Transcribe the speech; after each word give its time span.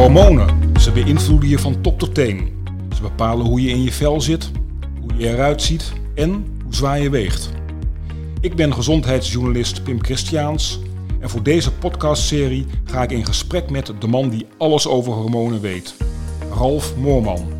Hormonen, 0.00 0.48
ze 0.80 0.92
beïnvloeden 0.92 1.48
je 1.48 1.58
van 1.58 1.80
top 1.80 1.98
tot 1.98 2.14
teen. 2.14 2.64
Ze 2.94 3.02
bepalen 3.02 3.46
hoe 3.46 3.62
je 3.62 3.68
in 3.68 3.82
je 3.82 3.92
vel 3.92 4.20
zit, 4.20 4.50
hoe 5.00 5.10
je 5.16 5.28
eruit 5.28 5.62
ziet 5.62 5.92
en 6.14 6.30
hoe 6.64 6.74
zwaar 6.74 7.00
je 7.00 7.10
weegt. 7.10 7.50
Ik 8.40 8.54
ben 8.56 8.74
gezondheidsjournalist 8.74 9.82
Pim 9.82 10.04
Christiaans 10.04 10.80
en 11.18 11.30
voor 11.30 11.42
deze 11.42 11.72
podcastserie 11.72 12.66
ga 12.84 13.02
ik 13.02 13.10
in 13.10 13.26
gesprek 13.26 13.70
met 13.70 13.92
de 13.98 14.06
man 14.06 14.28
die 14.28 14.46
alles 14.58 14.88
over 14.88 15.12
hormonen 15.12 15.60
weet. 15.60 15.94
Ralf 16.54 16.96
Moorman, 16.96 17.52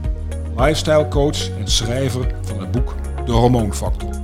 lifestyle 0.56 1.08
coach 1.08 1.48
en 1.58 1.68
schrijver 1.68 2.34
van 2.42 2.60
het 2.60 2.70
boek 2.70 2.94
De 3.24 3.32
Hormoonfactor. 3.32 4.19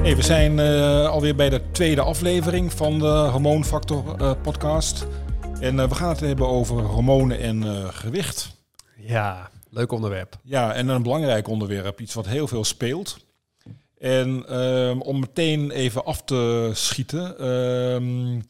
Hey, 0.00 0.16
we 0.16 0.22
zijn 0.22 0.58
uh, 0.58 1.08
alweer 1.08 1.34
bij 1.34 1.48
de 1.48 1.62
tweede 1.70 2.00
aflevering 2.00 2.72
van 2.72 2.98
de 2.98 3.06
Hormoonfactor 3.06 4.20
uh, 4.20 4.32
podcast. 4.42 5.06
En 5.60 5.76
uh, 5.76 5.88
we 5.88 5.94
gaan 5.94 6.08
het 6.08 6.20
hebben 6.20 6.48
over 6.48 6.82
hormonen 6.82 7.38
en 7.38 7.64
gewicht. 7.92 8.56
Ja, 8.96 9.50
leuk 9.70 9.92
onderwerp. 9.92 10.36
Ja, 10.42 10.72
en 10.72 10.88
een 10.88 11.02
belangrijk 11.02 11.48
onderwerp. 11.48 12.00
Iets 12.00 12.14
wat 12.14 12.26
heel 12.26 12.48
veel 12.48 12.64
speelt. 12.64 13.18
En 13.98 14.44
ehm, 14.48 15.00
om 15.00 15.20
meteen 15.20 15.70
even 15.70 16.04
af 16.04 16.22
te 16.22 16.70
schieten. 16.74 17.38
Ehm, 17.38 18.40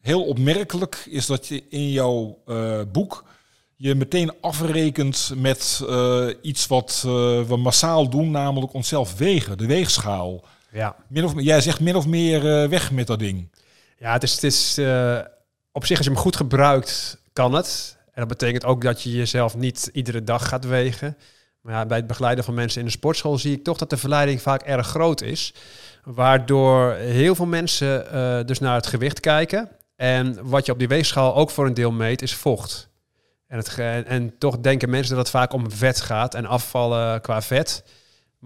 heel 0.00 0.24
opmerkelijk 0.24 1.06
is 1.10 1.26
dat 1.26 1.46
je 1.46 1.62
in 1.68 1.90
jouw 1.90 2.38
boek 2.92 3.24
je 3.76 3.94
meteen 3.94 4.32
afrekent 4.40 5.32
met 5.36 5.84
iets 6.42 6.66
wat 6.66 7.00
we 7.48 7.56
massaal 7.58 8.08
doen, 8.08 8.30
namelijk 8.30 8.72
onszelf 8.72 9.16
wegen, 9.16 9.58
de 9.58 9.66
weegschaal. 9.66 10.44
Ja. 10.70 10.96
Min 11.08 11.24
of, 11.24 11.32
jij 11.36 11.60
zegt 11.60 11.80
min 11.80 11.96
of 11.96 12.06
meer 12.06 12.62
uh, 12.62 12.68
weg 12.68 12.92
met 12.92 13.06
dat 13.06 13.18
ding. 13.18 13.50
Ja, 13.98 14.12
het 14.12 14.22
is, 14.22 14.32
het 14.32 14.42
is 14.42 14.78
uh, 14.78 15.18
op 15.72 15.86
zich 15.86 15.96
als 15.96 16.06
je 16.06 16.12
hem 16.12 16.22
goed 16.22 16.36
gebruikt, 16.36 17.18
kan 17.32 17.52
het. 17.52 17.96
En 18.04 18.20
dat 18.26 18.28
betekent 18.28 18.64
ook 18.64 18.82
dat 18.82 19.02
je 19.02 19.10
jezelf 19.10 19.56
niet 19.56 19.90
iedere 19.92 20.24
dag 20.24 20.48
gaat 20.48 20.64
wegen. 20.64 21.16
Maar 21.60 21.74
ja, 21.74 21.86
bij 21.86 21.96
het 21.96 22.06
begeleiden 22.06 22.44
van 22.44 22.54
mensen 22.54 22.80
in 22.80 22.86
de 22.86 22.92
sportschool 22.92 23.38
zie 23.38 23.56
ik 23.56 23.64
toch 23.64 23.78
dat 23.78 23.90
de 23.90 23.96
verleiding 23.96 24.42
vaak 24.42 24.62
erg 24.62 24.86
groot 24.86 25.20
is. 25.20 25.54
Waardoor 26.04 26.92
heel 26.92 27.34
veel 27.34 27.46
mensen 27.46 28.06
uh, 28.14 28.44
dus 28.44 28.58
naar 28.58 28.74
het 28.74 28.86
gewicht 28.86 29.20
kijken. 29.20 29.68
En 29.96 30.38
wat 30.42 30.66
je 30.66 30.72
op 30.72 30.78
die 30.78 30.88
weegschaal 30.88 31.34
ook 31.34 31.50
voor 31.50 31.66
een 31.66 31.74
deel 31.74 31.92
meet, 31.92 32.22
is 32.22 32.34
vocht. 32.34 32.88
En, 33.46 33.56
het, 33.56 33.78
en 34.06 34.38
toch 34.38 34.58
denken 34.58 34.90
mensen 34.90 35.16
dat 35.16 35.24
het 35.24 35.34
vaak 35.34 35.52
om 35.52 35.70
vet 35.70 36.00
gaat 36.00 36.34
en 36.34 36.46
afvallen 36.46 37.20
qua 37.20 37.42
vet. 37.42 37.84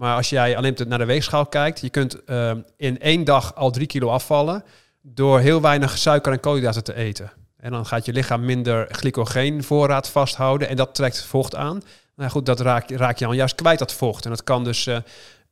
Maar 0.01 0.15
als 0.15 0.29
jij 0.29 0.57
alleen 0.57 0.77
naar 0.87 0.97
de 0.97 1.05
weegschaal 1.05 1.45
kijkt, 1.45 1.79
je 1.79 1.89
kunt 1.89 2.17
uh, 2.25 2.51
in 2.77 2.99
één 2.99 3.23
dag 3.23 3.55
al 3.55 3.71
drie 3.71 3.87
kilo 3.87 4.09
afvallen 4.09 4.63
door 5.01 5.39
heel 5.39 5.61
weinig 5.61 5.97
suiker 5.97 6.31
en 6.31 6.39
koolhydraten 6.39 6.83
te 6.83 6.93
eten. 6.93 7.31
En 7.57 7.71
dan 7.71 7.85
gaat 7.85 8.05
je 8.05 8.13
lichaam 8.13 8.45
minder 8.45 8.87
glycogeenvoorraad 8.89 10.09
vasthouden 10.09 10.67
en 10.67 10.75
dat 10.75 10.95
trekt 10.95 11.23
vocht 11.23 11.55
aan. 11.55 11.81
Nou 12.15 12.29
goed, 12.31 12.45
dat 12.45 12.59
raak, 12.59 12.89
raak 12.89 13.17
je 13.17 13.25
dan 13.25 13.35
juist 13.35 13.55
kwijt, 13.55 13.79
dat 13.79 13.93
vocht. 13.93 14.23
En 14.23 14.29
dat 14.29 14.43
kan 14.43 14.63
dus 14.63 14.85
uh, 14.85 14.97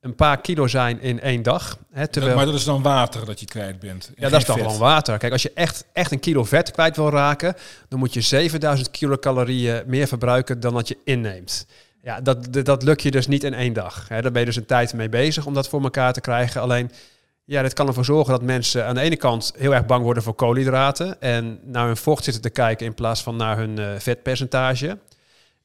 een 0.02 0.16
paar 0.16 0.42
kilo 0.42 0.68
zijn 0.68 1.02
in 1.02 1.22
één 1.22 1.42
dag. 1.42 1.78
Hè, 1.92 2.08
terwijl... 2.08 2.36
Maar 2.36 2.46
dat 2.46 2.56
is 2.56 2.64
dan 2.64 2.82
water 2.82 3.26
dat 3.26 3.40
je 3.40 3.46
kwijt 3.46 3.80
bent. 3.80 4.12
Ja, 4.16 4.30
dat 4.30 4.40
is 4.40 4.46
dan 4.46 4.58
gewoon 4.58 4.78
water. 4.78 5.18
Kijk, 5.18 5.32
als 5.32 5.42
je 5.42 5.52
echt, 5.54 5.86
echt 5.94 6.12
een 6.12 6.20
kilo 6.20 6.44
vet 6.44 6.72
kwijt 6.72 6.96
wil 6.96 7.10
raken, 7.10 7.56
dan 7.88 8.00
moet 8.00 8.14
je 8.14 8.22
7000 8.22 8.92
kilocalorieën 8.92 9.84
meer 9.86 10.08
verbruiken 10.08 10.60
dan 10.60 10.74
dat 10.74 10.88
je 10.88 10.98
inneemt. 11.04 11.66
Ja, 12.02 12.22
dat, 12.22 12.66
dat 12.66 12.84
lukt 12.84 13.02
je 13.02 13.12
dus 13.12 13.28
niet 13.28 13.44
in 13.44 13.54
één 13.54 13.74
dag. 13.74 14.08
Hè. 14.08 14.22
Daar 14.22 14.32
ben 14.32 14.40
je 14.40 14.48
dus 14.48 14.56
een 14.56 14.66
tijd 14.66 14.94
mee 14.94 15.10
bezig 15.10 15.46
om 15.46 15.54
dat 15.54 15.70
voor 15.70 15.84
elkaar 15.84 16.14
te 16.14 16.22
krijgen. 16.22 16.62
Alleen, 16.62 16.92
ja, 17.46 17.62
dit 17.62 17.74
kan 17.74 17.88
ervoor 17.88 18.06
zorgen 18.06 18.32
dat 18.32 18.42
mensen 18.42 18.86
aan 18.86 18.96
de 18.96 19.02
ene 19.02 19.16
kant 19.16 19.54
heel 19.58 19.74
erg 19.74 19.86
bang 19.86 20.04
worden 20.04 20.24
voor 20.24 20.34
koolhydraten 20.34 21.22
en 21.22 21.60
naar 21.64 21.86
hun 21.86 21.98
vocht 21.98 22.24
zitten 22.24 22.42
te 22.42 22.50
kijken 22.50 22.86
in 22.86 22.94
plaats 22.94 23.24
van 23.24 23.36
naar 23.36 23.58
hun 23.58 23.80
uh, 23.80 23.90
vetpercentage. 23.98 24.98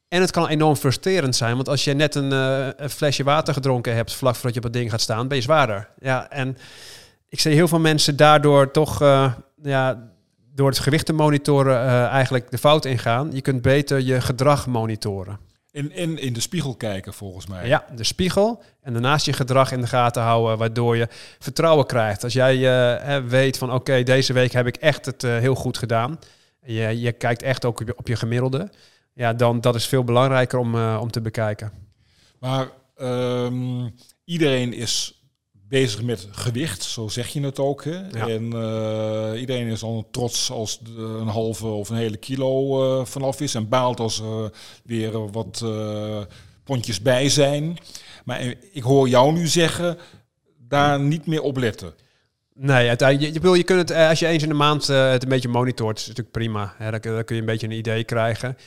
En 0.07 0.21
het 0.21 0.31
kan 0.31 0.47
enorm 0.47 0.75
frustrerend 0.75 1.35
zijn, 1.35 1.55
want 1.55 1.69
als 1.69 1.83
je 1.83 1.93
net 1.93 2.15
een, 2.15 2.31
uh, 2.31 2.67
een, 2.75 2.89
flesje 2.89 3.23
water 3.23 3.53
gedronken 3.53 3.95
hebt 3.95 4.13
vlak 4.13 4.35
voordat 4.35 4.53
je 4.53 4.59
op 4.59 4.65
het 4.65 4.73
ding 4.73 4.89
gaat 4.89 5.01
staan, 5.01 5.27
ben 5.27 5.37
je 5.37 5.43
zwaarder. 5.43 5.89
Ja, 5.99 6.29
en 6.29 6.57
ik 7.29 7.39
zie 7.39 7.53
heel 7.53 7.67
veel 7.67 7.79
mensen 7.79 8.15
daardoor 8.15 8.71
toch 8.71 9.01
uh, 9.01 9.33
ja, 9.63 10.09
door 10.53 10.69
het 10.69 10.79
gewicht 10.79 11.05
te 11.05 11.13
monitoren 11.13 12.07
eigenlijk 12.09 12.51
de 12.51 12.57
fout 12.57 12.85
ingaan. 12.85 13.29
Je 13.33 13.41
kunt 13.41 13.61
beter 13.61 14.01
je 14.01 14.21
gedrag 14.21 14.67
monitoren. 14.67 15.39
In, 15.75 15.91
in, 15.91 16.17
in 16.17 16.33
de 16.33 16.39
spiegel 16.39 16.75
kijken, 16.75 17.13
volgens 17.13 17.47
mij. 17.47 17.67
Ja, 17.67 17.85
de 17.95 18.03
spiegel. 18.03 18.63
En 18.81 18.93
daarnaast 18.93 19.25
je 19.25 19.33
gedrag 19.33 19.71
in 19.71 19.81
de 19.81 19.87
gaten 19.87 20.21
houden, 20.21 20.57
waardoor 20.57 20.97
je 20.97 21.07
vertrouwen 21.39 21.85
krijgt. 21.85 22.23
Als 22.23 22.33
jij 22.33 22.57
uh, 22.57 23.27
weet 23.27 23.57
van 23.57 23.71
oké, 23.71 24.03
deze 24.03 24.33
week 24.33 24.51
heb 24.51 24.67
ik 24.67 24.75
echt 24.75 25.05
het 25.05 25.23
uh, 25.23 25.37
heel 25.37 25.55
goed 25.55 25.77
gedaan. 25.77 26.19
Je, 26.65 26.99
je 26.99 27.11
kijkt 27.11 27.41
echt 27.41 27.65
ook 27.65 27.83
op 27.95 28.07
je, 28.07 28.15
gemiddelde. 28.15 28.69
Ja, 29.13 29.33
dan 29.33 29.61
dat 29.61 29.75
is 29.75 29.85
veel 29.87 30.03
belangrijker 30.03 30.59
om, 30.59 30.75
uh, 30.75 30.97
om 31.01 31.11
te 31.11 31.21
bekijken. 31.21 31.71
Maar 32.39 32.67
um, 33.01 33.95
iedereen 34.25 34.73
is 34.73 35.14
bezig 35.81 36.01
met 36.01 36.27
gewicht, 36.31 36.83
zo 36.83 37.07
zeg 37.07 37.27
je 37.27 37.41
het 37.41 37.59
ook. 37.59 37.83
Hè? 37.83 38.07
En 38.09 38.43
uh, 38.43 39.39
iedereen 39.39 39.67
is 39.67 39.83
al 39.83 40.07
trots 40.11 40.51
als 40.51 40.79
een 40.97 41.27
halve 41.27 41.67
of 41.67 41.89
een 41.89 41.95
hele 41.95 42.17
kilo 42.17 42.83
uh, 42.99 43.05
vanaf 43.05 43.41
is 43.41 43.55
en 43.55 43.69
baalt 43.69 43.99
als 43.99 44.19
er 44.19 44.51
weer 44.83 45.31
wat 45.31 45.61
uh, 45.63 46.21
pondjes 46.63 47.01
bij 47.01 47.29
zijn. 47.29 47.77
Maar 48.25 48.53
ik 48.71 48.83
hoor 48.83 49.09
jou 49.09 49.33
nu 49.33 49.47
zeggen, 49.47 49.97
daar 50.57 50.99
niet 50.99 51.25
meer 51.25 51.41
op 51.41 51.57
letten. 51.57 51.93
Nee, 52.53 52.87
uiteindelijk, 52.87 53.33
je, 53.33 53.49
je, 53.49 53.57
je 53.57 53.63
kunt 53.63 53.89
het, 53.89 54.09
als 54.09 54.19
je 54.19 54.27
eens 54.27 54.43
in 54.43 54.49
de 54.49 54.55
maand 54.55 54.87
het 54.87 55.23
een 55.23 55.29
beetje 55.29 55.49
monitort, 55.49 55.97
is 55.97 56.07
natuurlijk 56.07 56.35
prima. 56.35 56.73
Hè? 56.77 56.91
Dan, 56.91 56.99
dan 57.01 57.23
kun 57.23 57.35
je 57.35 57.41
een 57.41 57.47
beetje 57.47 57.67
een 57.67 57.77
idee 57.77 58.03
krijgen. 58.03 58.57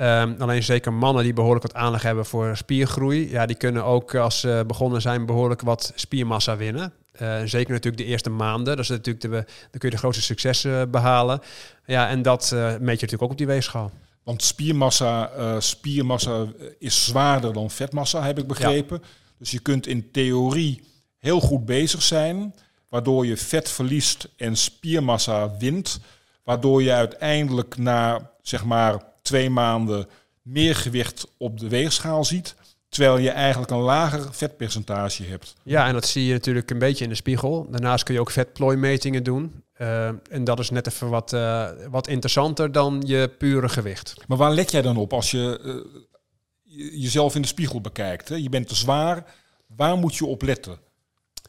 Um, 0.00 0.36
alleen 0.38 0.62
zeker 0.62 0.92
mannen 0.92 1.24
die 1.24 1.32
behoorlijk 1.32 1.62
wat 1.62 1.74
aanleg 1.74 2.02
hebben 2.02 2.26
voor 2.26 2.56
spiergroei, 2.56 3.30
ja, 3.30 3.46
die 3.46 3.56
kunnen 3.56 3.84
ook 3.84 4.14
als 4.14 4.40
ze 4.40 4.64
begonnen 4.66 5.00
zijn 5.00 5.26
behoorlijk 5.26 5.60
wat 5.60 5.92
spiermassa 5.94 6.56
winnen. 6.56 6.92
Uh, 7.22 7.40
zeker 7.44 7.72
natuurlijk 7.72 8.02
de 8.02 8.08
eerste 8.08 8.30
maanden. 8.30 8.76
Dat 8.76 8.84
is 8.84 8.88
natuurlijk 8.88 9.24
de, 9.24 9.30
dan 9.30 9.78
kun 9.78 9.88
je 9.88 9.90
de 9.90 9.96
grootste 9.96 10.22
successen 10.22 10.90
behalen. 10.90 11.40
Ja, 11.86 12.08
en 12.08 12.22
dat 12.22 12.50
uh, 12.54 12.64
meet 12.66 12.78
je 12.78 12.84
natuurlijk 12.84 13.22
ook 13.22 13.30
op 13.30 13.38
die 13.38 13.46
weegschaal. 13.46 13.90
Want 14.22 14.42
spiermassa, 14.42 15.30
uh, 15.38 15.54
spiermassa 15.58 16.46
is 16.78 17.04
zwaarder 17.04 17.52
dan 17.52 17.70
vetmassa, 17.70 18.22
heb 18.22 18.38
ik 18.38 18.46
begrepen. 18.46 18.98
Ja. 19.02 19.08
Dus 19.38 19.50
je 19.50 19.58
kunt 19.58 19.86
in 19.86 20.10
theorie 20.10 20.82
heel 21.18 21.40
goed 21.40 21.64
bezig 21.64 22.02
zijn, 22.02 22.54
waardoor 22.88 23.26
je 23.26 23.36
vet 23.36 23.70
verliest 23.70 24.28
en 24.36 24.56
spiermassa 24.56 25.56
wint. 25.58 26.00
Waardoor 26.44 26.82
je 26.82 26.92
uiteindelijk 26.92 27.76
na 27.76 28.30
zeg 28.42 28.64
maar 28.64 29.10
twee 29.32 29.50
maanden 29.50 30.08
meer 30.42 30.76
gewicht 30.76 31.26
op 31.36 31.58
de 31.58 31.68
weegschaal 31.68 32.24
ziet. 32.24 32.54
Terwijl 32.88 33.18
je 33.18 33.30
eigenlijk 33.30 33.70
een 33.70 33.78
lager 33.78 34.34
vetpercentage 34.34 35.24
hebt. 35.24 35.54
Ja, 35.62 35.86
en 35.86 35.92
dat 35.92 36.06
zie 36.06 36.24
je 36.24 36.32
natuurlijk 36.32 36.70
een 36.70 36.78
beetje 36.78 37.04
in 37.04 37.10
de 37.10 37.16
spiegel. 37.16 37.66
Daarnaast 37.70 38.04
kun 38.04 38.14
je 38.14 38.20
ook 38.20 38.30
vetplooimetingen 38.30 39.22
doen. 39.22 39.62
Uh, 39.78 40.06
en 40.06 40.44
dat 40.44 40.58
is 40.58 40.70
net 40.70 40.86
even 40.86 41.08
wat, 41.08 41.32
uh, 41.32 41.68
wat 41.90 42.08
interessanter 42.08 42.72
dan 42.72 43.02
je 43.06 43.30
pure 43.38 43.68
gewicht. 43.68 44.14
Maar 44.26 44.38
waar 44.38 44.52
let 44.52 44.70
jij 44.70 44.82
dan 44.82 44.96
op 44.96 45.12
als 45.12 45.30
je 45.30 45.60
uh, 45.64 47.00
jezelf 47.00 47.34
in 47.34 47.42
de 47.42 47.48
spiegel 47.48 47.80
bekijkt? 47.80 48.28
Hè? 48.28 48.34
Je 48.34 48.48
bent 48.48 48.68
te 48.68 48.74
zwaar. 48.74 49.24
Waar 49.66 49.96
moet 49.96 50.14
je 50.16 50.26
op 50.26 50.42
letten? 50.42 50.78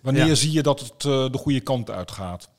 Wanneer 0.02 0.26
ja. 0.26 0.36
zie 0.36 0.52
je 0.52 0.64
dat 0.64 0.80
het 0.80 1.02
de 1.02 1.38
goede 1.38 1.60
kant 1.60 1.90
uitgaat? 1.90 2.50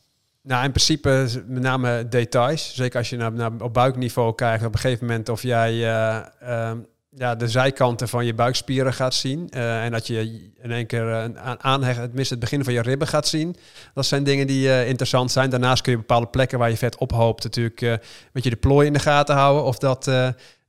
Nou, 0.46 0.64
in 0.64 0.70
principe 0.70 1.28
met 1.46 1.62
name 1.62 2.08
details. 2.08 2.74
Zeker 2.74 2.98
als 2.98 3.10
je 3.10 3.16
naar, 3.16 3.32
naar, 3.32 3.50
op 3.58 3.74
buikniveau 3.74 4.34
kijkt, 4.34 4.64
op 4.64 4.72
een 4.72 4.80
gegeven 4.80 5.06
moment 5.06 5.28
of 5.28 5.42
jij 5.42 5.72
uh, 5.72 6.18
uh, 6.42 6.70
ja, 7.10 7.34
de 7.34 7.48
zijkanten 7.48 8.08
van 8.08 8.24
je 8.24 8.34
buikspieren 8.34 8.92
gaat 8.92 9.14
zien. 9.14 9.50
Uh, 9.54 9.84
en 9.84 9.90
dat 9.90 10.06
je 10.06 10.50
in 10.62 10.70
één 10.70 10.86
keer 10.86 11.02
een 11.02 11.60
aanhecht, 11.60 12.00
tenminste 12.00 12.34
het 12.34 12.42
begin 12.42 12.64
van 12.64 12.72
je 12.72 12.82
ribben 12.82 13.08
gaat 13.08 13.28
zien. 13.28 13.56
Dat 13.94 14.06
zijn 14.06 14.24
dingen 14.24 14.46
die 14.46 14.86
interessant 14.86 15.32
zijn. 15.32 15.50
Daarnaast 15.50 15.82
kun 15.82 15.92
je 15.92 15.98
bepaalde 15.98 16.26
plekken 16.26 16.58
waar 16.58 16.70
je 16.70 16.76
vet 16.76 16.96
ophoopt 16.96 17.44
natuurlijk 17.44 18.00
met 18.32 18.44
je 18.44 18.50
de 18.50 18.56
plooi 18.56 18.86
in 18.86 18.92
de 18.92 18.98
gaten 18.98 19.34
houden. 19.34 19.64
Of 19.64 19.78
dat 19.78 20.10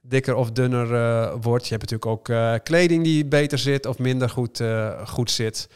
dikker 0.01 0.35
of 0.35 0.51
dunner 0.51 0.87
wordt. 1.41 1.67
Je 1.67 1.75
hebt 1.75 1.91
natuurlijk 1.91 2.29
ook 2.29 2.63
kleding 2.63 3.03
die 3.03 3.25
beter 3.25 3.57
zit 3.57 3.85
of 3.85 3.99
minder 3.99 4.29
goed, 4.29 4.61
goed 5.05 5.31
zit. 5.31 5.69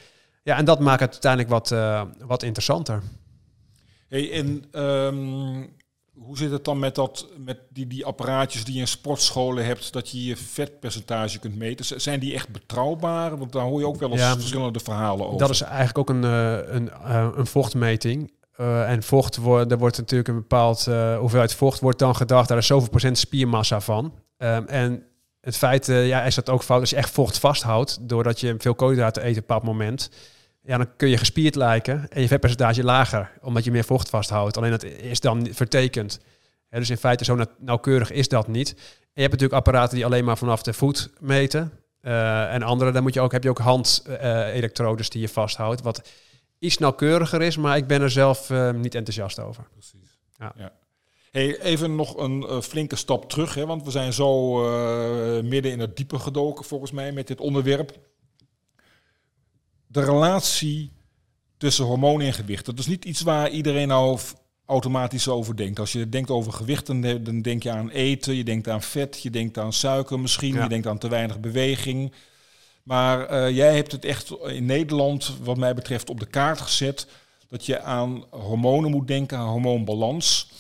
Ja, 0.44 0.58
en 0.58 0.66
dat 0.66 0.80
maakt 0.80 1.02
het 1.02 1.12
uiteindelijk 1.12 1.52
wat, 1.52 1.76
wat 2.28 2.44
interessanter. 2.44 3.02
Hey, 4.10 4.32
en 4.32 4.64
um, 4.84 5.78
hoe 6.14 6.38
zit 6.38 6.52
het 6.52 6.66
dan 6.66 6.80
met, 6.80 6.96
dat, 6.96 7.28
met 7.38 7.58
die, 7.70 7.88
die 7.88 8.06
apparaatjes 8.06 8.64
die 8.64 8.74
je 8.74 8.80
in 8.80 8.88
sportscholen 8.88 9.66
hebt, 9.66 9.94
dat 9.94 10.10
je 10.10 10.26
je 10.26 10.38
vetpercentage 10.38 11.40
kunt 11.40 11.56
meten? 11.56 12.02
Zijn 12.02 12.20
die 12.20 12.34
echt 12.34 12.50
betrouwbaar? 12.50 13.38
Want 13.38 13.52
daar 13.52 13.64
hoor 13.64 13.80
je 13.80 13.88
ook 13.88 14.00
wel 14.00 14.12
eens 14.12 14.22
ja, 14.22 14.34
verschillende 14.34 14.80
verhalen 14.80 15.26
over. 15.26 15.40
Dat 15.40 15.50
is 15.50 15.62
eigenlijk 15.62 15.98
ook 15.98 16.10
een, 16.10 16.24
uh, 16.24 16.74
een, 16.74 16.90
uh, 17.08 17.30
een 17.36 17.48
vochtmeting. 17.48 18.32
Uh, 18.58 18.90
en 18.90 19.04
vocht, 19.04 19.38
wordt, 19.38 19.72
er 19.72 19.78
wordt 19.78 19.98
natuurlijk 19.98 20.30
een 20.30 20.36
bepaald 20.36 20.86
hoeveelheid 21.20 21.54
vocht 21.54 21.80
wordt 21.80 22.00
dan 22.00 22.16
gedacht, 22.16 22.48
daar 22.48 22.58
is 22.58 22.68
zoveel 22.68 22.90
procent 22.90 23.18
spiermassa 23.18 23.82
van. 23.82 24.14
Um, 24.38 24.66
en 24.66 25.04
het 25.42 25.58
feit, 25.58 25.86
ja, 25.86 26.24
is 26.24 26.36
dat 26.36 26.50
ook 26.50 26.64
fout, 26.64 26.80
als 26.80 26.90
je 26.90 26.96
echt 26.96 27.10
vocht 27.10 27.38
vasthoudt, 27.38 28.10
doordat 28.10 28.40
je 28.40 28.56
veel 28.58 28.76
koolhydraten 28.76 29.22
eet 29.22 29.30
op 29.30 29.36
een 29.36 29.42
bepaald 29.42 29.64
moment, 29.64 30.10
ja, 30.62 30.78
dan 30.78 30.96
kun 30.96 31.10
je 31.10 31.18
gespierd 31.18 31.56
lijken 31.56 32.10
en 32.10 32.22
je 32.22 32.28
vetpercentage 32.28 32.84
lager, 32.84 33.32
omdat 33.42 33.64
je 33.64 33.72
meer 33.72 33.84
vocht 33.84 34.10
vasthoudt. 34.10 34.58
Alleen 34.58 34.72
dat 34.72 34.84
is 34.84 35.20
dan 35.20 35.48
vertekend. 35.52 36.20
Dus 36.70 36.90
in 36.90 36.98
feite 36.98 37.24
zo 37.24 37.36
na- 37.36 37.48
nauwkeurig 37.60 38.12
is 38.12 38.28
dat 38.28 38.48
niet. 38.48 38.70
En 38.70 38.76
je 39.14 39.22
hebt 39.22 39.32
natuurlijk 39.32 39.60
apparaten 39.60 39.96
die 39.96 40.06
alleen 40.06 40.26
maar 40.26 40.38
vanaf 40.38 40.62
de 40.64 40.74
voet 40.74 41.10
meten. 41.20 41.72
Eh, 42.02 42.54
en 42.54 42.64
andere, 42.64 42.92
dan 42.92 43.04
moet 43.04 43.14
je 43.14 43.22
ook, 43.22 43.32
heb 43.32 43.44
je 43.44 43.50
ook 43.50 43.60
handelektrodes 43.60 45.10
die 45.10 45.22
je 45.22 45.30
vasthoudt. 45.30 45.82
Wat 45.82 46.10
iets 46.60 46.78
nauwkeuriger 46.78 47.42
is, 47.42 47.58
maar 47.58 47.78
ik 47.78 47.88
ben 47.88 48.02
er 48.02 48.12
zelf 48.12 48.50
eh, 48.50 48.72
niet 48.72 48.96
enthousiast 48.96 49.40
over. 49.40 49.68
Precies. 49.72 50.20
Ja. 50.38 50.72
Hey, 51.32 51.60
even 51.60 51.96
nog 51.96 52.18
een 52.18 52.44
eh, 52.44 52.62
flinke 52.62 52.96
stap 52.96 53.30
terug, 53.30 53.54
hè, 53.54 53.66
want 53.66 53.84
we 53.84 53.92
zijn 53.92 54.14
zo 54.14 54.56
midden 55.42 55.72
in 55.72 55.80
het 55.80 55.98
diepe 55.98 56.20
gedoken 56.20 56.66
volgens 56.66 56.92
mij 56.92 57.12
met 57.12 57.28
dit 57.28 57.40
onderwerp. 57.40 57.98
De 59.92 60.04
relatie 60.04 60.92
tussen 61.58 61.86
hormonen 61.86 62.28
en 62.28 62.34
gewicht. 62.34 62.66
Dat 62.66 62.80
is 62.80 62.88
niet 62.88 63.06
iets 63.06 63.22
waar 63.22 63.50
iedereen 63.50 63.88
nou 63.88 64.20
automatisch 64.66 65.28
over 65.28 65.56
denkt. 65.56 65.80
Als 65.80 65.92
je 65.92 66.10
denkt 66.10 66.30
over 66.30 66.54
gewicht, 66.54 66.86
dan, 66.86 67.02
de- 67.02 67.22
dan 67.22 67.42
denk 67.42 67.64
je 67.64 67.72
aan 67.72 67.90
eten, 67.90 68.36
je 68.36 68.44
denkt 68.44 68.68
aan 68.68 68.82
vet, 68.82 69.22
je 69.22 69.30
denkt 69.30 69.58
aan 69.58 69.74
suiker 69.74 70.20
misschien, 70.20 70.54
Ja. 70.54 70.64
je 70.64 70.70
denkt 70.70 70.88
aan 70.88 70.98
te 70.98 71.08
weinig 71.10 71.40
beweging. 71.40 72.14
Maar 72.84 73.26
eh, 73.26 73.56
jij 73.56 73.76
hebt 73.76 73.92
het 73.92 74.06
echt 74.06 74.32
in 74.46 74.66
Nederland, 74.66 75.34
wat 75.44 75.58
mij 75.58 75.74
betreft, 75.76 76.10
op 76.10 76.20
de 76.20 76.26
kaart 76.26 76.62
gezet 76.62 77.08
dat 77.48 77.66
je 77.66 77.82
aan 77.82 78.24
hormonen 78.30 78.92
moet 78.92 79.08
denken, 79.08 79.38
aan 79.38 79.48
hormoonbalans. 79.50 80.52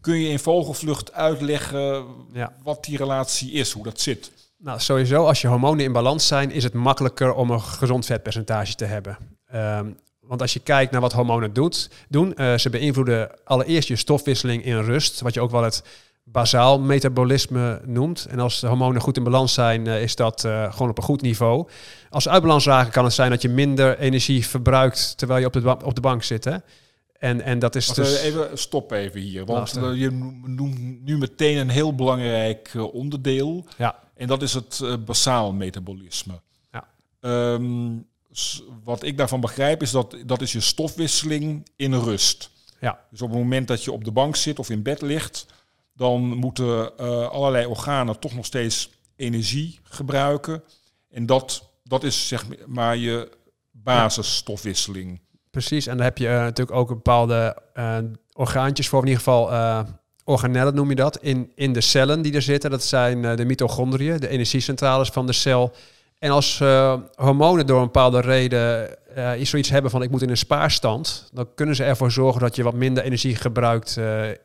Kun 0.00 0.16
je 0.18 0.28
in 0.28 0.38
vogelvlucht 0.38 1.12
uitleggen 1.12 2.04
Ja. 2.32 2.56
wat 2.62 2.84
die 2.84 2.96
relatie 2.96 3.50
is, 3.52 3.72
hoe 3.72 3.84
dat 3.84 4.00
zit? 4.00 4.30
Nou, 4.62 4.80
sowieso, 4.80 5.26
als 5.26 5.40
je 5.40 5.48
hormonen 5.48 5.84
in 5.84 5.92
balans 5.92 6.26
zijn, 6.26 6.50
is 6.50 6.64
het 6.64 6.72
makkelijker 6.72 7.34
om 7.34 7.50
een 7.50 7.60
gezond 7.60 8.06
vetpercentage 8.06 8.74
te 8.74 8.84
hebben. 8.84 9.18
Ehm, 9.46 9.90
want 10.20 10.40
als 10.40 10.52
je 10.52 10.60
kijkt 10.60 10.92
naar 10.92 11.00
wat 11.00 11.12
hormonen 11.12 11.52
doet, 11.52 11.90
doen, 12.08 12.34
eh, 12.34 12.58
ze 12.58 12.70
beïnvloeden 12.70 13.30
allereerst 13.44 13.88
je 13.88 13.96
stofwisseling 13.96 14.64
in 14.64 14.78
rust, 14.78 15.20
wat 15.20 15.34
je 15.34 15.40
ook 15.40 15.50
wel 15.50 15.62
het 15.62 15.84
bazaal 16.24 16.80
metabolisme 16.80 17.80
noemt. 17.84 18.26
En 18.30 18.38
als 18.38 18.60
de 18.60 18.66
hormonen 18.66 19.02
goed 19.02 19.16
in 19.16 19.24
balans 19.24 19.54
zijn, 19.54 19.86
eh, 19.86 20.02
is 20.02 20.16
dat 20.16 20.44
eh, 20.44 20.72
gewoon 20.72 20.90
op 20.90 20.98
een 20.98 21.04
goed 21.04 21.22
niveau. 21.22 21.68
Als 22.10 22.22
ze 22.22 22.30
uit 22.30 22.42
balans 22.42 22.66
raken, 22.66 22.92
kan 22.92 23.04
het 23.04 23.12
zijn 23.12 23.30
dat 23.30 23.42
je 23.42 23.48
minder 23.48 23.98
energie 23.98 24.46
verbruikt 24.46 25.18
terwijl 25.18 25.40
je 25.40 25.46
op 25.46 25.52
de, 25.52 25.76
op 25.84 25.94
de 25.94 26.00
bank 26.00 26.22
zit. 26.22 26.44
Hè? 26.44 26.56
En, 27.18 27.40
en 27.40 27.58
dat 27.58 27.74
is 27.74 27.86
Wacht, 27.86 27.98
dus... 27.98 28.22
even 28.22 28.58
stop 28.58 28.92
even 28.92 29.20
hier, 29.20 29.44
want 29.44 29.78
je 29.94 30.10
noemt 30.46 31.04
nu 31.04 31.18
meteen 31.18 31.56
een 31.56 31.68
heel 31.68 31.94
belangrijk 31.94 32.70
onderdeel. 32.92 33.64
Ja. 33.78 34.00
En 34.22 34.28
dat 34.28 34.42
is 34.42 34.54
het 34.54 34.80
eh, 34.82 34.94
basaal 35.04 35.52
metabolisme. 35.52 36.40
Ja. 36.72 36.88
Ehm, 37.20 37.98
wat 38.84 39.02
ik 39.02 39.16
daarvan 39.16 39.40
begrijp 39.40 39.82
is 39.82 39.90
dat 39.90 40.16
dat 40.26 40.40
is 40.40 40.52
je 40.52 40.60
stofwisseling 40.60 41.68
in 41.76 41.94
rust. 41.94 42.50
Ja. 42.80 43.04
Dus 43.10 43.22
op 43.22 43.30
het 43.30 43.38
moment 43.38 43.68
dat 43.68 43.84
je 43.84 43.92
op 43.92 44.04
de 44.04 44.10
bank 44.10 44.36
zit 44.36 44.58
of 44.58 44.70
in 44.70 44.82
bed 44.82 45.00
ligt, 45.00 45.46
dan 45.94 46.22
moeten 46.22 46.98
eh, 46.98 47.28
allerlei 47.28 47.66
organen 47.66 48.18
toch 48.18 48.34
nog 48.34 48.44
steeds 48.44 48.90
energie 49.16 49.78
gebruiken. 49.82 50.62
En 51.10 51.26
dat, 51.26 51.70
dat 51.84 52.04
is 52.04 52.28
zeg 52.28 52.66
maar 52.66 52.96
je 52.96 53.30
basisstofwisseling. 53.70 55.20
Precies, 55.50 55.86
en 55.86 55.96
dan 55.96 56.04
heb 56.04 56.18
je 56.18 56.28
eh, 56.28 56.34
natuurlijk 56.34 56.76
ook 56.76 56.88
bepaalde 56.88 57.62
orgaantjes 58.32 58.88
voor, 58.88 59.00
in 59.00 59.08
ieder 59.08 59.22
geval 59.22 59.50
organellen 60.24 60.74
noem 60.74 60.88
je 60.88 60.94
dat, 60.94 61.18
in, 61.18 61.52
in 61.54 61.72
de 61.72 61.80
cellen 61.80 62.22
die 62.22 62.34
er 62.34 62.42
zitten. 62.42 62.70
Dat 62.70 62.84
zijn 62.84 63.24
eh, 63.24 63.36
de 63.36 63.44
mitochondriën, 63.44 64.20
de 64.20 64.28
energiecentrales 64.28 65.08
van 65.08 65.26
de 65.26 65.32
cel. 65.32 65.72
En 66.18 66.30
als 66.30 66.60
eh, 66.60 66.94
hormonen 67.14 67.66
door 67.66 67.78
een 67.78 67.84
bepaalde 67.84 68.20
reden 68.20 68.96
eh, 69.16 69.40
iets 69.40 69.50
zoiets 69.50 69.70
hebben 69.70 69.90
van 69.90 70.02
ik 70.02 70.10
moet 70.10 70.22
in 70.22 70.30
een 70.30 70.36
spaarstand, 70.36 71.30
dan 71.32 71.48
kunnen 71.54 71.76
ze 71.76 71.84
ervoor 71.84 72.10
zorgen 72.10 72.40
dat 72.40 72.56
je 72.56 72.62
wat 72.62 72.74
minder 72.74 73.04
energie 73.04 73.36
gebruikt 73.36 73.96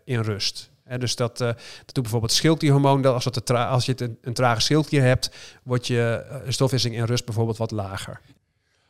in 0.06 0.20
rust. 0.20 0.70
Hè, 0.84 0.98
dus 0.98 1.16
dat, 1.16 1.38
dat 1.38 1.56
doet 1.86 2.02
bijvoorbeeld 2.04 2.32
schildklierhormoon. 2.32 3.02
Dat 3.02 3.14
als, 3.14 3.24
dat 3.24 3.50
als 3.50 3.86
je 3.86 3.94
een, 3.98 4.18
een 4.22 4.34
trage 4.34 4.62
schildklier 4.62 5.04
hebt, 5.04 5.32
wordt 5.64 5.88
je 5.88 6.26
stofwisseling 6.48 7.00
in 7.00 7.06
rust 7.06 7.26
bijvoorbeeld 7.26 7.58
wat 7.58 7.72
lager. 7.72 8.20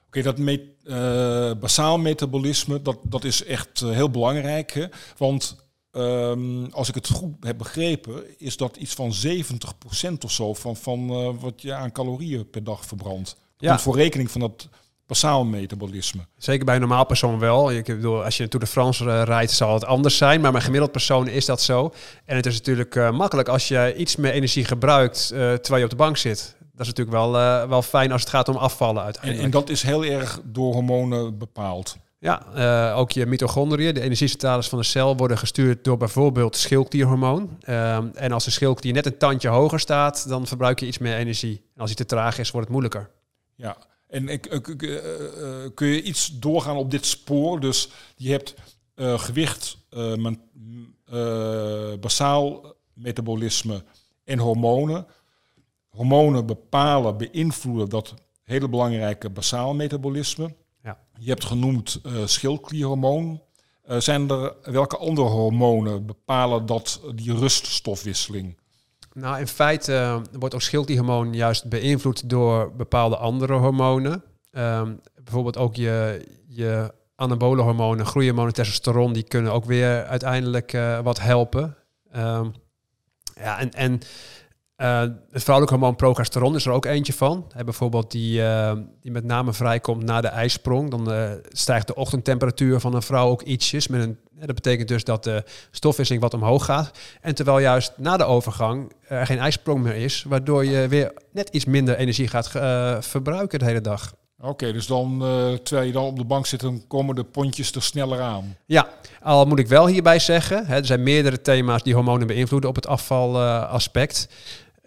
Oké, 0.08 0.22
dat 0.22 1.60
basaal 1.60 1.98
metabolisme, 1.98 2.82
dat, 2.82 2.98
dat 3.04 3.24
is 3.24 3.44
echt 3.44 3.80
heel 3.80 4.10
belangrijk. 4.10 4.72
Hè? 4.72 4.86
Want 5.18 5.67
ehm, 5.98 6.66
als 6.72 6.90
ik 6.90 6.96
het 6.96 7.10
goed 7.10 7.34
heb 7.40 7.58
begrepen, 7.58 8.40
is 8.40 8.58
dat 8.58 8.78
iets 8.78 8.94
van 8.94 9.14
70% 9.14 10.24
of 10.24 10.32
zo 10.32 10.54
van, 10.54 10.76
van 10.76 11.10
eh, 11.10 11.30
wat 11.40 11.62
je 11.62 11.74
aan 11.74 11.92
calorieën 11.92 12.50
per 12.50 12.64
dag 12.64 12.86
verbrandt. 12.86 13.38
Ja. 13.58 13.70
Komt 13.70 13.82
voor 13.82 13.96
rekening 13.96 14.32
van 14.32 14.42
dat 14.42 14.70
basaal 15.06 15.46
metabolisme. 15.46 16.22
Zeker 16.38 16.66
bij 16.66 16.74
een 16.74 16.80
normaal 16.82 17.06
persoon 17.06 17.40
wel. 17.40 17.72
Ik 17.72 17.86
bedoel, 17.86 18.24
als 18.24 18.38
je 18.38 18.44
een 18.44 18.50
Tour 18.50 18.66
de 18.66 18.72
France 18.72 19.10
eh, 19.10 19.24
rijdt, 19.24 19.52
zal 19.52 19.74
het 19.74 19.86
anders 19.86 20.18
zijn. 20.18 20.42
Maar 20.42 20.52
bij 20.52 20.62
gemiddeld 20.62 20.92
persoon 20.92 21.28
is 21.28 21.46
dat 21.46 21.62
zo. 21.62 21.94
En 22.26 22.36
het 22.36 22.46
is 22.46 22.54
natuurlijk 22.54 22.96
eh, 22.96 23.12
makkelijk 23.12 23.48
als 23.48 23.68
je 23.68 23.96
iets 23.98 24.16
meer 24.16 24.32
energie 24.32 24.66
gebruikt 24.66 25.28
terwijl 25.28 25.78
je 25.78 25.84
op 25.84 25.90
de 25.90 25.96
bank 25.96 26.18
zit. 26.18 26.56
Dat 26.60 26.88
is 26.88 26.94
natuurlijk 26.94 27.18
wel, 27.18 27.32
wel 27.68 27.82
fijn 27.82 28.12
als 28.12 28.22
het 28.22 28.30
gaat 28.30 28.50
om 28.50 28.56
afvallen 28.56 28.98
En, 28.98 29.04
uiteindelijk. 29.04 29.44
en 29.44 29.52
dat 29.52 29.70
is 29.70 29.82
heel 29.82 30.06
erg 30.06 30.42
door 30.44 30.74
hormonen 30.74 31.38
bepaald. 31.38 31.98
Ja, 32.20 32.46
eh, 32.54 32.98
ook 32.98 33.12
je 33.12 33.26
mitochondriën, 33.26 33.94
de 33.94 34.02
energiecentrales 34.02 34.70
van 34.70 34.80
de 34.80 34.86
cel, 34.86 35.18
worden 35.18 35.38
gestuurd 35.38 35.84
door 35.84 35.98
bijvoorbeeld 35.98 36.56
schildklierhormoon. 36.56 37.58
Ehm, 37.62 38.08
en 38.14 38.32
als 38.32 38.46
de 38.46 38.52
schildklier 38.52 38.94
net 38.94 39.06
een 39.06 39.18
tandje 39.18 39.48
hoger 39.50 39.80
staat, 39.80 40.28
dan 40.30 40.48
verbruik 40.48 40.80
je 40.80 40.86
iets 40.86 40.98
meer 40.98 41.16
energie. 41.16 41.62
En 41.76 41.80
als 41.82 41.88
die 41.90 41.98
te 41.98 42.06
traag 42.06 42.40
is, 42.40 42.52
wordt 42.52 42.68
het 42.68 42.78
moeilijker. 42.78 43.10
Ja, 43.56 43.78
en 44.08 44.30
ik, 44.30 44.46
ik- 44.46 44.84
eh, 44.84 44.96
eh, 44.96 45.72
kun 45.74 45.88
je 45.88 46.02
iets 46.02 46.40
doorgaan 46.40 46.76
op 46.76 46.92
dit 46.92 47.06
spoor? 47.06 47.60
Dus 47.60 47.90
je 48.16 48.32
hebt 48.32 48.54
gewicht, 48.96 49.78
basaal 52.00 52.74
metabolisme 52.94 53.84
en 54.24 54.40
hormonen. 54.40 55.06
Hormonen 55.90 56.46
bepalen, 56.46 57.18
beïnvloeden 57.18 57.90
dat 57.90 58.14
hele 58.44 58.70
belangrijke 58.70 59.30
basaal 59.30 59.74
metabolisme. 59.74 60.56
Je 61.20 61.30
hebt 61.30 61.46
genoemd 61.46 62.00
eh 62.04 62.12
schildklierhormoon. 62.26 63.42
Eh, 63.84 63.98
zijn 64.00 64.30
er 64.30 64.54
welke 64.64 64.98
andere 64.98 65.28
hormonen 65.28 66.06
bepalen 66.06 66.66
dat 66.66 67.02
die 67.16 67.36
ruststofwisseling? 67.36 68.58
Nou, 69.14 69.40
in 69.40 69.48
feite 69.48 69.94
eh, 69.94 70.22
wordt 70.40 70.56
ook 70.56 70.62
schildklierhormoon 70.62 71.34
juist 71.34 71.70
beïnvloed 71.70 72.30
door 72.30 72.76
bepaalde 72.76 73.18
andere 73.18 73.54
hormonen. 73.54 74.24
Ehm, 74.52 74.96
bijvoorbeeld 75.24 75.58
ook 75.58 75.76
je, 75.76 76.26
je 76.48 76.94
anabole 77.16 77.62
hormonen, 77.62 78.06
groeihormonen, 78.06 78.54
testosteron, 78.54 79.14
die 79.14 79.24
kunnen 79.24 79.54
ook 79.54 79.66
weer 79.66 80.06
uiteindelijk 80.06 80.74
eh, 80.74 81.00
wat 81.00 81.20
helpen. 81.20 81.78
Ehm, 82.12 82.50
ja, 83.36 83.60
en, 83.60 83.72
en 83.72 84.00
eh, 84.78 85.00
het 85.32 85.44
vrouwelijk 85.44 85.76
hormoon 85.76 85.96
progesteron 85.96 86.56
is 86.56 86.66
er 86.66 86.72
ook 86.72 86.86
eentje 86.86 87.14
van. 87.14 87.46
Hè, 87.54 87.64
bijvoorbeeld 87.64 88.12
die, 88.12 88.44
eh, 88.44 88.72
die 89.02 89.12
met 89.12 89.24
name 89.24 89.54
vrijkomt 89.54 90.04
na 90.04 90.22
de 90.22 90.28
ijsprong. 90.28 90.92
Dan 90.92 91.12
eh, 91.12 91.32
stijgt 91.50 91.88
de 91.88 91.96
ochtendtemperatuur 91.96 92.80
van 92.80 92.94
een 92.94 93.02
vrouw 93.02 93.30
ook 93.30 93.42
ietsjes. 93.42 93.88
Met 93.88 94.02
een, 94.02 94.18
dat 94.34 94.56
betekent 94.56 94.88
dus 94.88 95.04
dat 95.04 95.24
de 95.24 95.44
stofwisseling 95.72 96.24
wat 96.24 96.34
omhoog 96.34 96.66
gaat. 96.66 96.92
En 97.22 97.36
terwijl 97.36 97.60
juist 97.60 97.94
na 97.96 98.18
de 98.18 98.24
overgang 98.24 98.92
er 99.08 99.26
geen 99.26 99.40
ijsprong 99.40 99.84
meer 99.84 99.96
is, 99.96 100.26
waardoor 100.28 100.66
je 100.66 100.88
weer 100.88 101.14
net 101.32 101.50
iets 101.50 101.66
minder 101.66 101.96
energie 101.96 102.28
gaat 102.28 102.50
verbruiken 103.06 103.60
de 103.60 103.66
hele 103.66 103.82
dag. 103.82 104.14
Oké, 104.42 104.74
dus 104.74 104.88
dan, 104.88 105.20
terwijl 105.64 105.88
je 105.88 105.94
dan 105.94 106.04
op 106.04 106.18
de 106.18 106.26
bank 106.26 106.46
zit, 106.46 106.60
dan 106.60 106.84
komen 106.88 107.16
de 107.16 107.24
pondjes 107.24 107.72
er 107.72 107.82
sneller 107.82 108.22
aan. 108.22 108.58
Ja, 108.66 108.88
al 109.22 109.46
moet 109.46 109.60
ik 109.60 109.68
wel 109.68 109.88
hierbij 109.88 110.20
zeggen, 110.20 110.66
hè, 110.66 110.76
er 110.76 110.86
zijn 110.86 111.04
meerdere 111.04 111.42
thema's 111.42 111.84
die 111.84 111.94
hormonen 111.94 112.28
beïnvloeden 112.28 112.70
op 112.70 112.76
het 112.76 112.88
afvalaspect. 112.88 114.28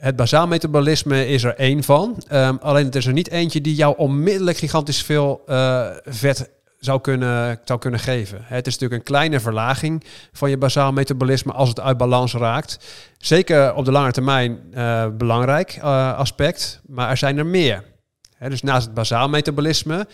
Het 0.00 0.16
bazaal 0.16 0.46
metabolisme 0.46 1.26
is 1.26 1.44
er 1.44 1.54
één 1.54 1.82
van. 1.82 2.22
Ehm, 2.28 2.56
alleen 2.60 2.84
het 2.84 2.96
is 2.96 3.06
er 3.06 3.12
niet 3.12 3.30
eentje 3.30 3.60
die 3.60 3.74
jou 3.74 3.94
onmiddellijk 3.96 4.56
gigantisch 4.56 5.02
veel 5.02 5.42
eh, 5.46 5.86
vet 6.04 6.50
zou 6.78 7.00
kunnen, 7.00 7.60
zou 7.64 7.78
kunnen 7.78 8.00
geven. 8.00 8.38
Het 8.42 8.66
is 8.66 8.72
natuurlijk 8.72 9.00
een 9.00 9.14
kleine 9.14 9.40
verlaging 9.40 10.04
van 10.32 10.50
je 10.50 10.58
bazaal 10.58 10.92
metabolisme 10.92 11.52
als 11.52 11.68
het 11.68 11.80
uit 11.80 11.96
balans 11.96 12.34
raakt. 12.34 12.78
Zeker 13.18 13.74
op 13.74 13.84
de 13.84 13.92
lange 13.92 14.12
termijn 14.12 14.58
eh, 14.72 15.06
belangrijk 15.12 15.70
eh, 15.70 16.16
aspect, 16.16 16.80
maar 16.86 17.10
er 17.10 17.16
zijn 17.16 17.38
er 17.38 17.46
meer. 17.46 17.84
Dus 18.48 18.62
naast 18.62 18.84
het 18.84 18.94
bazaal 18.94 19.28
metabolisme 19.28 20.06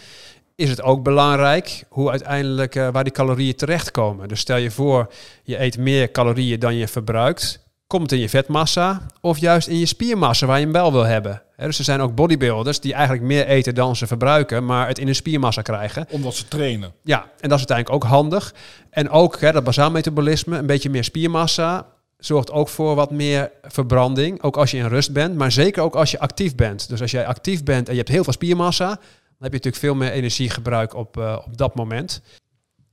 is 0.55 0.71
het 0.71 0.83
ook 0.83 1.03
belangrijk 1.03 1.85
hoe 1.89 2.11
uiteindelijk 2.11 2.75
waar 2.75 3.05
die 3.05 3.13
calorieën 3.13 3.55
terechtkomen. 3.55 4.29
Dus 4.29 4.41
stel 4.41 4.57
je 4.57 4.71
voor, 4.71 5.13
je 5.43 5.61
eet 5.61 5.79
meer 5.79 6.11
calorieën 6.11 6.59
dan 6.59 6.75
je 6.75 6.89
verbruikt. 6.89 7.66
Komt 7.87 8.03
het 8.03 8.13
in 8.13 8.19
je 8.19 8.29
vetmassa 8.29 9.07
of 9.21 9.39
juist 9.39 9.69
in 9.69 9.79
je 9.79 9.87
spiermassa 9.87 10.47
waar 10.47 10.59
je 10.59 10.65
hem 10.65 10.73
wel 10.73 10.93
wil 10.93 11.03
hebben? 11.03 11.43
Dus 11.57 11.79
er 11.79 11.85
zijn 11.85 12.01
ook 12.01 12.15
bodybuilders 12.15 12.81
die 12.81 12.93
eigenlijk 12.95 13.25
meer 13.25 13.47
eten 13.47 13.75
dan 13.75 13.97
ze 13.97 14.07
verbruiken, 14.07 14.65
maar 14.65 14.89
het 14.89 14.99
in 14.99 15.07
hun 15.07 15.15
spiermassa 15.15 15.63
krijgen. 15.63 16.07
Omdat 16.11 16.35
ze 16.35 16.49
trainen. 16.49 16.93
Ja, 17.03 17.23
en 17.23 17.49
dat 17.49 17.59
is 17.59 17.67
uiteindelijk 17.67 18.05
ook 18.05 18.11
handig. 18.11 18.55
En 18.91 19.11
ook 19.11 19.41
dat 19.41 19.65
bazaal 19.65 19.91
metabolisme, 19.91 20.59
een 20.59 20.67
beetje 20.67 20.91
meer 20.91 21.05
spiermassa, 21.05 21.87
zorgt 22.19 22.51
ook 22.51 22.69
voor 22.69 22.95
wat 22.95 23.11
meer 23.11 23.51
verbranding. 23.63 24.43
Ook 24.43 24.57
als 24.57 24.71
je 24.71 24.77
in 24.77 24.87
rust 24.87 25.13
bent, 25.13 25.37
maar 25.37 25.53
zeker 25.53 25.83
ook 25.83 25.95
als 25.95 26.11
je 26.11 26.19
actief 26.19 26.55
bent. 26.55 26.89
Dus 26.89 27.01
als 27.01 27.11
jij 27.11 27.27
actief 27.27 27.63
bent 27.63 27.87
en 27.87 27.93
je 27.93 27.99
hebt 27.99 28.11
heel 28.11 28.25
veel 28.25 28.33
spiermassa, 28.33 28.89
dan 28.89 28.97
heb 29.39 29.51
je 29.51 29.57
natuurlijk 29.57 29.77
veel 29.77 29.95
meer 29.95 30.11
energiegebruik 30.11 30.95
op, 30.95 31.17
eh, 31.17 31.39
op 31.47 31.57
dat 31.57 31.75
moment. 31.75 32.23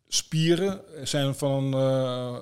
Spieren 0.07 0.81
zijn 1.03 1.35
van 1.35 1.73
eh, 1.73 2.35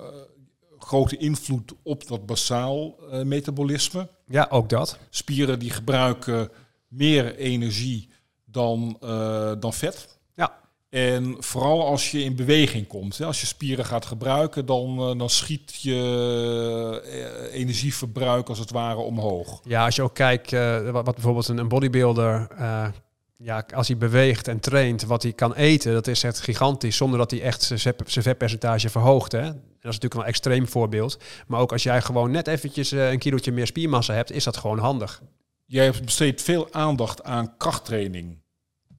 grote 0.84 1.16
invloed 1.16 1.72
op 1.82 2.06
dat 2.08 2.26
basaal 2.26 2.94
eh, 3.10 3.22
metabolisme. 3.22 4.08
Ja, 4.26 4.46
ook 4.50 4.68
dat. 4.68 4.98
Spieren 5.10 5.58
die 5.58 5.70
gebruiken 5.70 6.50
meer 6.88 7.36
energie 7.36 8.08
dan, 8.44 8.96
eh, 9.00 9.52
dan 9.60 9.72
vet. 9.72 10.18
Ja. 10.34 10.58
En 10.88 11.36
vooral 11.38 11.86
als 11.86 12.10
je 12.10 12.22
in 12.22 12.36
beweging 12.36 12.86
komt. 12.86 13.18
Hè. 13.18 13.26
Als 13.26 13.40
je 13.40 13.46
spieren 13.46 13.84
gaat 13.84 14.06
gebruiken, 14.06 14.66
dan, 14.66 14.98
eh, 14.98 15.18
dan 15.18 15.30
schiet 15.30 15.82
je 15.82 17.50
energieverbruik 17.52 18.48
als 18.48 18.58
het 18.58 18.70
ware 18.70 19.00
omhoog. 19.00 19.60
Ja, 19.64 19.84
als 19.84 19.96
je 19.96 20.02
ook 20.02 20.14
kijkt, 20.14 20.50
wat, 20.90 21.04
wat 21.04 21.14
bijvoorbeeld 21.14 21.48
een, 21.48 21.58
een 21.58 21.68
bodybuilder, 21.68 22.48
ja, 23.36 23.64
als 23.74 23.88
hij 23.88 23.96
beweegt 23.96 24.48
en 24.48 24.60
traint, 24.60 25.04
wat 25.04 25.22
hij 25.22 25.32
kan 25.32 25.54
eten, 25.54 25.92
dat 25.92 26.06
is 26.06 26.22
echt 26.22 26.40
gigantisch, 26.40 26.96
zonder 26.96 27.18
dat 27.18 27.30
hij 27.30 27.42
echt 27.42 27.62
zijn 28.06 28.24
vetpercentage 28.24 28.88
verhoogt. 28.88 29.32
Hè? 29.32 29.50
Dat 29.82 29.92
is 29.92 29.98
natuurlijk 29.98 30.14
wel 30.14 30.22
een 30.22 30.28
extreem 30.28 30.68
voorbeeld. 30.68 31.18
Maar 31.46 31.60
ook 31.60 31.72
als 31.72 31.82
jij 31.82 32.02
gewoon 32.02 32.30
net 32.30 32.46
eventjes 32.46 32.92
eh, 32.92 33.10
een 33.10 33.18
kilootje 33.18 33.52
meer 33.52 33.66
spiermassa 33.66 34.14
hebt, 34.14 34.32
is 34.32 34.44
dat 34.44 34.56
gewoon 34.56 34.78
handig. 34.78 35.22
Jij 35.64 35.92
besteedt 36.04 36.42
veel 36.42 36.72
aandacht 36.72 37.22
aan 37.22 37.56
krachttraining 37.56 38.38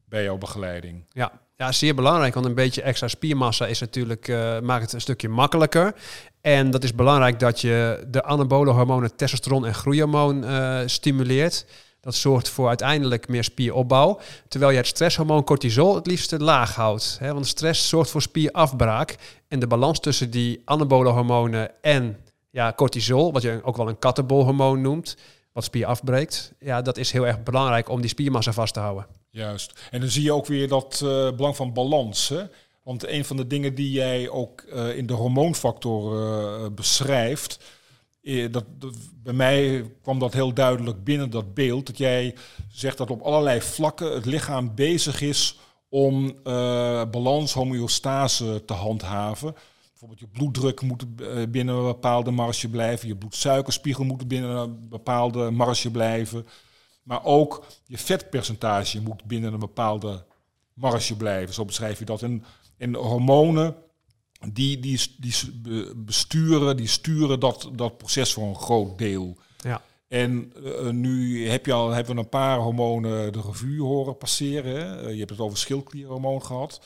bij 0.05 0.23
jouw 0.23 0.37
begeleiding. 0.37 1.05
Ja. 1.09 1.31
ja, 1.55 1.71
zeer 1.71 1.95
belangrijk, 1.95 2.33
want 2.33 2.45
een 2.45 2.55
beetje 2.55 2.81
extra 2.81 3.07
spiermassa 3.07 3.65
is 3.65 3.79
natuurlijk, 3.79 4.27
eh, 4.27 4.59
maakt 4.59 4.81
het 4.81 4.93
een 4.93 5.01
stukje 5.01 5.29
makkelijker. 5.29 5.93
En 6.41 6.71
dat 6.71 6.83
is 6.83 6.95
belangrijk 6.95 7.39
dat 7.39 7.61
je 7.61 8.05
de 8.07 8.23
anabole 8.23 8.71
hormonen 8.71 9.15
testosteron 9.15 9.65
en 9.65 9.73
groeihormoon 9.73 10.43
eh, 10.43 10.79
stimuleert. 10.85 11.65
Dat 12.03 12.15
zorgt 12.15 12.49
voor 12.49 12.67
uiteindelijk 12.67 13.27
meer 13.27 13.43
spieropbouw. 13.43 14.19
Terwijl 14.47 14.71
je 14.71 14.77
het 14.77 14.87
stresshormoon 14.87 15.43
cortisol 15.43 15.95
het 15.95 16.07
liefst 16.07 16.31
laag 16.31 16.75
houdt. 16.75 17.17
Hè? 17.19 17.33
Want 17.33 17.47
stress 17.47 17.89
zorgt 17.89 18.09
voor 18.09 18.21
spierafbraak. 18.21 19.15
En 19.47 19.59
de 19.59 19.67
balans 19.67 19.99
tussen 19.99 20.29
die 20.29 20.61
anabole 20.65 21.09
hormonen 21.09 21.71
en 21.81 22.17
ja, 22.49 22.73
cortisol, 22.75 23.31
wat 23.31 23.41
je 23.41 23.59
ook 23.63 23.77
wel 23.77 23.89
een 23.89 23.99
katabolhormoon 23.99 24.81
noemt, 24.81 25.17
wat 25.51 25.63
spier 25.63 25.85
afbreekt. 25.85 26.53
Ja, 26.59 26.81
dat 26.81 26.97
is 26.97 27.11
heel 27.11 27.27
erg 27.27 27.43
belangrijk 27.43 27.89
om 27.89 28.01
die 28.01 28.09
spiermassa 28.09 28.53
vast 28.53 28.73
te 28.73 28.79
houden. 28.79 29.05
Juist. 29.29 29.79
En 29.91 29.99
dan 29.99 30.09
zie 30.09 30.23
je 30.23 30.33
ook 30.33 30.45
weer 30.45 30.67
dat 30.67 31.01
eh, 31.03 31.31
belang 31.31 31.55
van 31.55 31.73
balans. 31.73 32.29
Hè? 32.29 32.43
Want 32.83 33.07
een 33.07 33.25
van 33.25 33.37
de 33.37 33.47
dingen 33.47 33.75
die 33.75 33.91
jij 33.91 34.29
ook 34.29 34.61
eh, 34.61 34.97
in 34.97 35.05
de 35.05 35.13
hormoonfactor 35.13 36.23
eh, 36.23 36.69
beschrijft, 36.71 37.63
dat, 38.23 38.63
dat- 38.79 38.95
bij 39.23 39.33
mij 39.33 39.85
kwam 40.01 40.19
dat 40.19 40.33
heel 40.33 40.53
duidelijk 40.53 41.03
binnen 41.03 41.29
dat 41.29 41.53
beeld. 41.53 41.85
Dat 41.85 41.97
jij 41.97 42.35
zegt 42.71 42.97
dat 42.97 43.09
op 43.11 43.21
allerlei 43.21 43.61
vlakken 43.61 44.13
het 44.13 44.25
lichaam 44.25 44.75
bezig 44.75 45.21
is 45.21 45.59
om 45.89 46.33
eh, 46.43 47.03
balans, 47.11 47.53
homeostase 47.53 48.63
te 48.65 48.73
handhaven. 48.73 49.55
Bijvoorbeeld 49.89 50.19
je 50.19 50.27
bloeddruk 50.27 50.81
moet 50.81 51.05
eh, 51.21 51.43
binnen 51.49 51.75
een 51.75 51.83
bepaalde 51.85 52.31
marge 52.31 52.69
blijven. 52.69 53.07
Je 53.07 53.15
bloedsuikerspiegel 53.15 54.03
moet 54.03 54.27
binnen 54.27 54.49
een 54.55 54.89
bepaalde 54.89 55.51
marge 55.51 55.91
blijven. 55.91 56.47
Maar 57.03 57.23
ook 57.25 57.65
je 57.85 57.97
vetpercentage 57.97 59.01
moet 59.01 59.23
binnen 59.23 59.53
een 59.53 59.59
bepaalde 59.59 60.25
marge 60.73 61.15
blijven. 61.17 61.53
Zo 61.53 61.65
beschrijf 61.65 61.99
je 61.99 62.05
dat. 62.05 62.21
En, 62.21 62.43
en 62.77 62.95
hormonen, 62.95 63.75
die, 64.51 64.79
die, 64.79 64.99
die 65.17 65.33
be- 65.61 65.93
besturen, 65.95 66.77
die 66.77 66.87
sturen 66.87 67.39
dat, 67.39 67.69
dat 67.75 67.97
proces 67.97 68.33
voor 68.33 68.43
een 68.47 68.55
groot 68.55 68.97
deel. 68.97 69.37
Ja. 69.61 69.81
En 70.07 70.53
eh, 70.63 70.89
nu 70.89 71.47
heb 71.47 71.65
je 71.65 71.73
al, 71.73 71.89
hebben 71.89 72.15
we 72.15 72.21
een 72.21 72.29
paar 72.29 72.59
hormonen 72.59 73.33
de 73.33 73.41
revue 73.41 73.81
horen 73.81 74.17
passeren. 74.17 74.75
Hè? 74.75 75.01
Eh, 75.01 75.11
je 75.11 75.17
hebt 75.17 75.29
het 75.29 75.39
over 75.39 75.57
schildklierhormoon 75.57 76.43
gehad. 76.43 76.81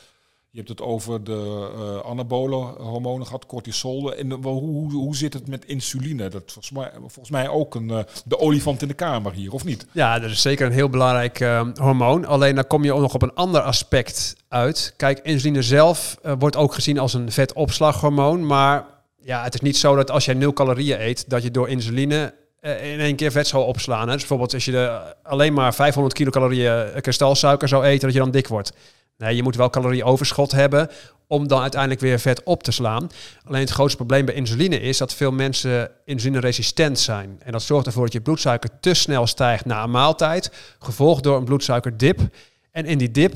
Je 0.57 0.63
hebt 0.63 0.79
het 0.79 0.87
over 0.87 1.23
de 1.23 1.69
eh, 1.75 2.09
anabole 2.09 2.55
hormonen 2.77 3.25
gehad, 3.25 3.45
cortisol. 3.45 4.15
En 4.15 4.31
eh, 4.31 4.37
hoe, 4.41 4.93
hoe, 4.93 5.15
zit 5.15 5.33
het 5.33 5.47
met 5.47 5.65
insuline? 5.65 6.29
Dat 6.29 6.43
is 6.45 6.53
volgens 6.53 6.71
mij, 6.71 6.91
volgens 6.99 7.29
mij 7.29 7.49
ook 7.49 7.75
een, 7.75 7.89
eh, 7.89 7.99
de 8.25 8.39
olifant 8.39 8.81
in 8.81 8.87
de 8.87 8.93
kamer 8.93 9.33
hier, 9.33 9.53
of 9.53 9.63
niet? 9.63 9.85
Ja, 9.91 10.19
dat 10.19 10.29
is 10.29 10.41
zeker 10.41 10.65
een 10.65 10.71
heel 10.71 10.89
belangrijk 10.89 11.39
hormoon. 11.75 12.25
Alleen 12.25 12.55
dan 12.55 12.67
kom 12.67 12.83
je 12.83 12.93
ook 12.93 13.01
nog 13.01 13.13
op 13.13 13.21
een 13.21 13.33
ander 13.33 13.61
aspect 13.61 14.35
uit. 14.47 14.93
Kijk, 14.97 15.19
insuline 15.19 15.61
zelf 15.61 16.17
wordt 16.39 16.55
ook 16.55 16.73
gezien 16.73 16.99
als 16.99 17.13
een 17.13 17.31
vetopslaghormoon. 17.31 18.45
Maar 18.45 18.85
ja, 19.21 19.43
het 19.43 19.53
is 19.53 19.61
niet 19.61 19.77
zo 19.77 19.95
dat 19.95 20.11
als 20.11 20.25
jij 20.25 20.33
nul 20.33 20.53
calorieën 20.53 21.01
eet, 21.01 21.29
dat 21.29 21.43
je 21.43 21.51
door 21.51 21.69
insuline 21.69 22.33
in 22.61 22.99
één 22.99 23.15
keer 23.15 23.31
vet 23.31 23.47
zal 23.47 23.63
opslaan. 23.63 24.05
Hè. 24.05 24.11
Dus 24.11 24.17
bijvoorbeeld 24.17 24.53
als 24.53 24.65
je 24.65 25.01
alleen 25.23 25.53
maar 25.53 25.73
500 25.73 26.15
kilocalorieën 26.15 27.01
kristalsuiker 27.01 27.67
zou 27.67 27.83
eten, 27.83 28.01
dat 28.01 28.13
je 28.13 28.19
dan 28.19 28.31
dik 28.31 28.47
wordt. 28.47 28.71
Nee, 29.17 29.35
je 29.35 29.43
moet 29.43 29.55
wel 29.55 29.69
calorieoverschot 29.69 30.51
hebben 30.51 30.89
om 31.27 31.47
dan 31.47 31.61
uiteindelijk 31.61 32.01
weer 32.01 32.19
vet 32.19 32.43
op 32.43 32.63
te 32.63 32.71
slaan. 32.71 33.09
Alleen 33.43 33.61
het 33.61 33.69
grootste 33.69 33.97
probleem 33.97 34.25
bij 34.25 34.35
insuline 34.35 34.79
is 34.79 34.97
dat 34.97 35.13
veel 35.13 35.31
mensen 35.31 35.91
insulineresistent 36.05 36.99
zijn. 36.99 37.39
En 37.43 37.51
dat 37.51 37.61
zorgt 37.63 37.85
ervoor 37.85 38.03
dat 38.03 38.13
je 38.13 38.21
bloedsuiker 38.21 38.69
te 38.79 38.93
snel 38.93 39.27
stijgt 39.27 39.65
na 39.65 39.83
een 39.83 39.91
maaltijd, 39.91 40.51
gevolgd 40.79 41.23
door 41.23 41.37
een 41.37 41.45
bloedsuikerdip. 41.45 42.19
En 42.71 42.85
in 42.85 42.97
die 42.97 43.11
dip 43.11 43.33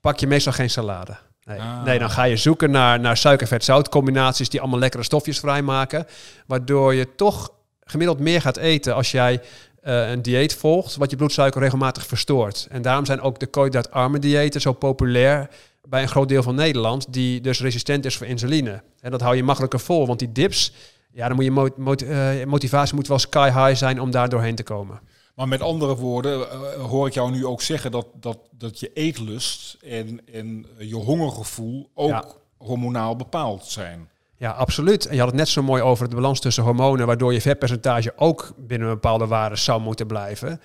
pak 0.00 0.18
je 0.18 0.26
meestal 0.26 0.52
geen 0.52 0.70
salade. 0.70 1.16
Nee, 1.44 1.60
Ah. 1.60 1.82
nee 1.84 1.98
dan 1.98 2.10
ga 2.10 2.22
je 2.24 2.36
zoeken 2.36 2.70
naar, 2.70 3.00
naar 3.00 3.16
suiker-vet-zout 3.16 3.88
combinaties 3.88 4.48
die 4.48 4.60
allemaal 4.60 4.78
lekkere 4.78 5.02
stofjes 5.02 5.38
vrijmaken. 5.38 6.06
Waardoor 6.46 6.94
je 6.94 7.14
toch 7.14 7.52
gemiddeld 7.84 8.18
meer 8.18 8.40
gaat 8.40 8.56
eten 8.56 8.94
als 8.94 9.10
jij 9.10 9.40
eh, 9.88 10.10
een 10.10 10.22
dieet 10.22 10.54
volgt, 10.54 10.96
wat 10.96 11.10
je 11.10 11.16
bloedsuiker 11.16 11.60
regelmatig 11.60 12.06
verstoort. 12.06 12.66
En 12.70 12.82
daarom 12.82 13.04
zijn 13.06 13.20
ook 13.20 13.38
de 13.40 13.46
koolhydraatarme 13.46 14.18
diëten 14.18 14.60
zo 14.60 14.72
populair 14.72 15.48
bij 15.88 16.02
een 16.02 16.08
groot 16.08 16.28
deel 16.28 16.42
van 16.42 16.54
Nederland, 16.54 17.12
die 17.12 17.40
dus 17.40 17.60
resistent 17.60 18.04
is 18.04 18.16
voor 18.16 18.26
insuline. 18.26 18.82
En 19.00 19.10
dat 19.10 19.20
hou 19.20 19.36
je 19.36 19.42
makkelijker 19.42 19.80
vol, 19.80 20.06
want 20.06 20.18
die 20.18 20.32
dips, 20.32 20.72
ja, 21.12 21.26
dan 21.26 21.36
moet 21.36 21.44
je 21.44 21.72
mot- 21.76 22.02
eh, 22.02 22.44
motivatie 22.46 22.94
moet 22.94 23.08
wel 23.08 23.18
sky 23.18 23.50
high 23.52 23.74
zijn 23.78 24.00
om 24.00 24.10
daar 24.10 24.28
doorheen 24.28 24.54
te 24.54 24.62
komen. 24.62 25.00
Maar 25.34 25.48
met 25.48 25.60
andere 25.60 25.96
woorden 25.96 26.50
eh, 26.50 26.58
hoor 26.84 27.06
ik 27.06 27.14
jou 27.14 27.30
nu 27.30 27.46
ook 27.46 27.62
zeggen 27.62 27.90
dat, 27.90 28.06
dat, 28.20 28.38
dat 28.50 28.80
je 28.80 28.90
eetlust 28.94 29.76
en, 29.82 30.20
en 30.32 30.66
je 30.78 30.94
hongergevoel 30.94 31.90
ook 31.94 32.08
Ja. 32.08 32.24
hormonaal 32.56 33.16
bepaald 33.16 33.64
zijn. 33.64 34.08
Ja, 34.38 34.50
absoluut. 34.50 35.06
En 35.06 35.14
je 35.14 35.20
had 35.20 35.28
het 35.28 35.38
net 35.38 35.48
zo 35.48 35.62
mooi 35.62 35.82
over 35.82 36.08
de 36.08 36.14
balans 36.14 36.40
tussen 36.40 36.62
hormonen, 36.62 37.06
waardoor 37.06 37.32
je 37.32 37.40
vetpercentage 37.40 38.12
ook 38.16 38.52
binnen 38.56 38.88
een 38.88 38.94
bepaalde 38.94 39.26
waarde 39.26 39.56
zou 39.56 39.80
moeten 39.80 40.06
blijven. 40.06 40.60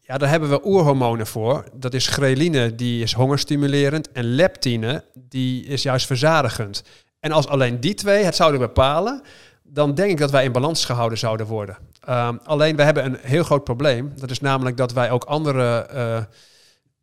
Ja, 0.00 0.18
daar 0.18 0.28
hebben 0.28 0.50
we 0.50 0.66
oerhormonen 0.66 1.26
voor. 1.26 1.64
Dat 1.74 1.94
is 1.94 2.06
ghreline, 2.06 2.74
die 2.74 3.02
is 3.02 3.12
hongerstimulerend. 3.12 4.12
En 4.12 4.24
leptine, 4.24 5.04
die 5.14 5.64
is 5.64 5.82
juist 5.82 6.06
verzadigend. 6.06 6.82
En 7.20 7.32
als 7.32 7.46
alleen 7.46 7.80
die 7.80 7.94
twee 7.94 8.24
het 8.24 8.36
zouden 8.36 8.60
bepalen, 8.60 9.22
dan 9.62 9.94
denk 9.94 10.10
ik 10.10 10.18
dat 10.18 10.30
wij 10.30 10.44
in 10.44 10.52
balans 10.52 10.84
gehouden 10.84 11.18
zouden 11.18 11.46
worden. 11.46 11.76
Ehm, 12.04 12.36
alleen 12.44 12.76
we 12.76 12.82
hebben 12.82 13.04
een 13.04 13.18
heel 13.20 13.44
groot 13.44 13.64
probleem. 13.64 14.12
Dat 14.16 14.30
is 14.30 14.40
namelijk 14.40 14.76
dat 14.76 14.92
wij 14.92 15.10
ook 15.10 15.24
andere 15.24 15.78
eh, 15.78 16.22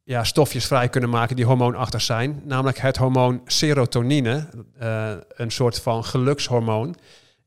ja, 0.06 0.24
stofjes 0.24 0.66
vrij 0.66 0.90
kunnen 0.90 1.10
maken 1.10 1.36
die 1.36 1.46
hormoonachtig 1.46 2.02
zijn. 2.02 2.42
Namelijk 2.44 2.78
het 2.78 2.98
hormoon 2.98 3.42
serotonine, 3.46 4.50
eh, 4.80 5.12
een 5.28 5.52
soort 5.52 5.80
van 5.80 6.04
gelukshormoon. 6.04 6.96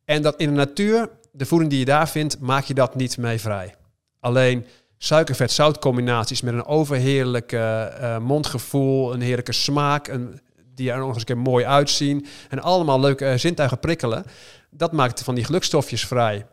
En 0.04 0.22
dat 0.22 0.36
in 0.36 0.48
de 0.48 0.54
natuur, 0.54 1.10
de 1.32 1.46
voeding 1.46 1.70
die 1.70 1.78
je 1.80 1.84
daar 1.84 2.08
vindt, 2.08 2.40
maak 2.40 2.64
je 2.64 2.74
dat 2.74 2.94
niet 2.94 3.18
mee 3.18 3.40
vrij. 3.40 3.74
Alleen 4.20 4.66
suiker-vet-zout 4.98 5.78
combinaties 5.78 6.40
met 6.40 6.54
een 6.54 6.66
overheerlijk 6.66 7.52
eh, 7.52 8.14
eh, 8.14 8.22
mondgevoel, 8.22 9.14
een 9.14 9.20
heerlijke 9.20 9.52
smaak, 9.52 10.08
een, 10.08 10.40
die 10.74 10.90
er 10.90 10.98
nog 10.98 11.08
eens 11.08 11.18
een 11.18 11.24
keer 11.24 11.38
mooi 11.38 11.64
uitzien 11.64 12.26
en 12.48 12.62
allemaal 12.62 13.00
leuke 13.00 13.24
eh, 13.24 13.38
zintuigen 13.38 13.78
prikkelen, 13.78 14.24
dat 14.70 14.92
maakt 14.92 15.22
van 15.22 15.34
die 15.34 15.44
gelukstofjes 15.44 16.06
vrij. 16.06 16.46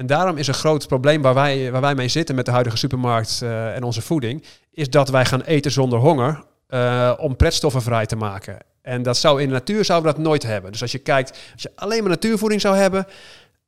En 0.00 0.06
daarom 0.06 0.36
is 0.36 0.46
een 0.46 0.54
groot 0.54 0.86
probleem 0.86 1.22
waar 1.22 1.34
wij, 1.34 1.72
waar 1.72 1.80
wij 1.80 1.94
mee 1.94 2.08
zitten 2.08 2.34
met 2.34 2.44
de 2.44 2.50
huidige 2.50 2.76
supermarkt 2.76 3.40
eh, 3.42 3.76
en 3.76 3.82
onze 3.82 4.02
voeding, 4.02 4.44
is 4.70 4.90
dat 4.90 5.08
wij 5.08 5.24
gaan 5.24 5.40
eten 5.40 5.70
zonder 5.70 5.98
honger 5.98 6.44
eh, 6.66 7.12
om 7.18 7.36
pretstoffen 7.36 7.82
vrij 7.82 8.06
te 8.06 8.16
maken. 8.16 8.58
En 8.82 9.02
dat 9.02 9.16
zou 9.16 9.40
in 9.42 9.46
de 9.46 9.52
natuur 9.52 9.84
zouden 9.84 10.10
we 10.10 10.16
dat 10.16 10.26
nooit 10.26 10.42
hebben. 10.42 10.72
Dus 10.72 10.82
als 10.82 10.92
je 10.92 10.98
kijkt, 10.98 11.38
als 11.52 11.62
je 11.62 11.72
alleen 11.74 12.00
maar 12.00 12.10
natuurvoeding 12.10 12.60
zou 12.60 12.76
hebben, 12.76 13.06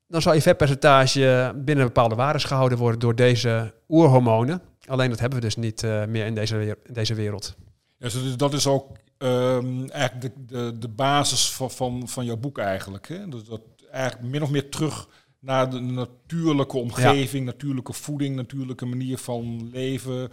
dan 0.09 0.23
zal 0.23 0.35
je 0.35 0.43
vetpercentage 0.43 1.53
binnen 1.57 1.87
bepaalde 1.87 2.15
waardes 2.15 2.45
gehouden 2.45 2.79
worden 2.79 3.01
door 3.01 3.15
deze 3.15 3.75
oerhormonen. 3.89 4.63
Alleen 4.87 5.11
dat 5.11 5.21
hebben 5.21 5.39
we 5.39 5.45
dus 5.45 5.57
niet 5.57 5.83
eh, 5.83 6.05
meer 6.05 6.27
in 6.27 6.35
deze, 6.35 6.79
deze 6.93 7.15
wereld. 7.15 7.55
Ja, 7.97 8.09
dus 8.09 8.37
dat 8.37 8.53
is 8.53 8.67
ook 8.67 8.97
ehm, 9.19 9.89
eigenlijk 9.89 10.21
de, 10.23 10.31
de, 10.47 10.79
de 10.79 10.89
basis 10.89 11.51
van, 11.51 11.71
van, 11.71 12.09
van 12.09 12.25
jouw 12.25 12.37
boek 12.37 12.59
eigenlijk. 12.59 13.09
Hè? 13.09 13.29
Dus 13.29 13.45
dat 13.45 13.61
eigenlijk 13.91 14.33
min 14.33 14.43
of 14.43 14.51
meer 14.51 14.69
terug 14.69 15.09
naar 15.43 15.71
de 15.71 15.81
natuurlijke 15.81 16.77
omgeving, 16.77 17.45
natuurlijke 17.47 17.93
voeding, 17.93 18.37
natuurlijke 18.37 18.87
manier 18.87 19.19
van 19.19 19.69
leven, 19.73 20.31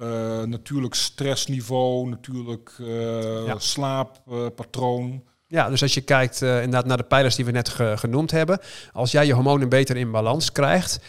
eh, 0.00 0.42
natuurlijk 0.42 0.94
stressniveau, 0.94 2.08
natuurlijk 2.08 2.70
eh 2.80 3.46
Ja. 3.46 3.58
slaappatroon. 3.58 5.22
Ja, 5.48 5.68
dus 5.68 5.82
als 5.82 5.94
je 5.94 6.00
kijkt 6.00 6.42
eh, 6.42 6.54
inderdaad 6.56 6.86
naar 6.86 6.96
de 6.96 7.02
pijlers 7.02 7.34
die 7.36 7.44
we 7.44 7.50
net 7.50 7.68
ge- 7.68 7.94
genoemd 7.96 8.30
hebben. 8.30 8.58
Als 8.92 9.10
jij 9.10 9.26
je 9.26 9.32
hormonen 9.32 9.68
beter 9.68 9.96
in 9.96 10.10
balans 10.10 10.52
krijgt, 10.52 11.00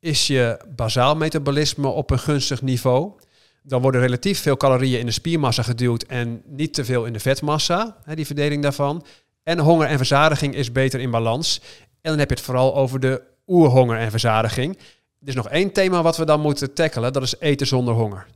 is 0.00 0.26
je 0.26 0.60
bazaal 0.76 1.16
metabolisme 1.16 1.88
op 1.88 2.10
een 2.10 2.18
gunstig 2.18 2.62
niveau. 2.62 3.12
Dan 3.62 3.82
worden 3.82 4.00
relatief 4.00 4.40
veel 4.40 4.56
calorieën 4.56 4.98
in 5.00 5.06
de 5.06 5.12
spiermassa 5.12 5.62
geduwd 5.62 6.02
en 6.02 6.42
niet 6.46 6.74
te 6.74 6.84
veel 6.84 7.04
in 7.04 7.12
de 7.12 7.18
vetmassa, 7.20 7.96
hè, 8.04 8.14
die 8.14 8.26
verdeling 8.26 8.62
daarvan. 8.62 9.04
En 9.42 9.58
honger 9.58 9.86
en 9.88 9.96
verzadiging 9.96 10.54
is 10.54 10.72
beter 10.72 11.00
in 11.00 11.10
balans. 11.10 11.60
En 12.06 12.12
dan 12.12 12.20
heb 12.20 12.28
je 12.30 12.36
het 12.36 12.44
vooral 12.44 12.76
over 12.76 13.00
de 13.00 13.22
oerhonger 13.46 13.98
en 13.98 14.10
verzadiging. 14.10 14.76
Er 15.20 15.28
is 15.28 15.34
nog 15.34 15.48
één 15.48 15.72
thema 15.72 16.02
wat 16.02 16.16
we 16.16 16.24
dan 16.24 16.40
moeten 16.40 16.74
tackelen. 16.74 17.12
Dat 17.12 17.22
is 17.22 17.34
eten 17.38 17.66
zonder 17.66 17.94
honger. 17.94 18.26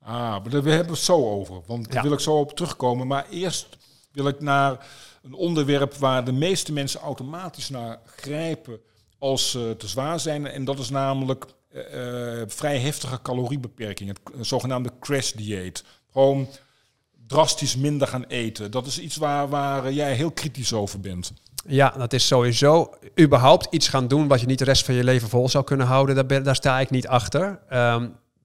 Ah, 0.00 0.12
maar 0.12 0.42
daar 0.42 0.52
hebben 0.52 0.84
we 0.84 0.90
het 0.92 0.98
zo 0.98 1.30
over. 1.30 1.60
Want 1.66 1.84
daar 1.86 1.94
Ja. 1.94 2.02
wil 2.02 2.12
ik 2.12 2.20
zo 2.20 2.38
op 2.38 2.56
terugkomen. 2.56 3.06
Maar 3.06 3.26
eerst 3.30 3.66
wil 4.12 4.26
ik 4.28 4.40
naar 4.40 4.86
een 5.22 5.34
onderwerp 5.34 5.94
waar 5.94 6.24
de 6.24 6.32
meeste 6.32 6.72
mensen 6.72 7.00
automatisch 7.00 7.68
naar 7.68 7.98
grijpen 8.16 8.80
als 9.18 9.50
ze 9.50 9.74
te 9.78 9.88
zwaar 9.88 10.20
zijn. 10.20 10.46
En 10.46 10.64
dat 10.64 10.78
is 10.78 10.88
namelijk 10.90 11.44
eh, 11.72 12.40
eh, 12.40 12.48
vrij 12.48 12.78
heftige 12.78 13.22
caloriebeperking. 13.22 14.18
Het 14.36 14.46
zogenaamde 14.46 14.90
crash 15.00 15.32
dieet. 15.32 15.84
Gewoon 16.12 16.48
drastisch 17.26 17.76
minder 17.76 18.08
gaan 18.08 18.24
eten. 18.24 18.70
Dat 18.70 18.86
is 18.86 18.98
iets 18.98 19.16
waar, 19.16 19.48
waar 19.48 19.92
jij 19.92 20.14
heel 20.14 20.30
kritisch 20.30 20.72
over 20.72 21.00
bent. 21.00 21.32
Ja, 21.66 21.94
dat 21.98 22.12
is 22.12 22.26
sowieso 22.26 22.90
überhaupt 23.20 23.66
iets 23.70 23.88
gaan 23.88 24.08
doen 24.08 24.28
wat 24.28 24.40
je 24.40 24.46
niet 24.46 24.58
de 24.58 24.64
rest 24.64 24.84
van 24.84 24.94
je 24.94 25.04
leven 25.04 25.28
vol 25.28 25.48
zou 25.48 25.64
kunnen 25.64 25.86
houden. 25.86 26.44
Daar, 26.44 26.56
sta 26.56 26.80
ik 26.80 26.90
niet 26.90 27.08
achter. 27.08 27.58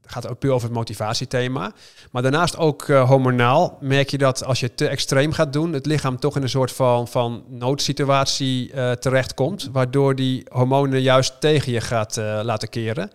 Het 0.08 0.16
gaat 0.16 0.28
ook 0.28 0.40
puur 0.40 0.52
over 0.52 0.68
het 0.68 0.78
motivatiethema. 0.78 1.72
Maar 2.12 2.22
daarnaast 2.22 2.58
ook 2.58 2.90
eh, 2.90 3.10
hormonaal 3.10 3.78
merk 3.82 4.10
je 4.10 4.18
dat 4.18 4.44
als 4.44 4.60
je 4.60 4.74
te 4.74 4.88
extreem 4.88 5.32
gaat 5.32 5.54
doen, 5.54 5.74
het 5.74 5.86
lichaam 5.86 6.20
toch 6.20 6.36
in 6.36 6.42
een 6.42 6.50
soort 6.50 6.72
van, 6.72 7.08
van 7.08 7.44
noodsituatie 7.48 8.72
eh, 8.72 8.92
terechtkomt. 8.92 9.70
Waardoor 9.72 10.16
die 10.16 10.46
hormonen 10.52 11.02
juist 11.02 11.34
tegen 11.40 11.72
je 11.72 11.82
gaat 11.82 12.18
eh, 12.18 12.40
laten 12.44 12.70
keren. 12.70 13.12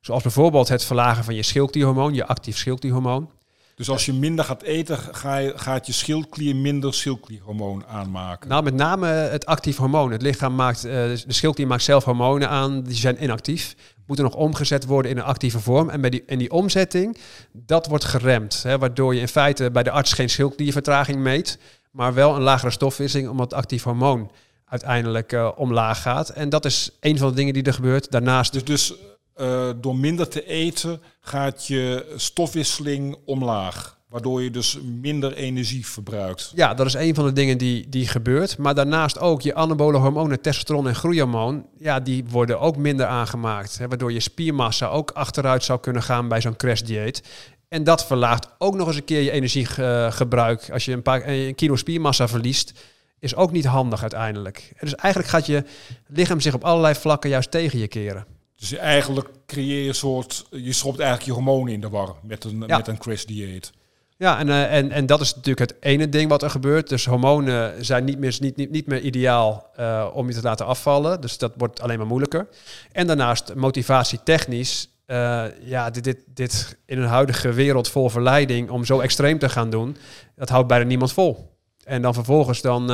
Zoals 0.00 0.22
bijvoorbeeld 0.22 0.68
het 0.68 0.84
verlagen 0.84 1.24
van 1.24 1.34
je 1.34 1.42
schildklierhormoon, 1.42 2.14
je 2.14 2.26
actief 2.26 2.56
schildklierhormoon. 2.56 3.30
Dus 3.74 3.90
als 3.90 4.06
je 4.06 4.12
minder 4.12 4.44
gaat 4.44 4.62
eten, 4.62 4.98
ga 4.98 5.36
je, 5.36 5.52
gaat 5.56 5.86
je 5.86 5.92
schildklier 5.92 6.56
minder 6.56 6.94
schildklierhormoon 6.94 7.86
aanmaken. 7.86 8.48
Nou, 8.48 8.62
met 8.62 8.74
name 8.74 9.06
het 9.06 9.46
actief 9.46 9.76
hormoon. 9.76 10.12
Het 10.12 10.22
lichaam 10.22 10.54
maakt, 10.54 10.84
eh, 10.84 10.92
de 10.92 11.22
schildklier 11.26 11.66
maakt 11.66 11.82
zelf 11.82 12.04
hormonen 12.04 12.48
aan, 12.48 12.82
die 12.82 12.94
zijn 12.94 13.22
inactief. 13.22 13.74
Moeten 14.06 14.24
nog 14.24 14.34
omgezet 14.34 14.86
worden 14.86 15.10
in 15.10 15.16
een 15.16 15.24
actieve 15.24 15.60
vorm. 15.60 15.90
En 15.90 16.00
bij 16.00 16.10
die, 16.10 16.22
en 16.26 16.38
die 16.38 16.50
omzetting, 16.50 17.18
dat 17.52 17.86
wordt 17.86 18.04
geremd. 18.04 18.62
Hè, 18.62 18.78
waardoor 18.78 19.14
je 19.14 19.20
in 19.20 19.28
feite 19.28 19.70
bij 19.70 19.82
de 19.82 19.90
arts 19.90 20.12
geen 20.12 20.30
schildkliervertraging 20.30 21.18
meet, 21.18 21.58
maar 21.90 22.14
wel 22.14 22.34
een 22.34 22.42
lagere 22.42 22.70
stofwisseling, 22.70 23.28
omdat 23.28 23.50
het 23.50 23.58
actief 23.58 23.82
hormoon 23.82 24.30
uiteindelijk 24.64 25.32
eh, 25.32 25.50
omlaag 25.56 26.02
gaat. 26.02 26.28
En 26.28 26.48
dat 26.48 26.64
is 26.64 26.90
een 27.00 27.18
van 27.18 27.28
de 27.28 27.34
dingen 27.34 27.54
die 27.54 27.62
er 27.62 27.74
gebeurt. 27.74 28.10
Daarnaast 28.10 28.52
Dus, 28.52 28.64
dus 28.64 28.94
eh, 29.34 29.70
door 29.80 29.96
minder 29.96 30.28
te 30.28 30.46
eten 30.46 31.00
gaat 31.20 31.66
je 31.66 32.12
stofwisseling 32.16 33.16
omlaag. 33.24 34.00
Waardoor 34.08 34.42
je 34.42 34.50
dus 34.50 34.78
minder 35.00 35.32
energie 35.32 35.86
verbruikt. 35.86 36.52
Ja, 36.54 36.74
dat 36.74 36.86
is 36.86 36.94
een 36.94 37.14
van 37.14 37.24
de 37.24 37.32
dingen 37.32 37.58
die, 37.58 37.88
die 37.88 38.08
gebeurt. 38.08 38.58
Maar 38.58 38.74
daarnaast 38.74 39.18
ook 39.18 39.42
je 39.42 39.54
anabole 39.54 39.98
hormonen, 39.98 40.40
testosteron 40.40 40.88
en 40.88 40.94
groeihormoon, 40.94 41.66
ja, 41.78 42.00
die 42.00 42.24
worden 42.28 42.60
ook 42.60 42.76
minder 42.76 43.06
aangemaakt. 43.06 43.78
Hè, 43.78 43.88
waardoor 43.88 44.12
je 44.12 44.20
spiermassa 44.20 44.86
ook 44.86 45.10
achteruit 45.10 45.64
zou 45.64 45.80
kunnen 45.80 46.02
gaan 46.02 46.28
bij 46.28 46.40
zo'n 46.40 46.56
crashdieet. 46.56 47.22
En 47.68 47.84
dat 47.84 48.06
verlaagt 48.06 48.48
ook 48.58 48.74
nog 48.74 48.86
eens 48.86 48.96
een 48.96 49.04
keer 49.04 49.20
je 49.20 49.30
energiegebruik. 49.30 50.70
Als 50.72 50.84
je 50.84 50.92
een 50.92 51.02
paar 51.02 51.28
een 51.28 51.54
kilo 51.54 51.76
spiermassa 51.76 52.28
verliest, 52.28 52.72
is 53.18 53.34
ook 53.34 53.52
niet 53.52 53.64
handig 53.64 54.00
uiteindelijk. 54.00 54.72
Dus 54.80 54.94
eigenlijk 54.94 55.32
gaat 55.32 55.46
je 55.46 55.64
lichaam 56.06 56.40
zich 56.40 56.54
op 56.54 56.64
allerlei 56.64 56.94
vlakken 56.94 57.30
juist 57.30 57.50
tegen 57.50 57.78
je 57.78 57.88
keren. 57.88 58.26
Dus 58.62 58.70
je 58.70 58.78
eigenlijk 58.78 59.28
creëer 59.46 59.82
je 59.82 59.88
een 59.88 59.94
soort... 59.94 60.44
Je 60.50 60.72
schopt 60.72 60.98
eigenlijk 60.98 61.28
je 61.28 61.34
hormonen 61.34 61.72
in 61.72 61.80
de 61.80 61.88
war 61.88 62.14
met 62.22 62.44
een, 62.44 62.64
Ja. 62.66 62.76
met 62.76 62.88
een 62.88 62.98
crash 62.98 63.24
dieet. 63.24 63.72
Ja, 64.16 64.38
en, 64.38 64.48
eh, 64.48 64.76
en, 64.76 64.90
en 64.90 65.06
dat 65.06 65.20
is 65.20 65.34
natuurlijk 65.34 65.70
het 65.70 65.82
ene 65.82 66.08
ding 66.08 66.28
wat 66.28 66.42
er 66.42 66.50
gebeurt. 66.50 66.88
Dus 66.88 67.04
hormonen 67.06 67.84
zijn 67.84 68.04
niet 68.04 68.18
meer, 68.18 68.36
niet, 68.40 68.56
niet, 68.56 68.70
niet 68.70 68.86
meer 68.86 69.00
ideaal 69.00 69.70
eh, 69.76 70.10
om 70.14 70.28
je 70.28 70.34
te 70.34 70.42
laten 70.42 70.66
afvallen. 70.66 71.20
Dus 71.20 71.38
dat 71.38 71.52
wordt 71.56 71.80
alleen 71.80 71.98
maar 71.98 72.06
moeilijker. 72.06 72.48
En 72.92 73.06
daarnaast 73.06 73.54
motivatietechnisch. 73.54 74.88
eh 75.06 75.44
ja, 75.60 75.90
dit, 75.90 76.04
dit, 76.04 76.18
dit 76.26 76.78
in 76.86 76.98
een 76.98 77.08
huidige 77.08 77.52
wereld 77.52 77.88
vol 77.88 78.08
verleiding 78.08 78.70
om 78.70 78.84
zo 78.84 79.00
extreem 79.00 79.38
te 79.38 79.48
gaan 79.48 79.70
doen, 79.70 79.96
dat 80.36 80.48
houdt 80.48 80.68
bijna 80.68 80.84
niemand 80.84 81.12
vol. 81.12 81.50
En 81.84 82.02
dan 82.02 82.14
vervolgens 82.14 82.60
dan, 82.60 82.90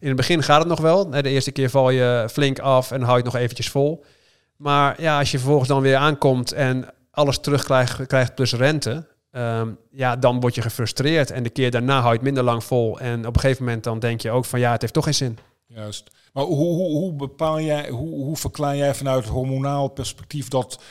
in 0.00 0.08
het 0.08 0.16
begin 0.16 0.42
gaat 0.42 0.58
het 0.58 0.68
nog 0.68 0.80
wel. 0.80 1.10
De 1.10 1.28
eerste 1.28 1.52
keer 1.52 1.70
val 1.70 1.90
je 1.90 2.28
flink 2.30 2.58
af 2.58 2.90
en 2.90 3.00
hou 3.00 3.10
je 3.18 3.22
het 3.24 3.32
nog 3.32 3.42
eventjes 3.42 3.70
vol. 3.70 4.04
Maar 4.58 5.00
ja, 5.00 5.18
als 5.18 5.30
je 5.30 5.38
vervolgens 5.38 5.68
dan 5.68 5.82
weer 5.82 5.96
aankomt 5.96 6.52
en 6.52 6.88
alles 7.10 7.38
terugkrijgt 7.38 8.06
krijgt 8.06 8.34
plus 8.34 8.52
rente, 8.52 9.06
ehm, 9.30 9.72
ja, 9.90 10.16
dan 10.16 10.40
word 10.40 10.54
je 10.54 10.62
gefrustreerd. 10.62 11.30
En 11.30 11.42
de 11.42 11.50
keer 11.50 11.70
daarna 11.70 11.94
hou 11.94 12.08
je 12.08 12.14
het 12.14 12.22
minder 12.22 12.42
lang 12.42 12.64
vol. 12.64 12.98
En 13.00 13.26
op 13.26 13.34
een 13.34 13.40
gegeven 13.40 13.64
moment 13.64 13.84
dan 13.84 13.98
denk 13.98 14.20
je 14.20 14.30
ook 14.30 14.44
van 14.44 14.60
ja, 14.60 14.72
het 14.72 14.80
heeft 14.80 14.92
toch 14.92 15.04
geen 15.04 15.14
zin. 15.14 15.38
Juist. 15.66 16.10
Maar 16.32 16.44
hoe, 16.44 16.74
hoe, 16.74 17.12
bepaal 17.12 17.60
jij, 17.60 17.88
hoe, 17.88 18.24
hoe 18.24 18.36
verklaar 18.36 18.76
jij 18.76 18.94
vanuit 18.94 19.26
hormonaal 19.26 19.88
perspectief 19.88 20.48
dat 20.48 20.82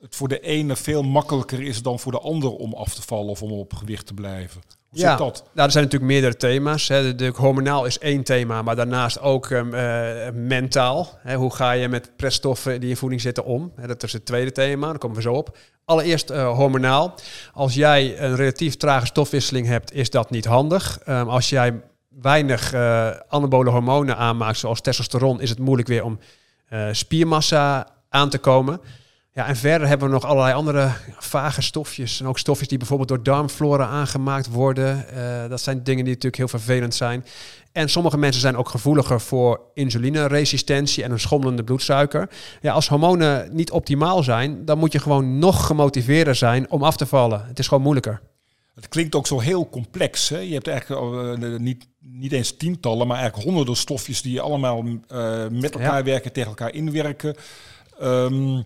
het 0.00 0.16
voor 0.16 0.28
de 0.28 0.40
ene 0.40 0.76
veel 0.76 1.02
makkelijker 1.02 1.62
is 1.62 1.82
dan 1.82 1.98
voor 1.98 2.12
de 2.12 2.20
ander 2.20 2.50
om 2.50 2.74
af 2.74 2.94
te 2.94 3.02
vallen 3.02 3.30
of 3.30 3.42
om 3.42 3.52
op 3.52 3.74
gewicht 3.74 4.06
te 4.06 4.14
blijven? 4.14 4.60
Ja. 4.98 5.08
zit 5.08 5.18
dat? 5.18 5.44
Nou, 5.54 5.66
er 5.66 5.72
zijn 5.72 5.84
natuurlijk 5.84 6.12
meerdere 6.12 6.36
thema's. 6.36 6.88
Hè. 6.88 7.14
De, 7.14 7.32
hormonaal 7.36 7.84
is 7.84 7.98
één 7.98 8.24
thema, 8.24 8.62
maar 8.62 8.76
daarnaast 8.76 9.20
ook 9.20 9.50
ehm, 9.50 9.74
eh, 9.74 10.32
mentaal. 10.32 11.18
Hè. 11.22 11.34
Hoe 11.34 11.54
ga 11.54 11.70
je 11.70 11.88
met 11.88 12.10
pressstoffen 12.16 12.80
die 12.80 12.90
in 12.90 12.96
voeding 12.96 13.20
zitten 13.20 13.44
om? 13.44 13.72
Hè, 13.76 13.86
dat 13.86 14.02
is 14.02 14.12
het 14.12 14.26
tweede 14.26 14.52
thema, 14.52 14.86
daar 14.86 14.98
komen 14.98 15.16
we 15.16 15.22
zo 15.22 15.32
op. 15.32 15.56
Allereerst 15.84 16.30
eh, 16.30 16.56
hormonaal. 16.56 17.14
Als 17.52 17.74
jij 17.74 18.20
een 18.20 18.36
relatief 18.36 18.76
trage 18.76 19.06
stofwisseling 19.06 19.66
hebt, 19.66 19.92
is 19.92 20.10
dat 20.10 20.30
niet 20.30 20.44
handig. 20.44 20.98
Ehm, 21.04 21.28
als 21.28 21.48
jij 21.48 21.80
weinig 22.08 22.72
eh, 22.72 23.10
anabole 23.28 23.70
hormonen 23.70 24.16
aanmaakt, 24.16 24.58
zoals 24.58 24.80
testosteron, 24.80 25.40
is 25.40 25.50
het 25.50 25.58
moeilijk 25.58 25.88
weer 25.88 26.04
om 26.04 26.18
spiermassa 26.92 27.86
aan 28.08 28.30
te 28.30 28.38
komen. 28.38 28.80
Ja, 29.36 29.46
en 29.46 29.56
verder 29.56 29.88
hebben 29.88 30.06
we 30.08 30.14
nog 30.14 30.24
allerlei 30.24 30.54
andere 30.54 30.90
vage 31.18 31.62
stofjes. 31.62 32.20
En 32.20 32.26
ook 32.26 32.38
stofjes 32.38 32.68
die 32.68 32.78
bijvoorbeeld 32.78 33.08
door 33.08 33.22
darmflora 33.22 33.86
aangemaakt 33.86 34.46
worden. 34.50 35.08
Eh, 35.08 35.48
dat 35.48 35.60
zijn 35.60 35.82
dingen 35.82 36.04
die 36.04 36.14
natuurlijk 36.14 36.36
heel 36.36 36.48
vervelend 36.48 36.94
zijn. 36.94 37.24
En 37.72 37.88
sommige 37.88 38.18
mensen 38.18 38.40
zijn 38.40 38.56
ook 38.56 38.68
gevoeliger 38.68 39.20
voor 39.20 39.60
insulineresistentie 39.74 41.04
en 41.04 41.10
een 41.10 41.20
schommelende 41.20 41.64
bloedsuiker. 41.64 42.28
Ja, 42.60 42.72
als 42.72 42.88
hormonen 42.88 43.48
niet 43.54 43.70
optimaal 43.70 44.22
zijn, 44.22 44.64
dan 44.64 44.78
moet 44.78 44.92
je 44.92 44.98
gewoon 44.98 45.38
nog 45.38 45.66
gemotiveerder 45.66 46.34
zijn 46.34 46.70
om 46.70 46.82
af 46.82 46.96
te 46.96 47.06
vallen. 47.06 47.44
Het 47.46 47.58
is 47.58 47.68
gewoon 47.68 47.82
moeilijker. 47.82 48.20
Het 48.74 48.88
klinkt 48.88 49.14
ook 49.14 49.26
zo 49.26 49.40
heel 49.40 49.68
complex. 49.68 50.28
Hè? 50.28 50.38
Je 50.38 50.52
hebt 50.54 50.68
eigenlijk 50.68 51.42
eh, 51.42 51.58
niet, 51.58 51.86
niet 52.00 52.32
eens 52.32 52.56
tientallen, 52.56 53.06
maar 53.06 53.16
eigenlijk 53.18 53.46
honderden 53.48 53.76
stofjes 53.76 54.22
die 54.22 54.40
allemaal 54.40 54.84
eh, 55.08 55.46
met 55.50 55.74
elkaar 55.74 55.96
Ja. 55.98 56.02
werken, 56.04 56.32
tegen 56.32 56.48
elkaar 56.48 56.74
inwerken. 56.74 57.34
Ehm, 58.00 58.62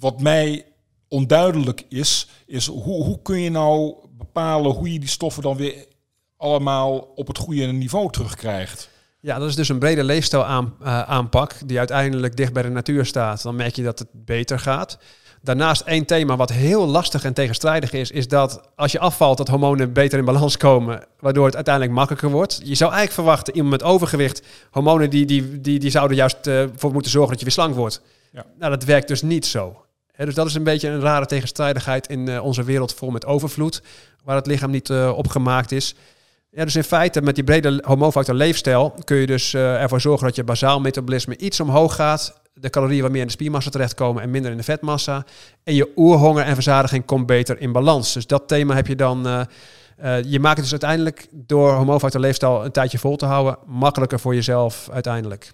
wat 0.00 0.20
mij 0.20 0.64
onduidelijk 1.08 1.84
is, 1.88 2.28
is 2.46 2.66
hoe, 2.66 3.04
hoe 3.04 3.22
kun 3.22 3.40
je 3.40 3.50
nou 3.50 3.94
bepalen 4.10 4.72
hoe 4.72 4.92
je 4.92 4.98
die 4.98 5.08
stoffen 5.08 5.42
dan 5.42 5.56
weer 5.56 5.86
allemaal 6.36 6.98
op 6.98 7.26
het 7.26 7.38
goede 7.38 7.66
niveau 7.66 8.12
terugkrijgt? 8.12 8.88
Ja, 9.20 9.38
dat 9.38 9.48
is 9.48 9.54
dus 9.54 9.68
een 9.68 9.78
brede 9.78 10.04
leefstijl 10.04 10.44
aan, 10.44 10.74
eh, 10.80 11.02
aanpak 11.02 11.54
die 11.66 11.78
uiteindelijk 11.78 12.36
dicht 12.36 12.52
bij 12.52 12.62
de 12.62 12.68
natuur 12.68 13.06
staat. 13.06 13.42
Dan 13.42 13.56
merk 13.56 13.76
je 13.76 13.82
dat 13.82 13.98
het 13.98 14.08
beter 14.12 14.58
gaat. 14.58 14.98
Daarnaast 15.42 15.80
één 15.80 16.04
thema 16.04 16.36
wat 16.36 16.52
heel 16.52 16.86
lastig 16.86 17.24
en 17.24 17.32
tegenstrijdig 17.32 17.92
is, 17.92 18.10
is 18.10 18.28
dat 18.28 18.70
als 18.76 18.92
je 18.92 18.98
afvalt, 18.98 19.36
dat 19.36 19.48
hormonen 19.48 19.92
beter 19.92 20.18
in 20.18 20.24
balans 20.24 20.56
komen, 20.56 21.04
waardoor 21.18 21.46
het 21.46 21.54
uiteindelijk 21.54 21.94
makkelijker 21.94 22.30
wordt. 22.30 22.60
Je 22.64 22.74
zou 22.74 22.92
eigenlijk 22.92 23.12
verwachten, 23.12 23.54
iemand 23.54 23.72
met 23.72 23.82
overgewicht, 23.82 24.42
hormonen 24.70 25.10
die, 25.10 25.26
die, 25.26 25.60
die, 25.60 25.78
die 25.78 25.90
zouden 25.90 26.16
juist 26.16 26.46
eh, 26.46 26.64
voor 26.76 26.92
moeten 26.92 27.10
zorgen 27.10 27.30
dat 27.30 27.38
je 27.38 27.44
weer 27.44 27.54
slank 27.54 27.74
wordt. 27.74 28.02
Ja. 28.32 28.44
Nou, 28.58 28.70
dat 28.70 28.84
werkt 28.84 29.08
dus 29.08 29.22
niet 29.22 29.46
zo. 29.46 29.82
Dus 30.24 30.34
dat 30.34 30.46
is 30.46 30.54
een 30.54 30.62
beetje 30.62 30.88
een 30.88 31.00
rare 31.00 31.26
tegenstrijdigheid 31.26 32.06
in 32.06 32.28
eh, 32.28 32.44
onze 32.44 32.64
wereld 32.64 32.94
vol 32.94 33.10
met 33.10 33.26
overvloed, 33.26 33.82
waar 34.24 34.36
het 34.36 34.46
lichaam 34.46 34.70
niet 34.70 34.90
eh, 34.90 35.12
op 35.16 35.28
gemaakt 35.28 35.72
is. 35.72 35.94
Ja, 36.50 36.64
dus 36.64 36.76
in 36.76 36.84
feite 36.84 37.22
met 37.22 37.34
die 37.34 37.44
brede 37.44 37.82
hormoonfactor 37.84 38.34
leefstijl 38.34 38.94
kun 39.04 39.16
je 39.16 39.26
dus 39.26 39.54
eh, 39.54 39.82
ervoor 39.82 40.00
zorgen 40.00 40.26
dat 40.26 40.36
je 40.36 40.44
bazaal 40.44 40.80
metabolisme 40.80 41.36
iets 41.36 41.60
omhoog 41.60 41.94
gaat. 41.94 42.40
De 42.54 42.70
calorieën 42.70 43.02
wat 43.02 43.10
meer 43.10 43.20
in 43.20 43.26
de 43.26 43.32
spiermassa 43.32 43.70
terechtkomen 43.70 44.22
en 44.22 44.30
minder 44.30 44.50
in 44.50 44.56
de 44.56 44.62
vetmassa. 44.62 45.24
En 45.64 45.74
je 45.74 45.92
oerhonger 45.96 46.44
en 46.44 46.54
verzadiging 46.54 47.04
komt 47.04 47.26
beter 47.26 47.60
in 47.60 47.72
balans. 47.72 48.12
Dus 48.12 48.26
dat 48.26 48.48
thema 48.48 48.74
heb 48.74 48.86
je 48.86 48.96
dan. 48.96 49.46
je 50.26 50.40
maakt 50.40 50.56
het 50.56 50.62
dus 50.62 50.70
uiteindelijk 50.70 51.28
door 51.32 51.72
hormoonfactor 51.72 52.20
leefstijl 52.20 52.64
een 52.64 52.72
tijdje 52.72 52.98
vol 52.98 53.16
te 53.16 53.26
houden 53.26 53.58
makkelijker 53.66 54.20
voor 54.20 54.34
jezelf 54.34 54.88
uiteindelijk. 54.92 55.52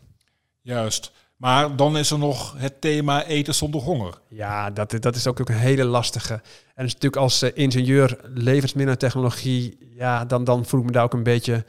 Juist. 0.61 1.13
Maar 1.45 1.77
dan 1.77 1.97
is 1.97 2.11
er 2.11 2.19
nog 2.19 2.55
het 2.57 2.81
thema 2.81 3.25
eten 3.25 3.55
zonder 3.55 3.81
honger. 3.81 4.15
Ja, 4.29 4.71
dat, 4.71 4.97
dat 5.01 5.17
is 5.17 5.27
ook, 5.27 5.39
een 5.39 5.55
hele 5.55 5.85
lastige. 5.85 6.41
En 6.75 6.85
natuurlijk 6.85 7.17
als 7.17 7.43
eh, 7.43 7.51
ingenieur 7.55 8.19
levensmiddelentechnologie, 8.35 9.79
ja, 9.97 10.25
dan, 10.25 10.45
dan 10.45 10.65
voel 10.67 10.81
ik 10.81 10.87
me 10.87 10.93
daar 10.93 11.05
ook 11.05 11.13
een 11.13 11.23
beetje 11.23 11.65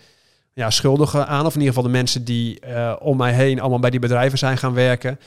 ja, 0.54 0.70
schuldig 0.70 1.16
aan. 1.16 1.46
Of 1.46 1.54
in 1.54 1.60
ieder 1.60 1.74
geval 1.74 1.90
de 1.92 1.98
mensen 1.98 2.24
die 2.24 2.60
eh, 2.60 2.96
om 3.00 3.18
mij 3.18 3.34
heen 3.34 3.60
allemaal 3.60 3.80
bij 3.80 3.90
die 3.90 4.00
bedrijven 4.00 4.38
zijn 4.38 4.58
gaan 4.58 4.74
werken. 4.74 5.20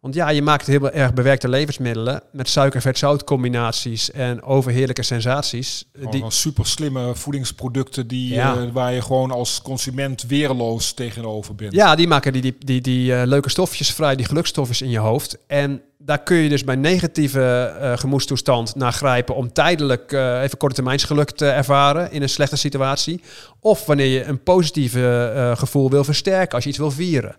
Want 0.00 0.14
ja, 0.14 0.28
je 0.28 0.42
maakt 0.42 0.66
heel 0.66 0.90
erg 0.90 1.14
bewerkte 1.14 1.48
levensmiddelen 1.48 2.22
met 2.32 2.48
suiker-vet-zout 2.48 3.24
combinaties 3.24 4.10
en 4.10 4.42
overheerlijke 4.42 5.02
sensaties. 5.02 5.84
Gewoon 5.92 6.10
Die, 6.10 6.22
een 6.24 6.30
super 6.30 6.66
slimme 6.66 7.14
voedingsproducten 7.14 8.06
die, 8.06 8.32
Ja. 8.34 8.56
eh, 8.56 8.72
waar 8.72 8.92
je 8.92 9.02
gewoon 9.02 9.30
als 9.30 9.62
consument 9.62 10.22
weerloos 10.22 10.92
tegenover 10.92 11.54
bent. 11.54 11.72
ja, 11.72 11.94
die 11.94 12.08
maken 12.08 12.32
die, 12.32 12.42
die, 12.42 12.56
die, 12.58 12.80
die 12.80 13.14
eh, 13.14 13.26
leuke 13.26 13.50
stofjes 13.50 13.90
vrij, 13.90 14.16
die 14.16 14.26
gelukstofjes 14.26 14.82
in 14.82 14.90
je 14.90 14.98
hoofd. 14.98 15.36
En 15.46 15.82
daar 15.98 16.22
kun 16.22 16.36
je 16.36 16.48
dus 16.48 16.64
bij 16.64 16.76
negatieve 16.76 17.74
eh 17.80 17.98
gemoedstoestand 17.98 18.74
naar 18.74 18.92
grijpen 18.92 19.34
om 19.34 19.52
tijdelijk 19.52 20.12
eh, 20.12 20.42
even 20.42 20.58
korte 20.58 20.74
termijnsgeluk 20.74 21.30
te 21.30 21.46
ervaren 21.48 22.12
in 22.12 22.22
een 22.22 22.28
slechte 22.28 22.56
situatie. 22.56 23.20
Of 23.60 23.86
wanneer 23.86 24.06
je 24.06 24.24
een 24.24 24.42
positieve 24.42 25.32
eh, 25.34 25.56
gevoel 25.56 25.90
wil 25.90 26.04
versterken, 26.04 26.54
als 26.54 26.62
je 26.64 26.70
iets 26.70 26.78
wil 26.78 26.90
vieren. 26.90 27.36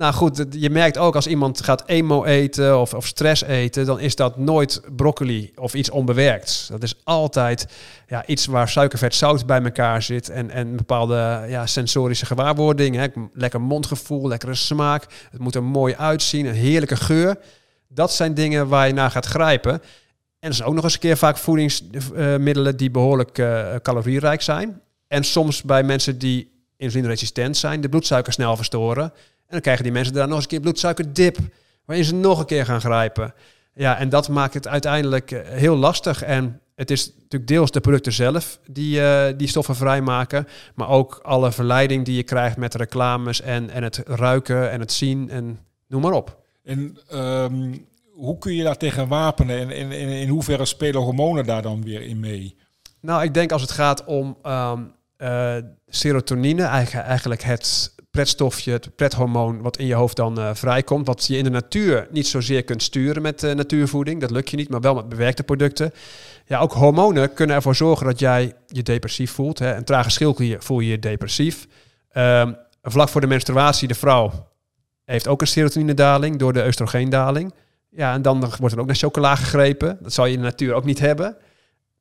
Nou 0.00 0.12
goed, 0.12 0.46
je 0.50 0.70
merkt 0.70 0.98
ook 0.98 1.14
als 1.14 1.26
iemand 1.26 1.62
gaat 1.62 1.82
emo 1.86 2.24
eten 2.24 2.80
of, 2.80 2.94
of 2.94 3.06
stress 3.06 3.42
eten, 3.42 3.86
dan 3.86 4.00
is 4.00 4.16
dat 4.16 4.36
nooit 4.36 4.80
broccoli 4.96 5.52
of 5.56 5.74
iets 5.74 5.90
onbewerkt. 5.90 6.68
Dat 6.70 6.82
is 6.82 6.94
altijd 7.04 7.66
ja, 8.08 8.26
iets 8.26 8.46
waar 8.46 8.68
suiker, 8.68 8.98
vet, 8.98 9.14
zout 9.14 9.46
bij 9.46 9.62
elkaar 9.62 10.02
zit 10.02 10.28
en, 10.28 10.50
en 10.50 10.76
bepaalde 10.76 11.44
ja, 11.48 11.66
sensorische 11.66 12.26
gewaarwording. 12.26 12.96
Hè. 12.96 13.06
Lekker 13.32 13.60
mondgevoel, 13.60 14.28
lekkere 14.28 14.54
smaak. 14.54 15.06
Het 15.30 15.40
moet 15.40 15.54
er 15.54 15.64
mooi 15.64 15.94
uitzien, 15.94 16.46
een 16.46 16.54
heerlijke 16.54 16.96
geur. 16.96 17.36
Dat 17.88 18.12
zijn 18.12 18.34
dingen 18.34 18.68
waar 18.68 18.86
je 18.86 18.92
naar 18.92 19.10
gaat 19.10 19.26
grijpen. 19.26 19.72
En 20.38 20.48
er 20.48 20.54
zijn 20.54 20.68
ook 20.68 20.74
nog 20.74 20.84
eens 20.84 20.94
een 20.94 21.00
keer 21.00 21.16
vaak 21.16 21.36
voedingsmiddelen 21.36 22.76
die 22.76 22.90
behoorlijk 22.90 23.38
eh, 23.38 23.74
calorierijk 23.82 24.42
zijn. 24.42 24.80
En 25.08 25.24
soms 25.24 25.62
bij 25.62 25.82
mensen 25.82 26.18
die 26.18 26.49
insulineresistent 26.80 27.56
zijn, 27.56 27.80
de 27.80 27.88
bloedsuiker 27.88 28.32
snel 28.32 28.56
verstoren. 28.56 29.04
En 29.04 29.12
dan 29.48 29.60
krijgen 29.60 29.84
die 29.84 29.92
mensen 29.92 30.14
daar 30.14 30.26
nog 30.26 30.34
eens 30.34 30.44
een 30.44 30.50
keer 30.50 30.60
bloedsuikerdip, 30.60 31.38
waarin 31.84 32.04
ze 32.04 32.14
nog 32.14 32.38
een 32.38 32.46
keer 32.46 32.64
gaan 32.64 32.80
grijpen. 32.80 33.34
Ja, 33.74 33.98
en 33.98 34.08
dat 34.08 34.28
maakt 34.28 34.54
het 34.54 34.68
uiteindelijk 34.68 35.30
eh, 35.30 35.48
heel 35.48 35.76
lastig. 35.76 36.22
En 36.22 36.60
het 36.74 36.90
is 36.90 37.06
natuurlijk 37.06 37.46
deels 37.46 37.70
de 37.70 37.80
producten 37.80 38.12
zelf 38.12 38.58
die 38.70 39.02
eh, 39.02 39.36
die 39.36 39.48
stoffen 39.48 39.76
vrijmaken, 39.76 40.46
maar 40.74 40.88
ook 40.88 41.20
alle 41.22 41.52
verleiding 41.52 42.04
die 42.04 42.16
je 42.16 42.22
krijgt 42.22 42.56
met 42.56 42.74
reclames 42.74 43.40
en, 43.40 43.70
en 43.70 43.82
het 43.82 44.02
ruiken 44.06 44.70
en 44.70 44.80
het 44.80 44.92
zien 44.92 45.30
en 45.30 45.58
noem 45.86 46.02
maar 46.02 46.12
op. 46.12 46.42
En 46.64 46.98
ehm, 47.08 47.74
hoe 48.12 48.38
kun 48.38 48.54
je 48.54 48.62
daar 48.62 48.76
tegen 48.76 49.08
wapenen 49.08 49.58
en, 49.58 49.70
en, 49.70 49.90
en 49.90 50.08
in 50.08 50.28
hoeverre 50.28 50.64
spelen 50.64 51.00
hormonen 51.00 51.44
daar 51.44 51.62
dan 51.62 51.82
weer 51.82 52.02
in 52.02 52.20
mee? 52.20 52.56
Nou, 53.00 53.22
ik 53.22 53.34
denk 53.34 53.52
als 53.52 53.62
het 53.62 53.70
gaat 53.70 54.04
om 54.04 54.36
ehm, 54.42 54.82
eh, 55.20 55.56
serotonine, 55.88 56.62
eigenlijk, 56.62 57.42
het 57.42 57.94
pretstofje, 58.10 58.72
het 58.72 58.96
prethormoon 58.96 59.62
wat 59.62 59.76
in 59.76 59.86
je 59.86 59.94
hoofd 59.94 60.16
dan 60.16 60.38
eh, 60.38 60.50
vrijkomt, 60.54 61.06
wat 61.06 61.26
je 61.26 61.36
in 61.36 61.44
de 61.44 61.50
natuur 61.50 62.08
niet 62.10 62.26
zozeer 62.26 62.64
kunt 62.64 62.82
sturen 62.82 63.22
met 63.22 63.42
eh, 63.42 63.54
natuurvoeding, 63.54 64.20
dat 64.20 64.30
lukt 64.30 64.50
je 64.50 64.56
niet, 64.56 64.68
maar 64.68 64.80
wel 64.80 64.94
met 64.94 65.08
bewerkte 65.08 65.42
producten. 65.42 65.92
Ja, 66.46 66.58
ook 66.58 66.72
hormonen 66.72 67.34
kunnen 67.34 67.56
ervoor 67.56 67.74
zorgen 67.74 68.06
dat 68.06 68.18
jij 68.18 68.52
je 68.66 68.82
depressief 68.82 69.32
voelt. 69.32 69.58
Hè. 69.58 69.74
Een 69.74 69.84
trage 69.84 70.10
schildklier 70.10 70.62
voel 70.62 70.80
je 70.80 70.90
je 70.90 70.98
depressief. 70.98 71.66
Ehm, 72.10 72.52
vlak 72.82 73.08
voor 73.08 73.20
de 73.20 73.26
menstruatie, 73.26 73.88
de 73.88 73.94
vrouw 73.94 74.48
heeft 75.04 75.28
ook 75.28 75.40
een 75.40 75.46
serotoninedaling 75.46 76.36
door 76.36 76.52
de 76.52 76.66
oestrogeendaling. 76.66 77.54
Ja, 77.90 78.12
en 78.12 78.22
dan 78.22 78.52
wordt 78.58 78.74
er 78.74 78.80
ook 78.80 78.86
naar 78.86 78.96
chocola 78.96 79.34
gegrepen. 79.36 79.98
Dat 80.00 80.12
zou 80.12 80.28
je 80.28 80.34
in 80.34 80.40
de 80.40 80.46
natuur 80.46 80.74
ook 80.74 80.84
niet 80.84 80.98
hebben. 80.98 81.36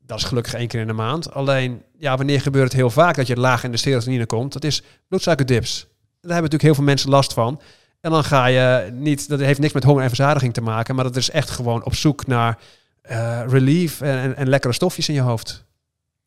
Dat 0.10 0.18
is 0.18 0.24
gelukkig 0.24 0.54
één 0.54 0.68
keer 0.68 0.82
in 0.82 0.88
de 0.88 0.94
maand. 0.94 1.34
Alleen, 1.34 1.84
ja, 1.98 2.18
wanneer 2.18 2.42
gebeurt 2.42 2.64
het 2.64 2.74
heel 2.74 2.90
vaak 2.90 3.16
dat 3.16 3.28
je 3.28 3.36
laag 3.36 3.64
in 3.64 3.72
de 3.72 3.78
serotonine 3.78 4.26
komt? 4.26 4.54
Dat 4.54 4.64
is 4.64 4.82
bloedsuikerdips. 5.08 5.80
Daar 5.80 5.90
hebben 6.22 6.34
natuurlijk 6.34 6.62
heel 6.62 6.74
veel 6.74 6.84
mensen 6.84 7.10
last 7.10 7.34
van. 7.34 7.62
En 8.02 8.12
dan 8.12 8.24
ga 8.24 8.46
je 8.46 8.92
niet, 8.92 9.30
dat 9.30 9.40
heeft 9.40 9.60
niks 9.60 9.74
met 9.74 9.84
honger 9.84 10.02
en 10.02 10.08
verzadiging 10.08 10.54
te 10.54 10.62
maken, 10.62 10.96
maar 10.96 11.04
dat 11.04 11.16
is 11.16 11.30
echt 11.30 11.50
gewoon 11.50 11.86
op 11.86 11.96
zoek 11.96 12.28
naar 12.28 12.60
eh, 13.02 13.44
relief 13.48 14.02
en, 14.02 14.36
en, 14.36 14.50
lekkere 14.50 14.74
stofjes 14.74 15.10
in 15.10 15.16
je 15.16 15.22
hoofd. 15.22 15.66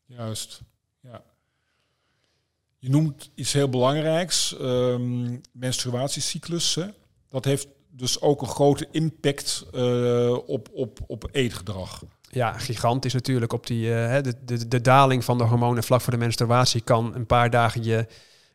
Juist, 0.05 0.61
ja. 0.99 1.21
Je 2.79 2.89
noemt 2.89 3.29
iets 3.35 3.53
heel 3.53 3.69
belangrijks, 3.69 4.57
ehm, 4.57 5.37
menstruatiecyclus. 5.51 6.79
Dat 7.29 7.45
heeft 7.45 7.67
dus 7.89 8.21
ook 8.21 8.41
een 8.41 8.47
grote 8.47 8.87
impact 8.91 9.65
eh, 9.73 10.37
op, 10.45 10.69
op, 10.73 10.99
op 11.07 11.29
eetgedrag. 11.31 12.03
Ja, 12.33 12.51
gigantisch 12.51 13.13
natuurlijk. 13.13 13.53
Op 13.53 13.67
die, 13.67 13.95
eh, 13.95 14.23
de, 14.23 14.33
de, 14.45 14.67
de 14.67 14.81
daling 14.81 15.23
van 15.23 15.37
de 15.37 15.43
hormonen 15.43 15.83
vlak 15.83 16.01
voor 16.01 16.13
de 16.13 16.19
menstruatie 16.19 16.81
kan 16.81 17.15
een 17.15 17.25
paar 17.25 17.49
dagen 17.49 17.83
je 17.83 18.05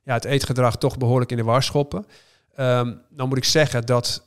ja, 0.03 0.15
het 0.15 0.25
eetgedrag 0.25 0.77
toch 0.77 0.99
behoorlijk 0.99 1.31
in 1.31 1.37
de 1.37 1.43
war 1.43 1.63
schoppen. 1.63 2.07
Ehm 2.55 2.93
dan 3.11 3.29
moet 3.29 3.37
ik 3.37 3.45
zeggen 3.45 3.87
dat 3.87 4.27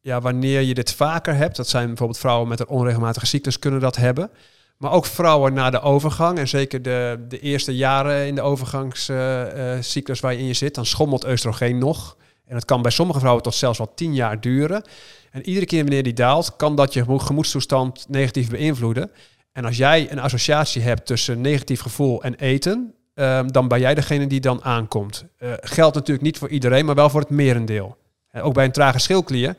ja, 0.00 0.20
wanneer 0.20 0.60
je 0.60 0.74
dit 0.74 0.92
vaker 0.92 1.34
hebt, 1.34 1.56
dat 1.56 1.68
zijn 1.68 1.86
bijvoorbeeld 1.86 2.18
vrouwen 2.18 2.48
met 2.48 2.60
een 2.60 2.68
onregelmatige 2.68 3.26
cyclus 3.26 3.58
kunnen 3.58 3.80
dat 3.80 3.96
hebben. 3.96 4.30
Maar 4.76 4.92
ook 4.92 5.06
vrouwen 5.06 5.52
na 5.52 5.70
de 5.70 5.80
overgang, 5.80 6.38
en 6.38 6.48
zeker 6.48 6.82
de, 6.82 7.24
de 7.28 7.40
eerste 7.40 7.76
jaren 7.76 8.26
in 8.26 8.34
de 8.34 8.42
overgangscyclus 8.42 10.20
waarin 10.20 10.44
je 10.44 10.52
zit, 10.52 10.74
dan 10.74 10.86
schommelt 10.86 11.26
oestrogeen 11.26 11.78
nog. 11.78 12.16
En 12.46 12.54
dat 12.54 12.64
kan 12.64 12.82
bij 12.82 12.90
sommige 12.90 13.18
vrouwen 13.18 13.42
tot 13.42 13.54
zelfs 13.54 13.78
wel 13.78 13.92
tien 13.94 14.14
jaar 14.14 14.40
duren. 14.40 14.82
En 15.30 15.48
iedere 15.48 15.66
keer 15.66 15.82
wanneer 15.82 16.02
die 16.02 16.12
daalt, 16.12 16.56
kan 16.56 16.76
dat 16.76 16.92
je 16.92 17.04
gemoedstoestand 17.18 18.06
negatief 18.08 18.50
beïnvloeden. 18.50 19.10
En 19.52 19.64
als 19.64 19.76
jij 19.76 20.10
een 20.10 20.18
associatie 20.18 20.82
hebt 20.82 21.06
tussen 21.06 21.40
negatief 21.40 21.80
gevoel 21.80 22.22
en 22.22 22.34
eten, 22.34 22.94
ehm, 23.14 23.46
dan 23.46 23.68
ben 23.68 23.80
jij 23.80 23.94
degene 23.94 24.26
die 24.26 24.40
dan 24.40 24.64
aankomt. 24.64 25.24
Eh, 25.36 25.52
geldt 25.60 25.94
natuurlijk 25.94 26.26
niet 26.26 26.38
voor 26.38 26.48
iedereen, 26.48 26.84
maar 26.84 26.94
wel 26.94 27.10
voor 27.10 27.20
het 27.20 27.30
merendeel. 27.30 27.96
En 28.30 28.42
ook 28.42 28.54
bij 28.54 28.64
een 28.64 28.72
trage 28.72 28.98
schildklier. 28.98 29.56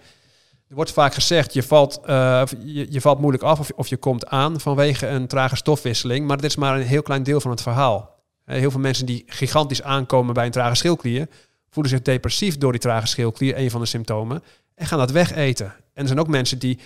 Er 0.68 0.76
wordt 0.78 0.92
vaak 0.92 1.14
gezegd, 1.14 1.54
je 1.54 1.64
valt, 1.64 2.00
eh, 2.06 2.42
je, 2.66 3.02
valt 3.02 3.20
moeilijk 3.20 3.44
af 3.44 3.60
of, 3.60 3.72
of 3.76 3.88
je 3.88 3.98
komt 3.98 4.28
aan 4.28 4.60
vanwege 4.60 5.08
een 5.08 5.28
trage 5.28 5.56
stofwisseling. 5.56 6.28
Maar 6.28 6.38
dit 6.38 6.46
is 6.46 6.56
maar 6.56 6.76
een 6.76 6.86
heel 6.86 7.02
klein 7.02 7.24
deel 7.24 7.42
van 7.42 7.52
het 7.52 7.62
verhaal. 7.62 8.20
Eh, 8.46 8.58
heel 8.58 8.72
veel 8.72 8.80
mensen 8.80 9.06
die 9.06 9.24
gigantisch 9.28 9.82
aankomen 9.82 10.34
bij 10.34 10.46
een 10.46 10.52
trage 10.52 10.76
schildklier, 10.76 11.28
voelen 11.70 11.92
zich 11.92 12.02
depressief 12.02 12.58
door 12.58 12.72
die 12.72 12.82
trage 12.82 13.08
schildklier, 13.08 13.58
een 13.58 13.72
van 13.72 13.82
de 13.82 13.88
symptomen, 13.88 14.44
en 14.82 14.88
gaan 14.88 15.00
dat 15.00 15.12
wegeten. 15.12 15.65
En 15.65 16.02
er 16.02 16.08
zijn 16.08 16.20
ook 16.20 16.28
mensen 16.28 16.60
die 16.60 16.80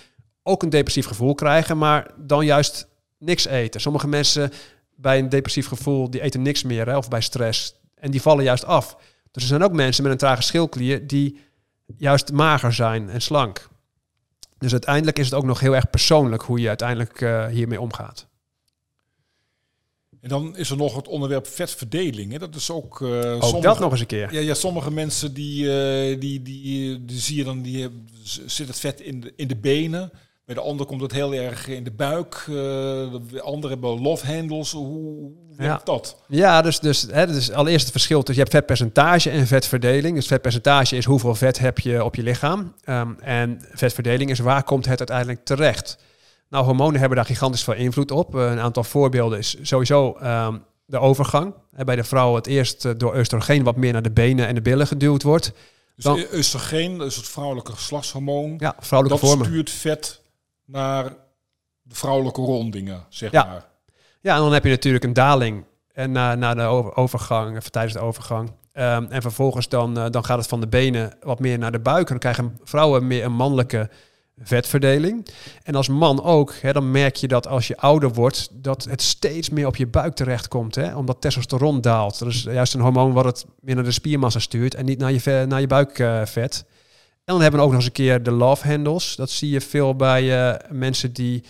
ook 0.44 0.64
een 0.64 0.70
depressief 0.70 1.06
gevoel 1.06 1.36
krijgen, 1.36 1.78
maar 1.78 2.12
dan 2.18 2.46
juist 2.46 2.88
niks 3.18 3.46
eten. 3.46 3.82
Sommige 3.82 4.08
mensen 4.08 4.52
bij 4.96 5.20
een 5.20 5.30
depressief 5.30 5.68
gevoel, 5.68 6.10
die 6.10 6.22
eten 6.22 6.42
niks 6.42 6.64
meer, 6.64 6.88
hè, 6.88 6.98
of 6.98 7.08
bij 7.08 7.22
stress, 7.22 7.76
en 7.96 8.12
die 8.12 8.22
vallen 8.22 8.44
juist 8.44 8.66
af. 8.66 8.98
Dus 9.32 9.44
er 9.44 9.50
zijn 9.50 9.64
ook 9.64 9.72
mensen 9.72 10.04
met 10.04 10.12
een 10.12 10.18
trage 10.18 10.42
schildklier 10.42 11.08
die 11.08 11.40
juist 11.98 12.32
mager 12.32 12.74
zijn 12.74 13.10
en 13.10 13.22
slank. 13.22 13.68
Dus 14.58 14.72
uiteindelijk 14.72 15.20
is 15.20 15.26
het 15.26 15.34
ook 15.34 15.46
nog 15.46 15.60
heel 15.60 15.76
erg 15.76 15.90
persoonlijk 15.90 16.42
hoe 16.42 16.60
je 16.60 16.68
uiteindelijk 16.68 17.22
eh, 17.22 17.46
hiermee 17.46 17.82
omgaat. 17.82 18.28
En 20.26 20.32
dan 20.32 20.58
is 20.58 20.70
er 20.70 20.78
nog 20.78 20.96
het 20.96 21.08
onderwerp 21.08 21.48
vetverdeling. 21.48 22.32
Hè? 22.32 22.38
Dat 22.40 22.56
is 22.56 22.72
ook... 22.72 23.02
eh, 23.02 23.08
Ook 23.08 23.44
sommige- 23.44 23.62
dat 23.68 23.80
nog 23.80 23.92
eens 23.92 24.00
een 24.00 24.06
keer. 24.06 24.34
Ja, 24.34 24.40
ja, 24.40 24.54
sommige 24.54 24.92
mensen 24.92 25.34
die, 25.34 25.80
eh, 25.80 26.20
die, 26.20 26.42
die, 26.42 27.06
die 27.06 27.20
zie 27.20 27.36
je 27.38 27.44
dan, 27.44 27.62
die 27.62 27.82
hebben- 27.82 28.08
zit 28.46 28.68
het 28.68 28.80
vet 28.80 29.02
in 29.02 29.22
de, 29.22 29.34
in 29.36 29.48
de 29.48 29.56
benen. 29.56 30.12
Bij 30.46 30.56
de 30.56 30.62
ander 30.62 30.86
komt 30.86 31.02
het 31.02 31.12
heel 31.12 31.34
erg 31.34 31.68
in 31.68 31.84
de 31.84 31.92
buik. 31.92 32.34
eh, 32.48 32.54
de 32.54 33.42
anderen 33.42 33.70
hebben 33.70 34.02
love 34.02 34.26
handles. 34.34 34.72
Hoe 34.72 35.32
Ja. 35.58 35.82
dat? 35.84 36.18
Ja, 36.28 36.62
dus, 36.62 36.80
dus, 36.80 37.08
hè, 37.12 37.28
dus 37.28 37.52
allereerst 37.52 37.84
het 37.84 37.92
verschil 37.92 38.18
tussen 38.24 38.36
je 38.46 38.50
hebt 38.52 38.66
vetpercentage 38.66 39.30
en 39.30 39.48
vetverdeling. 39.48 40.16
Dus 40.16 40.28
vetpercentage 40.28 40.96
is 40.98 41.06
hoeveel 41.06 41.36
vet 41.36 41.60
heb 41.60 41.80
je 41.80 42.04
op 42.04 42.16
je 42.16 42.24
lichaam. 42.24 42.74
Ehm, 42.84 43.12
en 43.20 43.62
vetverdeling 43.72 44.30
is 44.30 44.40
waar 44.40 44.64
komt 44.64 44.86
het 44.86 44.98
uiteindelijk 45.00 45.46
terecht. 45.46 45.98
Nou, 46.50 46.66
hormonen 46.66 47.00
hebben 47.00 47.18
daar 47.18 47.26
gigantisch 47.28 47.64
veel 47.64 47.74
invloed 47.74 48.12
op. 48.12 48.36
Eh, 48.36 48.42
een 48.52 48.60
aantal 48.60 48.84
voorbeelden 48.84 49.38
is 49.40 49.58
sowieso 49.62 50.14
ehm, 50.14 50.58
de 50.86 51.00
overgang. 51.00 51.54
Bij 51.86 51.96
de 51.96 52.04
vrouw 52.04 52.36
het 52.36 52.48
eerst 52.48 52.86
eh, 52.86 52.92
door 52.98 53.18
oestrogeen 53.18 53.64
wat 53.64 53.76
meer 53.76 53.94
naar 53.94 54.02
de 54.02 54.12
benen 54.12 54.48
en 54.48 54.56
de 54.56 54.62
billen 54.62 54.88
geduwd 54.88 55.24
wordt. 55.24 55.52
Dus 55.96 56.04
Dan- 56.04 56.24
oestrogeen, 56.34 56.98
dat 56.98 57.08
is 57.08 57.16
het 57.16 57.28
vrouwelijke 57.28 57.72
geslachtshormoon. 57.72 58.56
Ja, 58.58 58.76
vrouwelijke 58.80 59.22
dat 59.22 59.30
vormen. 59.30 59.48
stuurt 59.52 59.70
vet 59.70 60.22
naar 60.66 61.04
de 61.82 61.96
vrouwelijke 61.96 62.42
rondingen, 62.42 63.06
zeg 63.10 63.32
Ja. 63.32 63.44
maar. 63.44 63.66
Ja, 64.22 64.36
en 64.36 64.42
dan 64.42 64.54
heb 64.54 64.64
je 64.64 64.70
natuurlijk 64.70 65.04
een 65.04 65.14
daling 65.14 65.64
en 65.94 66.12
na, 66.12 66.36
na 66.36 66.54
de 66.54 66.62
over- 66.62 66.96
overgang, 66.96 67.58
of 67.58 67.70
tijdens 67.70 67.94
de 67.94 68.00
overgang. 68.00 68.52
Ehm, 68.72 69.06
en 69.10 69.22
vervolgens 69.22 69.70
dan, 69.70 69.98
eh, 69.98 70.06
dan 70.10 70.26
gaat 70.26 70.38
het 70.38 70.48
van 70.48 70.60
de 70.62 70.68
benen 70.68 71.14
wat 71.22 71.40
meer 71.40 71.58
naar 71.58 71.72
de 71.72 71.80
buik. 71.80 72.00
En 72.10 72.20
dan 72.20 72.34
krijgen 72.34 72.60
vrouwen 72.64 73.08
meer 73.08 73.24
een 73.24 73.34
mannelijke 73.34 73.90
vetverdeling. 74.42 75.28
En 75.64 75.76
als 75.76 75.88
man 75.88 76.24
ook, 76.24 76.54
hè, 76.62 76.74
dan 76.74 76.92
merk 76.92 77.16
je 77.16 77.28
dat 77.28 77.48
als 77.48 77.68
je 77.68 77.78
ouder 77.78 78.14
wordt, 78.14 78.50
dat 78.52 78.84
het 78.84 79.02
steeds 79.02 79.50
meer 79.50 79.68
op 79.68 79.76
je 79.76 79.88
buik 79.88 80.16
terechtkomt. 80.16 80.76
Hè, 80.76 80.96
omdat 80.96 81.22
testosteron 81.22 81.82
daalt. 81.82 82.20
Dat 82.20 82.28
is 82.28 82.44
juist 82.44 82.74
een 82.74 82.82
hormoon 82.82 83.14
wat 83.14 83.26
het 83.26 83.46
meer 83.60 83.76
naar 83.76 83.84
de 83.84 83.92
spiermassa 83.92 84.40
stuurt 84.40 84.76
en 84.76 84.86
niet 84.86 85.00
naar 85.00 85.12
je, 85.12 85.46
naar 85.48 85.62
je 85.62 85.68
buikvet. 85.68 86.66
en 86.66 87.34
dan 87.34 87.42
hebben 87.42 87.60
we 87.60 87.66
ook 87.66 87.72
nog 87.72 87.80
eens 87.80 87.90
een 87.90 87.92
keer 87.92 88.24
de 88.24 88.32
love 88.32 88.68
handles. 88.68 89.16
Dat 89.16 89.30
zie 89.30 89.50
je 89.50 89.62
veel 89.62 89.96
bij 89.96 90.50
eh, 90.50 90.70
mensen 90.72 91.14
die 91.14 91.44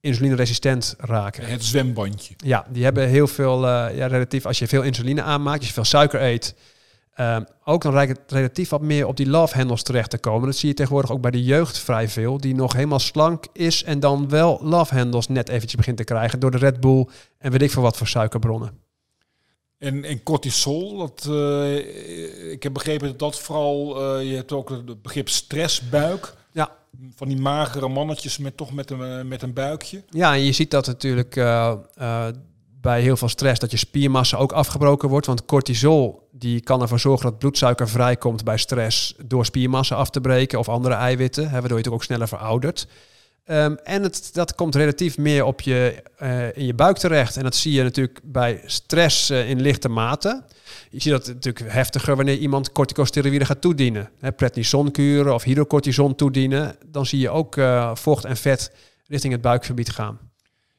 insulineresistent 0.00 0.94
raken. 0.98 1.46
Het 1.46 1.64
zwembandje. 1.64 2.34
Ja, 2.36 2.66
die 2.70 2.84
hebben 2.84 3.08
heel 3.08 3.26
veel, 3.26 3.66
eh, 3.66 3.96
ja, 3.96 4.06
relatief 4.06 4.46
als 4.46 4.58
je 4.58 4.66
veel 4.66 4.82
insuline 4.82 5.22
aanmaakt, 5.22 5.58
als 5.58 5.66
je 5.66 5.72
veel 5.72 5.84
suiker 5.84 6.22
eet, 6.22 6.54
Ehm, 7.18 7.42
ook 7.64 7.82
dan 7.82 7.92
lijkt 7.92 8.18
het 8.18 8.32
relatief 8.32 8.68
wat 8.68 8.80
meer 8.80 9.06
op 9.06 9.16
die 9.16 9.28
love 9.28 9.56
handles 9.56 9.82
terecht 9.82 10.10
te 10.10 10.18
komen. 10.18 10.46
Dat 10.46 10.56
zie 10.56 10.68
je 10.68 10.74
tegenwoordig 10.74 11.10
ook 11.10 11.20
bij 11.20 11.30
de 11.30 11.44
jeugd 11.44 11.78
vrij 11.78 12.08
veel. 12.08 12.38
Die 12.38 12.54
nog 12.54 12.72
helemaal 12.72 12.98
slank 12.98 13.46
is 13.52 13.84
en 13.84 14.00
dan 14.00 14.28
wel 14.28 14.58
love 14.62 14.94
handles 14.94 15.28
net 15.28 15.48
eventjes 15.48 15.74
begint 15.74 15.96
te 15.96 16.04
krijgen 16.04 16.40
door 16.40 16.50
de 16.50 16.58
Red 16.58 16.80
Bull 16.80 17.06
en 17.38 17.50
weet 17.50 17.62
ik 17.62 17.70
veel 17.70 17.82
wat 17.82 17.96
voor 17.96 18.06
suikerbronnen. 18.06 18.78
En, 19.78 20.04
en 20.04 20.22
cortisol, 20.22 20.96
dat, 20.96 21.26
eh, 21.28 22.52
ik 22.52 22.62
heb 22.62 22.72
begrepen 22.72 23.06
dat 23.06 23.18
dat 23.18 23.38
vooral, 23.38 24.02
eh, 24.02 24.30
je 24.30 24.36
hebt 24.36 24.52
ook 24.52 24.68
het 24.68 25.02
begrip 25.02 25.28
stressbuik. 25.28 26.34
Ja. 26.52 26.76
Van 27.14 27.28
die 27.28 27.40
magere 27.40 27.88
mannetjes 27.88 28.38
met 28.38 28.56
toch 28.56 28.72
met 28.72 28.90
een, 28.90 29.28
met 29.28 29.42
een 29.42 29.52
buikje. 29.52 30.02
Ja, 30.10 30.34
en 30.34 30.44
je 30.44 30.52
ziet 30.52 30.70
dat 30.70 30.86
natuurlijk 30.86 31.36
eh, 31.36 31.74
eh, 31.94 32.26
bij 32.80 33.00
heel 33.00 33.16
veel 33.16 33.28
stress 33.28 33.60
dat 33.60 33.70
je 33.70 33.76
spiermassa 33.76 34.36
ook 34.36 34.52
afgebroken 34.52 35.08
wordt. 35.08 35.26
Want 35.26 35.44
cortisol 35.44 36.28
die 36.32 36.60
kan 36.60 36.82
ervoor 36.82 37.00
zorgen 37.00 37.30
dat 37.30 37.38
bloedsuiker 37.38 37.88
vrijkomt 37.88 38.44
bij 38.44 38.56
stress 38.56 39.14
door 39.24 39.44
spiermassa 39.44 39.94
af 39.94 40.10
te 40.10 40.20
breken 40.20 40.58
of 40.58 40.68
andere 40.68 40.94
eiwitten, 40.94 41.44
hè, 41.44 41.58
waardoor 41.58 41.78
je 41.78 41.84
het 41.84 41.92
ook 41.92 42.04
sneller 42.04 42.28
veroudert. 42.28 42.86
Ehm, 43.48 43.74
en 43.84 44.02
het, 44.02 44.30
dat 44.32 44.54
komt 44.54 44.74
relatief 44.74 45.18
meer 45.18 45.44
op 45.44 45.60
je, 45.60 46.02
eh, 46.16 46.56
in 46.56 46.66
je 46.66 46.74
buik 46.74 46.96
terecht. 46.96 47.36
En 47.36 47.42
dat 47.42 47.54
zie 47.54 47.72
je 47.72 47.82
natuurlijk 47.82 48.20
bij 48.22 48.62
stress 48.64 49.30
eh, 49.30 49.50
in 49.50 49.60
lichte 49.60 49.88
mate. 49.88 50.44
Je 50.90 51.00
ziet 51.00 51.12
dat 51.12 51.26
natuurlijk 51.26 51.72
heftiger 51.72 52.16
wanneer 52.16 52.36
iemand 52.36 52.72
corticosteroïden 52.72 53.46
gaat 53.46 53.60
toedienen. 53.60 54.10
Hè, 54.18 54.32
prednisonkuren 54.32 55.34
of 55.34 55.42
hydrocortison 55.42 56.14
toedienen. 56.14 56.76
Dan 56.86 57.06
zie 57.06 57.18
je 57.18 57.30
ook 57.30 57.56
eh, 57.56 57.94
vocht 57.94 58.24
en 58.24 58.36
vet 58.36 58.72
richting 59.06 59.32
het 59.32 59.42
buikgebied 59.42 59.90
gaan. 59.90 60.27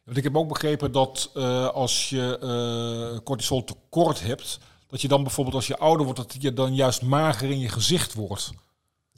Want 0.10 0.18
ik 0.18 0.28
heb 0.28 0.38
ook 0.38 0.48
begrepen 0.48 0.92
dat 0.92 1.30
als 1.74 2.10
je 2.10 3.22
cortisol 3.24 3.64
tekort 3.64 4.22
hebt, 4.22 4.60
dat 4.88 5.02
je 5.02 5.08
dan 5.08 5.24
bijvoorbeeld 5.24 5.56
als 5.56 5.68
je 5.68 5.78
ouder 5.78 6.06
wordt, 6.06 6.20
dat 6.20 6.36
je 6.40 6.54
dan 6.54 6.76
juist 6.76 7.02
mager 7.02 7.50
in 7.50 7.60
je 7.60 7.70
gezicht 7.70 8.14
wordt. 8.14 8.52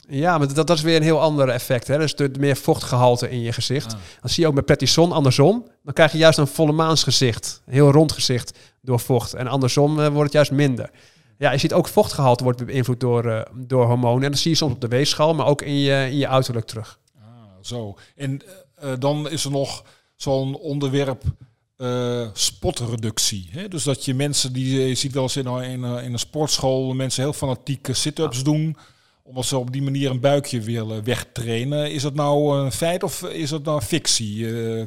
Ja, 0.08 0.38
maar 0.38 0.54
dat, 0.54 0.66
dat 0.66 0.76
is 0.76 0.82
weer 0.82 0.96
een 0.96 1.02
heel 1.02 1.20
ander 1.20 1.48
effect. 1.48 1.86
Hè? 1.86 1.98
Dus 1.98 2.14
er 2.14 2.30
meer 2.38 2.56
vochtgehalte 2.56 3.30
in 3.30 3.40
je 3.40 3.52
gezicht. 3.52 3.92
Ah. 3.92 3.98
Dan 4.20 4.30
zie 4.30 4.42
je 4.42 4.48
ook 4.48 4.54
met 4.54 4.64
Petitson 4.64 5.12
andersom. 5.12 5.66
Dan 5.82 5.94
krijg 5.94 6.12
je 6.12 6.18
juist 6.18 6.38
een 6.38 6.46
volle 6.46 6.72
maansgezicht. 6.72 7.62
Een 7.66 7.72
heel 7.72 7.90
rond 7.90 8.12
gezicht 8.12 8.58
door 8.80 9.00
vocht. 9.00 9.34
En 9.34 9.46
andersom 9.46 10.00
eh, 10.00 10.06
wordt 10.06 10.22
het 10.22 10.32
juist 10.32 10.50
minder. 10.50 10.90
Ja, 11.38 11.52
je 11.52 11.58
ziet 11.58 11.72
ook 11.72 11.88
vochtgehalte 11.88 12.44
wordt 12.44 12.66
beïnvloed 12.66 13.00
door, 13.00 13.24
eh, 13.24 13.42
door 13.54 13.86
hormonen. 13.86 14.24
En 14.24 14.30
dat 14.30 14.40
zie 14.40 14.50
je 14.50 14.56
soms 14.56 14.72
op 14.72 14.80
de 14.80 14.88
weegschaal, 14.88 15.34
maar 15.34 15.46
ook 15.46 15.62
in 15.62 15.78
je, 15.78 16.06
in 16.10 16.16
je 16.16 16.28
uiterlijk 16.28 16.66
terug. 16.66 16.98
Ah, 17.20 17.24
zo. 17.60 17.96
En 18.16 18.40
eh, 18.74 18.92
dan 18.98 19.30
is 19.30 19.44
er 19.44 19.50
nog 19.50 19.84
zo'n 20.22 20.56
onderwerp 20.56 21.22
eh, 21.76 22.28
spotreductie. 22.32 23.48
Hè? 23.50 23.68
Dus 23.68 23.82
dat 23.82 24.04
je 24.04 24.14
mensen 24.14 24.52
die 24.52 24.80
je 24.88 24.94
ziet 24.94 25.12
wel 25.12 25.22
eens 25.22 25.36
in, 25.36 25.46
een- 25.46 25.62
in, 25.62 25.82
een- 25.82 26.04
in 26.04 26.12
een 26.12 26.18
sportschool 26.18 26.94
mensen 26.94 27.22
heel 27.22 27.32
fanatiek 27.32 27.88
eh, 27.88 27.94
sit-ups 27.94 28.42
doen 28.44 28.76
omdat 29.24 29.44
ze 29.44 29.56
op 29.58 29.72
die 29.72 29.82
manier 29.82 30.10
een 30.10 30.20
buikje 30.20 30.60
willen 30.60 31.04
wegtrainen. 31.04 31.92
Is 31.92 32.02
dat 32.02 32.14
nou 32.14 32.58
een 32.58 32.72
feit 32.72 33.02
of 33.02 33.22
is 33.22 33.50
dat 33.50 33.64
nou 33.64 33.80
fictie? 33.80 34.46
Eh, 34.46 34.86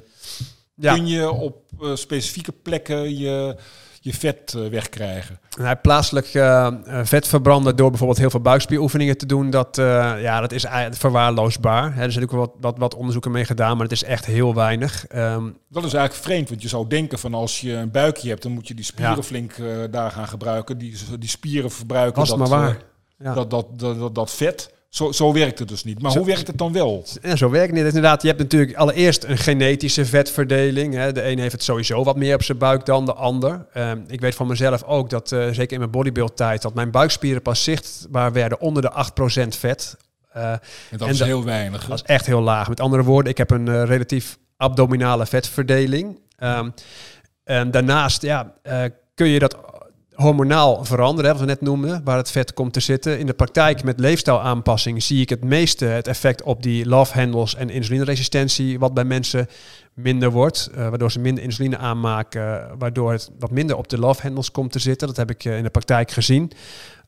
Ja, 0.78 0.94
Kun 0.94 1.08
je 1.08 1.32
op 1.32 1.58
eh, 1.82 1.96
specifieke 1.96 2.52
plekken 2.52 3.18
je, 3.18 3.56
je 4.06 4.14
vet 4.14 4.54
eh, 4.54 4.68
wegkrijgen? 4.68 5.40
en 5.58 5.64
hij 5.64 5.76
plaatselijk 5.76 6.26
eh, 6.34 6.68
eh, 6.68 7.06
vet 7.06 7.28
verbranden 7.28 7.76
door 7.76 7.90
bijvoorbeeld 7.90 8.20
heel 8.20 8.30
veel 8.30 8.40
buikspieroefeningen 8.40 9.18
te 9.18 9.26
doen. 9.26 9.50
Dat, 9.50 9.76
ja, 9.76 10.42
dat 10.42 10.52
is 10.52 10.64
eigenlijk 10.64 10.96
verwaarloosbaar. 10.96 11.98
Er 11.98 12.12
zijn 12.12 12.24
ook 12.24 12.32
wat, 12.32 12.52
wat, 12.60 12.78
wat 12.78 12.96
onderzoeken 12.96 13.32
mee 13.32 13.46
gedaan, 13.46 13.74
maar 13.74 13.84
het 13.86 13.92
is 13.92 14.04
echt 14.04 14.26
heel 14.26 14.56
weinig. 14.56 15.08
Ehm, 15.08 15.44
Dat 15.70 15.84
is 15.84 15.94
eigenlijk 15.94 16.26
vreemd, 16.26 16.50
want 16.50 16.62
je 16.62 16.68
zou 16.68 16.88
denken 16.88 17.20
van 17.20 17.34
als 17.34 17.62
je 17.62 17.74
een 17.74 17.92
buikje 17.92 18.30
hebt, 18.30 18.42
dan 18.42 18.52
moet 18.52 18.68
je 18.68 18.74
die 18.74 18.86
spieren 18.86 19.16
Ja. 19.16 19.24
flink 19.24 19.54
daar 19.92 20.12
gaan 20.12 20.28
gebruiken. 20.28 20.78
Die, 20.78 20.98
die 21.20 21.30
spieren 21.30 21.72
verbruiken 21.72 22.26
dat, 22.26 22.38
maar 22.38 22.48
waar. 22.48 22.78
Ja. 23.18 23.34
dat, 23.34 23.50
dat, 23.50 23.80
dat, 23.80 24.00
dat, 24.00 24.16
dat 24.16 24.32
vet. 24.32 24.74
Zo, 24.96 25.12
zo 25.12 25.34
werkt 25.34 25.60
het 25.60 25.68
dus 25.68 25.84
niet. 25.84 26.02
Maar 26.02 26.12
Zo- 26.12 26.18
hoe 26.18 26.28
werkt 26.28 26.48
het 26.48 26.58
dan 26.58 26.72
wel? 26.74 27.06
Zo 27.36 27.50
werkt 27.50 27.78
het 27.78 27.86
inderdaad. 27.86 28.22
Je 28.22 28.28
hebt 28.28 28.40
natuurlijk 28.40 28.76
allereerst 28.78 29.24
een 29.24 29.38
genetische 29.38 30.06
vetverdeling. 30.06 30.94
Hè. 30.94 31.12
De 31.12 31.24
een 31.30 31.40
heeft 31.40 31.52
het 31.52 31.64
sowieso 31.64 32.04
wat 32.04 32.16
meer 32.16 32.36
op 32.36 32.44
zijn 32.44 32.58
buik 32.58 32.86
dan 32.86 33.06
de 33.06 33.14
ander. 33.14 33.66
Ehm, 33.74 34.00
ik 34.08 34.22
weet 34.22 34.36
van 34.36 34.48
mezelf 34.48 34.84
ook 34.84 35.10
dat, 35.10 35.32
eh, 35.32 35.48
zeker 35.52 35.72
in 35.74 35.80
mijn 35.80 35.92
bodybuild 35.92 36.36
tijd, 36.38 36.62
dat 36.62 36.74
mijn 36.74 36.92
buikspieren 36.92 37.42
pas 37.42 37.64
zichtbaar 37.64 38.32
werden 38.34 38.60
onder 38.60 38.82
de 38.82 38.92
8% 38.92 39.56
vet. 39.56 39.98
Eh, 40.32 40.52
En 40.52 40.60
dat 40.92 41.02
En 41.02 41.08
is 41.14 41.18
dat- 41.18 41.28
heel 41.28 41.44
weinig. 41.44 41.82
hè? 41.82 41.88
dat 41.88 41.98
is 41.98 42.04
echt 42.04 42.26
heel 42.26 42.42
laag. 42.42 42.70
Met 42.70 42.80
andere 42.80 43.04
woorden, 43.04 43.32
ik 43.32 43.38
heb 43.38 43.52
een 43.52 43.68
eh, 43.68 43.84
relatief 43.84 44.38
abdominale 44.58 45.26
vetverdeling. 45.26 46.20
Ehm, 46.38 46.70
en 47.44 47.72
daarnaast 47.72 48.22
ja, 48.22 48.54
kun 49.16 49.28
je 49.28 49.40
dat 49.40 49.58
hormonaal 50.16 50.86
veranderen, 50.86 51.32
wat 51.32 51.40
we 51.40 51.46
net 51.46 51.62
noemden, 51.62 52.02
waar 52.04 52.18
het 52.18 52.32
vet 52.32 52.54
komt 52.54 52.74
te 52.74 52.80
zitten. 52.80 53.20
In 53.20 53.26
de 53.26 53.34
praktijk 53.34 53.84
met 53.84 54.00
leefstijlaanpassing 54.00 55.04
zie 55.04 55.22
ik 55.22 55.30
het 55.30 55.44
meeste 55.44 55.86
het 55.86 56.08
effect 56.08 56.44
op 56.44 56.64
die 56.64 56.88
love 56.88 57.20
handles 57.20 57.56
en 57.56 57.70
insulineresistentie, 57.70 58.80
wat 58.80 58.94
bij 58.94 59.04
mensen 59.04 59.48
minder 59.94 60.32
wordt, 60.32 60.70
eh, 60.76 60.90
waardoor 60.90 61.12
ze 61.12 61.20
minder 61.20 61.44
insuline 61.44 61.78
aanmaken, 61.78 62.78
waardoor 62.78 63.12
het 63.12 63.32
wat 63.40 63.52
minder 63.52 63.78
op 63.78 63.88
de 63.88 64.00
love 64.00 64.22
handles 64.22 64.52
komt 64.52 64.72
te 64.72 64.80
zitten. 64.80 65.08
Dat 65.08 65.18
heb 65.18 65.30
ik 65.30 65.46
eh, 65.46 65.58
in 65.58 65.64
de 65.64 65.70
praktijk 65.70 66.12
gezien. 66.12 66.52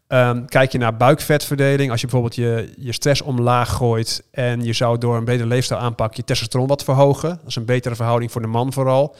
Ehm, 0.07 0.45
kijk 0.45 0.71
je 0.71 0.77
naar 0.77 0.97
buikvetverdeling, 0.97 1.91
als 1.91 2.01
je 2.01 2.07
bijvoorbeeld 2.07 2.35
je, 2.35 2.73
je 2.77 2.91
stress 2.91 3.21
omlaag 3.21 3.69
gooit 3.69 4.23
en 4.31 4.63
je 4.63 4.73
zou 4.73 4.97
door 4.97 5.17
een 5.17 5.25
betere 5.25 5.47
leefstijl 5.47 5.79
aanpak 5.79 6.13
je 6.13 6.23
testosteron 6.23 6.67
wat 6.67 6.83
verhogen, 6.83 7.29
dat 7.29 7.47
is 7.47 7.55
een 7.55 7.65
betere 7.65 7.95
verhouding 7.95 8.31
voor 8.31 8.41
de 8.41 8.47
man 8.47 8.73
vooral, 8.73 9.15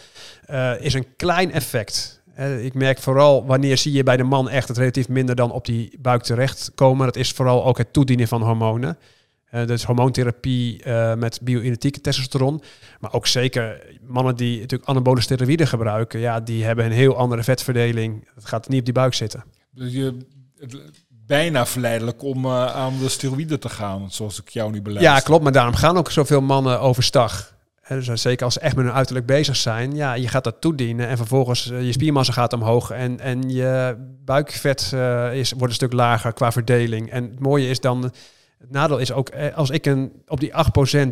eh, 0.45 0.71
is 0.79 0.93
een 0.93 1.15
klein 1.15 1.51
effect. 1.51 2.16
Eh, 2.37 2.65
ik 2.65 2.73
merk 2.73 2.99
vooral 2.99 3.45
wanneer 3.45 3.77
zie 3.77 3.91
je 3.91 4.03
bij 4.03 4.17
de 4.17 4.23
man 4.23 4.49
echt 4.49 4.67
het 4.67 4.77
relatief 4.77 5.07
minder 5.07 5.35
dan 5.35 5.51
op 5.51 5.65
die 5.65 5.97
buik 5.99 6.23
terechtkomen. 6.23 7.05
Dat 7.05 7.15
is 7.15 7.31
vooral 7.31 7.65
ook 7.65 7.77
het 7.77 7.93
toedienen 7.93 8.27
van 8.27 8.41
hormonen. 8.41 8.97
Eh 9.45 9.67
dus 9.67 9.83
hormoontherapie 9.83 10.83
eh, 10.83 11.15
met 11.15 11.39
bioidentieke 11.41 12.01
testosteron. 12.01 12.61
Maar 12.99 13.13
ook 13.13 13.27
zeker 13.27 13.81
mannen 14.01 14.35
die 14.35 14.59
natuurlijk 14.59 14.89
anabole 14.89 15.21
steroïden 15.21 15.67
gebruiken. 15.67 16.19
Ja, 16.19 16.39
die 16.39 16.63
hebben 16.63 16.85
een 16.85 16.91
heel 16.91 17.17
andere 17.17 17.43
vetverdeling. 17.43 18.27
Het 18.35 18.45
gaat 18.45 18.69
niet 18.69 18.79
op 18.79 18.85
die 18.85 18.93
buik 18.93 19.13
zitten. 19.13 19.43
Dus 19.71 19.93
je, 19.93 20.17
het, 20.59 20.77
bijna 21.09 21.65
verleidelijk 21.65 22.23
om 22.23 22.47
aan 22.47 22.99
de 22.99 23.09
steroïden 23.09 23.59
te 23.59 23.69
gaan, 23.69 24.11
zoals 24.11 24.41
ik 24.41 24.49
jou 24.49 24.71
nu 24.71 24.81
beluister. 24.81 25.13
Ja, 25.13 25.19
klopt. 25.19 25.43
Maar 25.43 25.51
daarom 25.51 25.75
gaan 25.75 25.97
ook 25.97 26.11
zoveel 26.11 26.41
mannen 26.41 26.79
overstag. 26.81 27.56
Dus 27.87 28.21
zeker 28.21 28.45
als 28.45 28.53
ze 28.53 28.59
echt 28.59 28.75
met 28.75 28.85
hun 28.85 28.93
uiterlijk 28.93 29.25
bezig 29.25 29.55
zijn. 29.55 29.95
Ja, 29.95 30.13
je 30.13 30.27
gaat 30.27 30.43
dat 30.43 30.61
toedienen. 30.61 31.07
En 31.07 31.17
vervolgens 31.17 31.71
eh, 31.71 31.85
je 31.85 31.91
spiermassa 31.91 32.33
gaat 32.33 32.53
omhoog. 32.53 32.91
En, 32.91 33.19
en 33.19 33.49
je 33.49 33.95
buikvet 34.25 34.91
eh, 34.93 35.33
is, 35.33 35.51
wordt 35.51 35.67
een 35.67 35.73
stuk 35.73 35.93
lager 35.93 36.33
qua 36.33 36.51
verdeling. 36.51 37.11
En 37.11 37.23
het 37.23 37.39
mooie 37.39 37.69
is 37.69 37.79
dan... 37.79 38.11
Het 38.57 38.71
nadeel 38.71 38.97
is 38.97 39.11
ook, 39.11 39.29
eh, 39.29 39.55
als 39.57 39.69
ik 39.69 39.85
een, 39.85 40.11
op 40.27 40.39
die 40.39 40.51
8% 40.51 40.53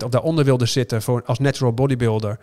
of 0.03 0.09
daaronder 0.09 0.45
wilde 0.45 0.65
zitten 0.65 1.01
voor, 1.01 1.23
als 1.25 1.39
natural 1.39 1.73
bodybuilder... 1.73 2.39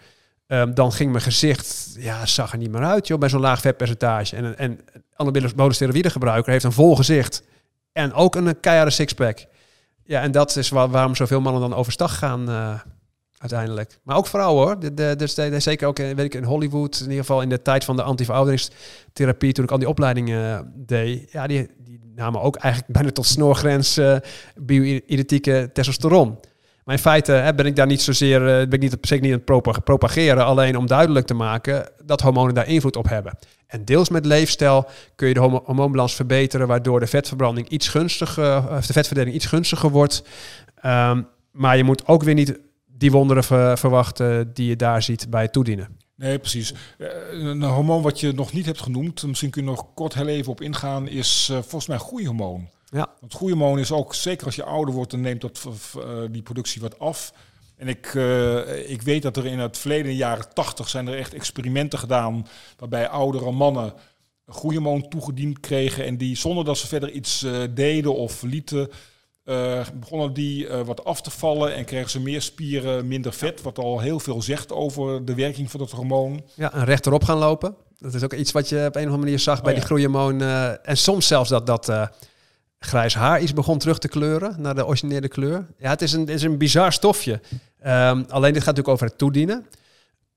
ehm, 0.47 0.75
dan 0.75 0.93
ging 0.93 1.11
mijn 1.11 1.23
gezicht, 1.23 1.97
ja, 1.99 2.27
zag 2.27 2.53
er 2.53 2.59
niet 2.59 2.71
meer 2.71 2.85
uit, 2.85 3.07
joh, 3.07 3.19
bij 3.19 3.29
zo'n 3.29 3.41
laag 3.41 3.61
vetpercentage. 3.61 4.37
En, 4.37 4.59
en 4.59 4.81
anabole 5.15 5.73
steroïden 5.73 6.11
gebruiker 6.11 6.53
heeft 6.53 6.65
een 6.65 6.73
vol 6.73 6.97
gezicht. 6.97 7.43
En 7.93 8.13
ook 8.13 8.35
een 8.35 8.61
keiharde 8.61 8.91
sixpack. 8.91 9.47
Ja, 10.05 10.21
en 10.21 10.33
dat 10.33 10.57
is 10.57 10.69
waar, 10.69 10.89
waarom 10.89 11.15
zoveel 11.15 11.41
mannen 11.41 11.63
dan 11.63 11.75
overstag 11.75 12.19
gaan 12.19 12.49
eh, 12.49 12.75
uiteindelijk. 13.43 13.99
Maar 14.03 14.17
ook 14.17 14.27
vrouwen 14.27 14.65
hoor. 14.65 14.81
De, 14.81 14.95
de, 14.95 15.17
de, 15.17 15.61
zeker 15.61 15.87
ook 15.89 15.97
weet 15.97 16.19
ik, 16.19 16.35
in 16.35 16.45
Hollywood, 16.45 16.97
in 16.97 17.03
ieder 17.03 17.19
geval 17.19 17.43
in 17.43 17.49
de 17.49 17.63
tijd 17.63 17.85
van 17.85 17.97
de 17.97 18.03
anti-verouderingstherapie, 18.03 19.53
toen 19.53 19.65
ik 19.65 19.71
al 19.71 19.79
die 19.79 19.89
opleidingen 19.89 20.55
eh, 20.55 20.61
deed, 20.75 21.33
ja, 21.33 21.47
die, 21.47 21.69
die 21.79 22.01
namen 22.15 22.41
ook 22.41 22.57
eigenlijk 22.57 22.93
bijna 22.99 23.11
tot 23.11 23.27
snoorgrens 23.27 23.97
eh 23.97 24.17
bio-identieke 24.55 25.71
testosteron. 25.73 26.39
Maar 26.85 26.95
in 26.95 27.01
feite 27.01 27.53
ben 27.57 27.67
ik 27.67 27.77
daar 27.77 27.87
niet 27.87 28.03
zozeer, 28.03 28.41
eh, 28.41 28.69
ben 28.69 28.81
ik 28.81 28.81
niet, 28.81 28.97
zeker 29.01 29.25
niet 29.25 29.33
aan 29.33 29.37
het 29.37 29.45
propa- 29.45 29.81
propageren, 29.81 30.45
alleen 30.45 30.77
om 30.77 30.87
duidelijk 30.87 31.27
te 31.27 31.35
maken 31.35 31.89
dat 32.05 32.21
hormonen 32.21 32.55
daar 32.55 32.69
invloed 32.69 32.97
op 32.97 33.09
hebben. 33.09 33.39
En 33.67 33.85
deels 33.85 34.09
met 34.09 34.27
leefstijl 34.27 34.89
kun 35.15 35.29
je 35.29 35.35
de 35.35 35.41
hormoonbalans 35.41 36.15
verbeteren, 36.15 36.67
waardoor 36.67 37.01
de 37.01 37.07
vetverbranding 37.07 37.69
iets 37.69 37.89
gunstiger, 37.89 38.71
of 38.71 38.87
de 38.87 38.93
vetverdeling 38.93 39.35
iets 39.35 39.47
gunstiger 39.47 39.91
wordt. 39.91 40.23
Ehm, 40.81 41.23
maar 41.53 41.77
je 41.77 41.85
moet 41.85 42.07
ook 42.07 42.23
weer 42.23 42.35
niet 42.35 42.59
die 43.03 43.11
wonderen 43.13 43.45
ver- 43.45 43.79
verwachten 43.79 44.51
die 44.55 44.69
je 44.69 44.77
daar 44.77 45.03
ziet 45.03 45.31
bij 45.31 45.43
het 45.43 45.53
toedienen. 45.53 45.97
Nee, 46.17 46.39
precies. 46.39 46.75
Eh, 46.99 47.09
Een 47.33 47.63
hormoon 47.63 48.03
wat 48.03 48.21
je 48.21 48.33
nog 48.33 48.53
niet 48.53 48.67
hebt 48.67 48.81
genoemd, 48.81 49.23
misschien 49.23 49.51
kun 49.51 49.63
je 49.65 49.69
nog 49.71 49.95
kort 49.95 50.15
heel 50.15 50.27
even 50.27 50.53
op 50.53 50.61
ingaan, 50.61 51.09
is 51.09 51.49
eh, 51.51 51.57
volgens 51.57 51.87
mij 51.87 51.99
groeihormoon. 51.99 52.69
Ja. 52.91 53.09
Want 53.21 53.35
groeihormoon 53.35 53.79
is 53.79 53.93
ook, 53.93 54.15
zeker 54.15 54.47
als 54.47 54.55
je 54.57 54.65
ouder 54.65 54.95
wordt, 54.95 55.11
dan 55.11 55.21
neemt 55.21 55.41
dat 55.41 55.67
eh, 55.97 56.03
die 56.31 56.43
productie 56.43 56.81
wat 56.81 56.99
af. 56.99 57.33
En 57.77 57.89
ik, 57.89 58.07
ik 58.87 59.03
weet 59.03 59.23
dat 59.23 59.37
er 59.37 59.47
in 59.47 59.59
het 59.59 59.79
verleden, 59.79 60.05
in 60.05 60.11
de 60.11 60.17
jaren 60.17 60.55
tachtig, 60.55 60.89
zijn 60.89 61.07
er 61.09 61.19
echt 61.19 61.35
experimenten 61.35 61.99
gedaan 61.99 62.47
waarbij 62.79 63.09
oudere 63.09 63.51
mannen 63.51 63.93
groeihormoon 64.47 65.09
toegediend 65.09 65.61
kregen 65.61 66.05
en 66.05 66.17
die 66.17 66.37
zonder 66.37 66.65
dat 66.65 66.79
ze 66.79 66.87
verder 66.87 67.11
iets 67.11 67.47
deden 67.71 68.15
of 68.15 68.43
lieten, 68.43 68.89
eh, 69.45 69.87
begonnen 69.95 70.33
die 70.33 70.69
eh, 70.69 70.81
wat 70.81 71.05
af 71.05 71.23
te 71.23 71.31
vallen 71.31 71.75
en 71.75 71.85
kregen 71.85 72.11
ze 72.11 72.21
meer 72.21 72.43
spieren, 72.43 73.09
minder 73.09 73.33
vet, 73.33 73.63
wat 73.63 73.79
al 73.79 74.01
heel 74.01 74.21
veel 74.21 74.43
zegt 74.43 74.73
over 74.73 75.25
de 75.25 75.35
werking 75.35 75.71
van 75.71 75.81
dat 75.81 75.91
hormoon. 75.91 76.43
Ja, 76.55 76.73
en 76.73 76.85
rechterop 76.85 77.25
gaan 77.25 77.39
lopen. 77.39 77.75
Dat 77.99 78.15
is 78.15 78.23
ook 78.23 78.33
iets 78.33 78.53
wat 78.53 78.69
je 78.69 78.77
op 78.77 78.83
een 78.83 78.89
of 78.89 78.97
andere 78.97 79.17
manier 79.17 79.39
zag 79.39 79.63
bij 79.63 79.73
Oh 79.73 79.79
ja. 79.79 79.79
die 79.79 79.85
groeihormoon. 79.87 80.41
eh, 80.41 80.89
en 80.89 80.97
soms 80.97 81.27
zelfs 81.27 81.49
dat, 81.49 81.67
dat, 81.67 81.93
grijs 82.79 83.15
haar 83.15 83.41
iets 83.41 83.53
begon 83.53 83.79
terug 83.79 83.99
te 83.99 84.09
kleuren 84.09 84.55
naar 84.59 84.75
de 84.75 84.87
originele 84.87 85.29
kleur. 85.29 85.67
Ja, 85.79 85.91
het 85.91 86.03
is 86.03 86.13
een, 86.13 86.21
het 86.21 86.29
is 86.29 86.43
een 86.43 86.59
bizar 86.59 86.93
stofje. 86.93 87.41
Ehm, 87.81 88.23
alleen 88.29 88.53
dit 88.53 88.63
gaat 88.63 88.77
natuurlijk 88.77 88.89
over 88.89 89.07
het 89.07 89.19
toedienen. 89.19 89.67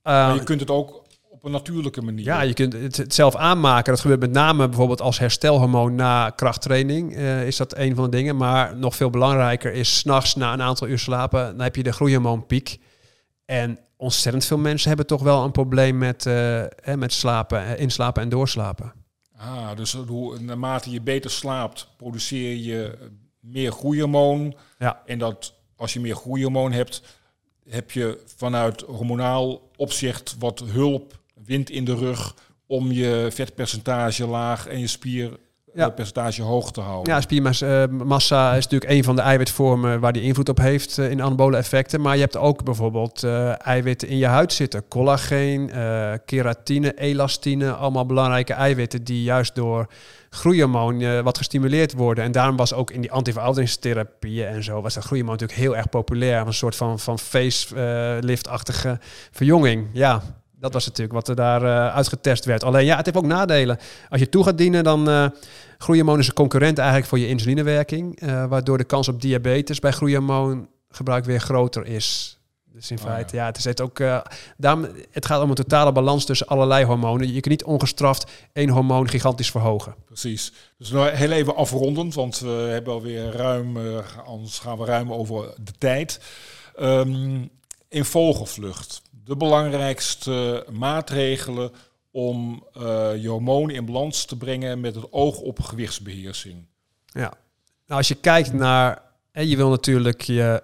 Ehm, 0.01 0.33
je 0.33 0.43
kunt 0.43 0.59
het 0.59 0.69
ook 0.69 1.04
een 1.45 1.51
natuurlijke 1.51 2.01
manier. 2.01 2.25
ja, 2.25 2.41
je 2.41 2.53
kunt 2.53 2.73
het, 2.73 2.97
het 2.97 3.13
zelf 3.13 3.35
aanmaken. 3.35 3.91
Dat 3.91 4.01
gebeurt 4.01 4.19
met 4.19 4.31
name 4.31 4.67
bijvoorbeeld 4.67 5.01
als 5.01 5.19
herstelhormoon 5.19 5.95
na 5.95 6.29
krachttraining. 6.29 7.15
eh, 7.15 7.47
is 7.47 7.57
dat 7.57 7.77
een 7.77 7.95
van 7.95 8.03
de 8.03 8.09
dingen. 8.09 8.37
Maar 8.37 8.77
nog 8.77 8.95
veel 8.95 9.09
belangrijker 9.09 9.73
is 9.73 9.97
s'nachts 9.97 10.35
na 10.35 10.53
een 10.53 10.61
aantal 10.61 10.87
uur 10.87 10.99
slapen. 10.99 11.45
Dan 11.45 11.61
heb 11.61 11.75
je 11.75 11.83
de 11.83 11.93
groeihormoonpiek. 11.93 12.79
En 13.45 13.79
ontzettend 13.97 14.45
veel 14.45 14.57
mensen 14.57 14.87
hebben 14.87 15.07
toch 15.07 15.21
wel 15.21 15.43
een 15.43 15.51
probleem 15.51 15.97
met, 15.97 16.23
hè, 16.23 16.97
met 16.97 17.13
slapen, 17.13 17.77
inslapen 17.77 18.21
en 18.21 18.29
doorslapen. 18.29 18.93
Ah, 19.37 19.75
dus 19.75 19.93
hoe, 19.93 20.39
naarmate 20.39 20.89
je 20.89 21.01
beter 21.01 21.31
slaapt, 21.31 21.87
produceer 21.97 22.55
je 22.55 22.97
meer 23.39 23.71
groeihormoon. 23.71 24.55
Ja. 24.79 25.01
En 25.05 25.19
dat 25.19 25.53
als 25.75 25.93
je 25.93 25.99
meer 25.99 26.15
groeihormoon 26.15 26.71
hebt, 26.71 27.01
heb 27.69 27.91
je 27.91 28.21
vanuit 28.37 28.81
hormonaal 28.81 29.69
opzicht 29.75 30.35
wat 30.39 30.59
hulp, 30.59 31.19
wind 31.45 31.69
in 31.69 31.85
de 31.85 31.95
rug, 31.95 32.35
om 32.67 32.91
je 32.91 33.27
vetpercentage 33.31 34.27
laag 34.27 34.67
en 34.67 34.79
je 34.79 34.87
Ja. 35.75 35.81
spierpercentage 35.81 36.41
hoog 36.41 36.71
te 36.71 36.81
houden. 36.81 37.13
Ja, 37.13 37.21
spiermassa 37.21 38.55
is 38.55 38.63
natuurlijk 38.63 38.91
een 38.91 39.03
van 39.03 39.15
de 39.15 39.21
eiwitvormen 39.21 39.99
waar 39.99 40.13
die 40.13 40.21
invloed 40.21 40.49
op 40.49 40.57
heeft 40.57 40.97
eh, 40.97 41.09
in 41.09 41.21
anabole 41.21 41.57
effecten. 41.57 42.01
Maar 42.01 42.15
je 42.15 42.21
hebt 42.21 42.37
ook 42.37 42.63
bijvoorbeeld 42.63 43.23
eh, 43.23 43.65
eiwitten 43.67 44.07
in 44.07 44.17
je 44.17 44.25
huid 44.25 44.53
zitten. 44.53 44.87
Collageen, 44.87 45.71
eh, 45.71 46.13
keratine, 46.25 46.93
elastine. 46.97 47.71
Allemaal 47.73 48.05
belangrijke 48.05 48.53
eiwitten 48.53 49.03
die 49.03 49.23
juist 49.23 49.55
door 49.55 49.87
groeihormoon 50.29 51.01
eh, 51.01 51.19
wat 51.19 51.37
gestimuleerd 51.37 51.93
worden. 51.93 52.23
En 52.23 52.31
daarom 52.31 52.55
was 52.55 52.73
ook 52.73 52.91
in 52.91 53.01
die 53.01 53.11
antiverouderingstherapieën 53.11 54.47
en 54.47 54.63
zo... 54.63 54.81
was 54.81 54.93
dat 54.93 55.03
groeihormoon 55.03 55.37
natuurlijk 55.39 55.67
heel 55.67 55.77
erg 55.77 55.89
populair. 55.89 56.47
Een 56.47 56.53
soort 56.53 56.75
van, 56.75 56.99
van 56.99 57.19
facelift-achtige 57.19 58.99
verjonging. 59.31 59.87
Ja, 59.93 60.21
dat 60.65 60.73
was 60.73 60.85
natuurlijk 60.85 61.13
wat 61.13 61.27
er 61.27 61.35
daar 61.35 61.63
eh, 61.63 61.95
uitgetest 61.95 62.45
werd. 62.45 62.63
Alleen 62.63 62.85
ja, 62.85 62.95
het 62.95 63.05
heeft 63.05 63.17
ook 63.17 63.25
nadelen. 63.25 63.77
Als 64.09 64.19
je 64.19 64.29
toe 64.29 64.43
gaat 64.43 64.57
dienen, 64.57 64.83
dan... 64.83 65.09
eh 65.09 65.25
groeihormoon 65.77 66.19
is 66.19 66.27
een 66.27 66.33
concurrent 66.33 66.77
eigenlijk 66.77 67.07
voor 67.07 67.19
je 67.19 67.27
insulinewerking, 67.27 68.19
eh, 68.19 68.45
waardoor 68.45 68.77
de 68.77 68.83
kans 68.83 69.07
op 69.07 69.21
diabetes 69.21 69.79
bij 69.79 69.91
groeihormoongebruik 69.91 71.25
weer 71.25 71.39
groter 71.39 71.85
is. 71.85 72.39
Dus 72.73 72.91
in 72.91 72.97
Ah, 72.97 73.03
feite, 73.03 73.35
ja. 73.35 73.41
ja. 73.41 73.47
het 73.47 73.57
is 73.57 73.63
het 73.63 73.81
ook. 73.81 73.97
daarom, 74.57 74.87
het 75.11 75.25
gaat 75.25 75.41
om 75.41 75.49
een 75.49 75.55
totale 75.55 75.91
balans 75.91 76.25
tussen 76.25 76.47
allerlei 76.47 76.85
hormonen. 76.85 77.27
Je 77.27 77.39
kunt 77.39 77.47
niet 77.47 77.63
ongestraft 77.63 78.31
één 78.53 78.69
hormoon 78.69 79.09
gigantisch 79.09 79.51
verhogen. 79.51 79.95
Precies. 80.05 80.53
Dus 80.77 80.89
nou 80.89 81.09
heel 81.09 81.31
even 81.31 81.55
afrondend, 81.55 82.13
want 82.13 82.39
we 82.39 82.67
hebben 82.71 82.93
alweer 82.93 83.31
ruim, 83.31 83.77
anders 84.25 84.59
gaan 84.59 84.77
we 84.77 84.85
ruim 84.85 85.13
over 85.13 85.53
de 85.63 85.73
tijd. 85.77 86.19
Ehm, 86.75 87.41
in 87.89 88.05
vogelvlucht, 88.05 89.01
de 89.25 89.37
belangrijkste 89.37 90.65
maatregelen 90.71 91.71
om 92.11 92.63
eh, 92.73 92.81
je 93.21 93.27
hormonen 93.27 93.75
in 93.75 93.85
balans 93.85 94.25
te 94.25 94.37
brengen 94.37 94.79
met 94.79 94.95
het 94.95 95.13
oog 95.13 95.39
op 95.39 95.61
gewichtsbeheersing. 95.61 96.65
Ja. 97.05 97.33
Nou, 97.87 97.99
als 97.99 98.07
je 98.07 98.15
kijkt 98.15 98.53
naar, 98.53 99.01
hè, 99.31 99.41
je 99.41 99.55
wil 99.55 99.69
natuurlijk 99.69 100.21
je 100.21 100.61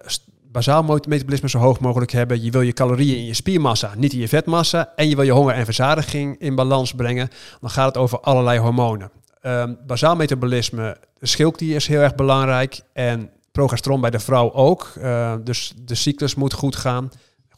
bazaal 0.51 0.83
metabolisme 0.83 1.49
zo 1.49 1.57
hoog 1.57 1.79
mogelijk 1.79 2.11
hebben. 2.11 2.43
Je 2.43 2.51
wil 2.51 2.61
je 2.61 2.73
calorieën 2.73 3.17
in 3.17 3.25
je 3.25 3.33
spiermassa, 3.33 3.93
niet 3.95 4.13
in 4.13 4.19
je 4.19 4.27
vetmassa. 4.27 4.93
En 4.95 5.09
je 5.09 5.15
wil 5.15 5.25
je 5.25 5.31
honger 5.31 5.53
en 5.53 5.65
verzadiging 5.65 6.39
in 6.39 6.55
balans 6.55 6.93
brengen. 6.93 7.29
Dan 7.61 7.69
gaat 7.69 7.87
het 7.87 7.97
over 7.97 8.19
allerlei 8.19 8.59
hormonen. 8.59 9.11
Ehm 9.41 9.73
bazaal 9.87 10.15
metabolisme, 10.15 10.97
de 11.19 11.27
schildklier 11.27 11.75
is 11.75 11.87
heel 11.87 12.01
erg 12.01 12.15
belangrijk. 12.15 12.81
En 12.93 13.29
progesteron 13.51 14.01
bij 14.01 14.09
de 14.09 14.19
vrouw 14.19 14.53
ook. 14.53 14.91
Eh, 14.99 15.35
dus 15.43 15.73
de 15.75 15.95
cyclus 15.95 16.35
moet 16.35 16.53
goed 16.53 16.75
gaan. 16.75 17.09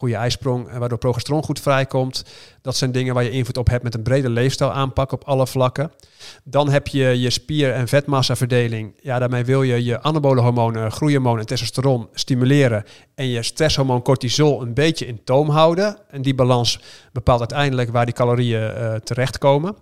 Goede 0.03 0.17
ijsprong, 0.17 0.77
waardoor 0.77 0.97
progesteron 0.97 1.43
goed 1.43 1.59
vrijkomt. 1.59 2.25
Dat 2.61 2.75
zijn 2.75 2.91
dingen 2.91 3.13
waar 3.13 3.23
je 3.23 3.29
invloed 3.29 3.57
op 3.57 3.69
hebt 3.69 3.83
met 3.83 3.93
een 3.93 4.03
brede 4.03 4.29
leefstijl 4.29 4.71
aanpak 4.71 5.11
op 5.11 5.23
alle 5.23 5.47
vlakken. 5.47 5.91
Dan 6.43 6.69
heb 6.69 6.87
je 6.87 7.19
je 7.19 7.29
spier- 7.29 7.73
en 7.73 7.87
vetmassaverdeling. 7.87 8.93
Ja, 9.01 9.19
daarmee 9.19 9.45
wil 9.45 9.63
je 9.63 9.83
je 9.83 10.01
anabole 10.01 10.41
hormonen, 10.41 10.91
groeihormoon 10.91 11.39
en 11.39 11.45
testosteron 11.45 12.07
stimuleren. 12.13 12.83
En 13.15 13.27
je 13.27 13.43
stresshormoon 13.43 14.01
cortisol 14.01 14.61
een 14.61 14.73
beetje 14.73 15.05
in 15.05 15.23
toom 15.23 15.49
houden. 15.49 15.97
En 16.09 16.21
die 16.21 16.35
balans 16.35 16.79
bepaalt 17.11 17.39
uiteindelijk 17.39 17.91
waar 17.91 18.05
die 18.05 18.13
calorieën 18.13 18.73
eh, 18.73 18.95
terechtkomen. 18.95 19.75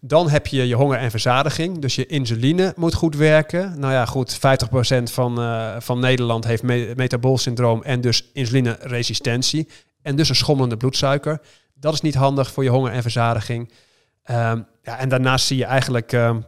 Dan 0.00 0.28
heb 0.28 0.46
je 0.46 0.68
je 0.68 0.74
honger 0.74 0.98
en 0.98 1.10
verzadiging. 1.10 1.78
Dus 1.78 1.94
je 1.94 2.06
insuline 2.06 2.72
moet 2.76 2.94
goed 2.94 3.16
werken. 3.16 3.78
Nou 3.78 3.92
ja, 3.92 4.06
goed, 4.06 4.38
50% 4.38 5.10
van, 5.12 5.40
eh, 5.40 5.76
van 5.78 6.00
Nederland 6.00 6.44
heeft 6.44 6.62
me 6.62 6.92
metabool 6.96 7.38
syndroom 7.38 7.82
en 7.82 8.00
dus 8.00 8.30
insulineresistentie. 8.32 9.68
En 10.02 10.16
dus 10.16 10.28
een 10.28 10.34
schommelende 10.34 10.76
bloedsuiker. 10.76 11.40
Dat 11.74 11.92
is 11.92 12.00
niet 12.00 12.14
handig 12.14 12.52
voor 12.52 12.64
je 12.64 12.70
honger 12.70 12.92
en 12.92 13.02
verzadiging. 13.02 13.72
Ehm, 14.22 14.60
ja, 14.82 14.98
en 14.98 15.08
daarnaast 15.08 15.46
zie 15.46 15.56
je 15.56 15.64
eigenlijk 15.64 16.12
ehm, 16.12 16.40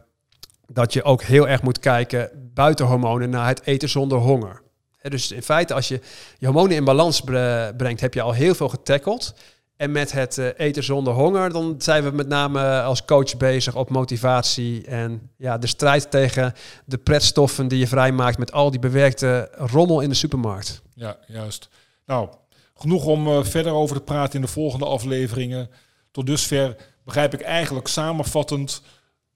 dat 0.67 0.93
je 0.93 1.03
ook 1.03 1.21
heel 1.23 1.47
erg 1.47 1.61
moet 1.61 1.79
kijken 1.79 2.51
buiten 2.53 2.85
hormonen 2.85 3.29
naar 3.29 3.47
het 3.47 3.61
eten 3.63 3.89
zonder 3.89 4.17
honger. 4.17 4.61
Dus 5.01 5.31
in 5.31 5.43
feite, 5.43 5.73
als 5.73 5.87
je 5.87 5.99
je 6.37 6.45
hormonen 6.45 6.75
in 6.75 6.83
balans 6.83 7.21
bre- 7.21 7.73
brengt, 7.77 8.01
heb 8.01 8.13
je 8.13 8.21
al 8.21 8.31
heel 8.31 8.55
veel 8.55 8.69
getackeld. 8.69 9.33
En 9.79 9.91
met 9.91 10.11
het 10.11 10.37
eh, 10.37 10.47
eten 10.57 10.83
zonder 10.83 11.13
honger, 11.13 11.51
dan 11.51 11.75
zijn 11.77 12.03
we 12.03 12.11
met 12.11 12.27
name 12.27 12.81
als 12.81 13.05
coach 13.05 13.37
bezig 13.37 13.75
op 13.75 13.89
motivatie 13.89 14.85
en 14.85 15.29
ja, 15.37 15.57
de 15.57 15.67
strijd 15.67 16.11
tegen 16.11 16.53
de 16.85 16.97
pretstoffen 16.97 17.67
die 17.67 17.79
je 17.79 17.87
vrijmaakt 17.87 18.37
met 18.37 18.51
al 18.51 18.71
die 18.71 18.79
bewerkte 18.79 19.51
rommel 19.55 20.01
in 20.01 20.09
de 20.09 20.15
supermarkt. 20.15 20.81
Ja, 20.93 21.17
juist. 21.27 21.69
Nou, 22.05 22.29
genoeg 22.73 23.05
om 23.05 23.27
eh, 23.27 23.43
verder 23.43 23.71
over 23.71 23.95
te 23.95 24.01
praten 24.01 24.35
in 24.35 24.41
de 24.41 24.51
volgende 24.51 24.85
afleveringen. 24.85 25.69
Tot 26.11 26.25
dusver 26.25 26.75
begrijp 27.05 27.33
ik 27.33 27.41
eigenlijk 27.41 27.87
samenvattend. 27.87 28.81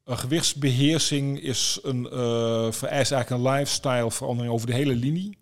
Een 0.04 0.18
gewichtsbeheersing 0.18 1.42
is 1.42 1.80
een, 1.84 2.10
eh 2.10 2.72
vereist 2.72 3.12
eigenlijk 3.12 3.30
een 3.30 3.52
lifestyle 3.52 4.12
verandering 4.12 4.54
over 4.54 4.68
de 4.68 4.74
hele 4.74 4.96
linie. 4.96 5.38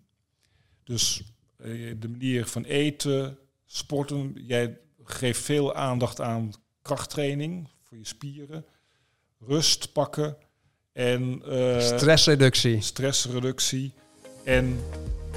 Dus 0.84 1.22
eh, 1.56 1.94
de 1.98 2.08
manier 2.08 2.46
van 2.46 2.64
eten, 2.64 3.38
sporten. 3.66 4.32
Jij 4.46 4.80
geeft 5.04 5.40
veel 5.40 5.74
aandacht 5.74 6.20
aan 6.20 6.50
krachttraining 6.82 7.68
voor 7.88 7.98
je 7.98 8.06
spieren. 8.06 8.64
Rust 9.46 9.92
pakken. 9.92 10.36
En 10.92 11.42
eh, 11.50 11.80
Stressreductie. 11.80 12.80
stressreductie. 12.82 13.92
En 14.44 14.78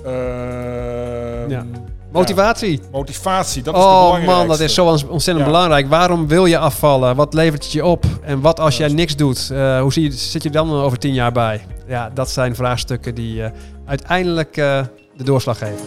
ehm, 0.04 1.50
Ja. 1.50 1.66
Motivatie. 2.12 2.82
ja, 2.82 2.88
motivatie, 2.92 3.64
dat 3.64 3.76
is 3.76 3.82
Oh 3.82 4.26
man, 4.26 4.48
dat 4.48 4.60
is 4.60 4.74
zo 4.74 4.86
ontzettend 4.88 5.38
Ja. 5.38 5.46
belangrijk. 5.46 5.88
Waarom 5.88 6.28
wil 6.28 6.46
je 6.46 6.58
afvallen? 6.58 7.16
Wat 7.16 7.34
levert 7.34 7.64
het 7.64 7.72
je 7.72 7.86
op? 7.86 8.06
En 8.22 8.42
wat 8.42 8.60
als 8.60 8.78
jij 8.78 8.88
niks 8.88 9.16
doet? 9.16 9.50
Eh, 9.52 9.82
hoe 9.82 9.94
zie 9.94 10.04
je, 10.04 10.12
zit 10.12 10.44
je 10.44 10.50
dan 10.50 10.72
over 10.72 10.98
tien 11.00 11.14
jaar 11.14 11.32
bij? 11.32 11.66
Ja, 11.88 12.10
dat 12.10 12.30
zijn 12.30 12.56
vraagstukken 12.56 13.16
die 13.16 13.44
eh, 13.44 13.52
uiteindelijk 13.86 14.54
de 14.54 15.24
doorslag 15.24 15.58
geven. 15.58 15.86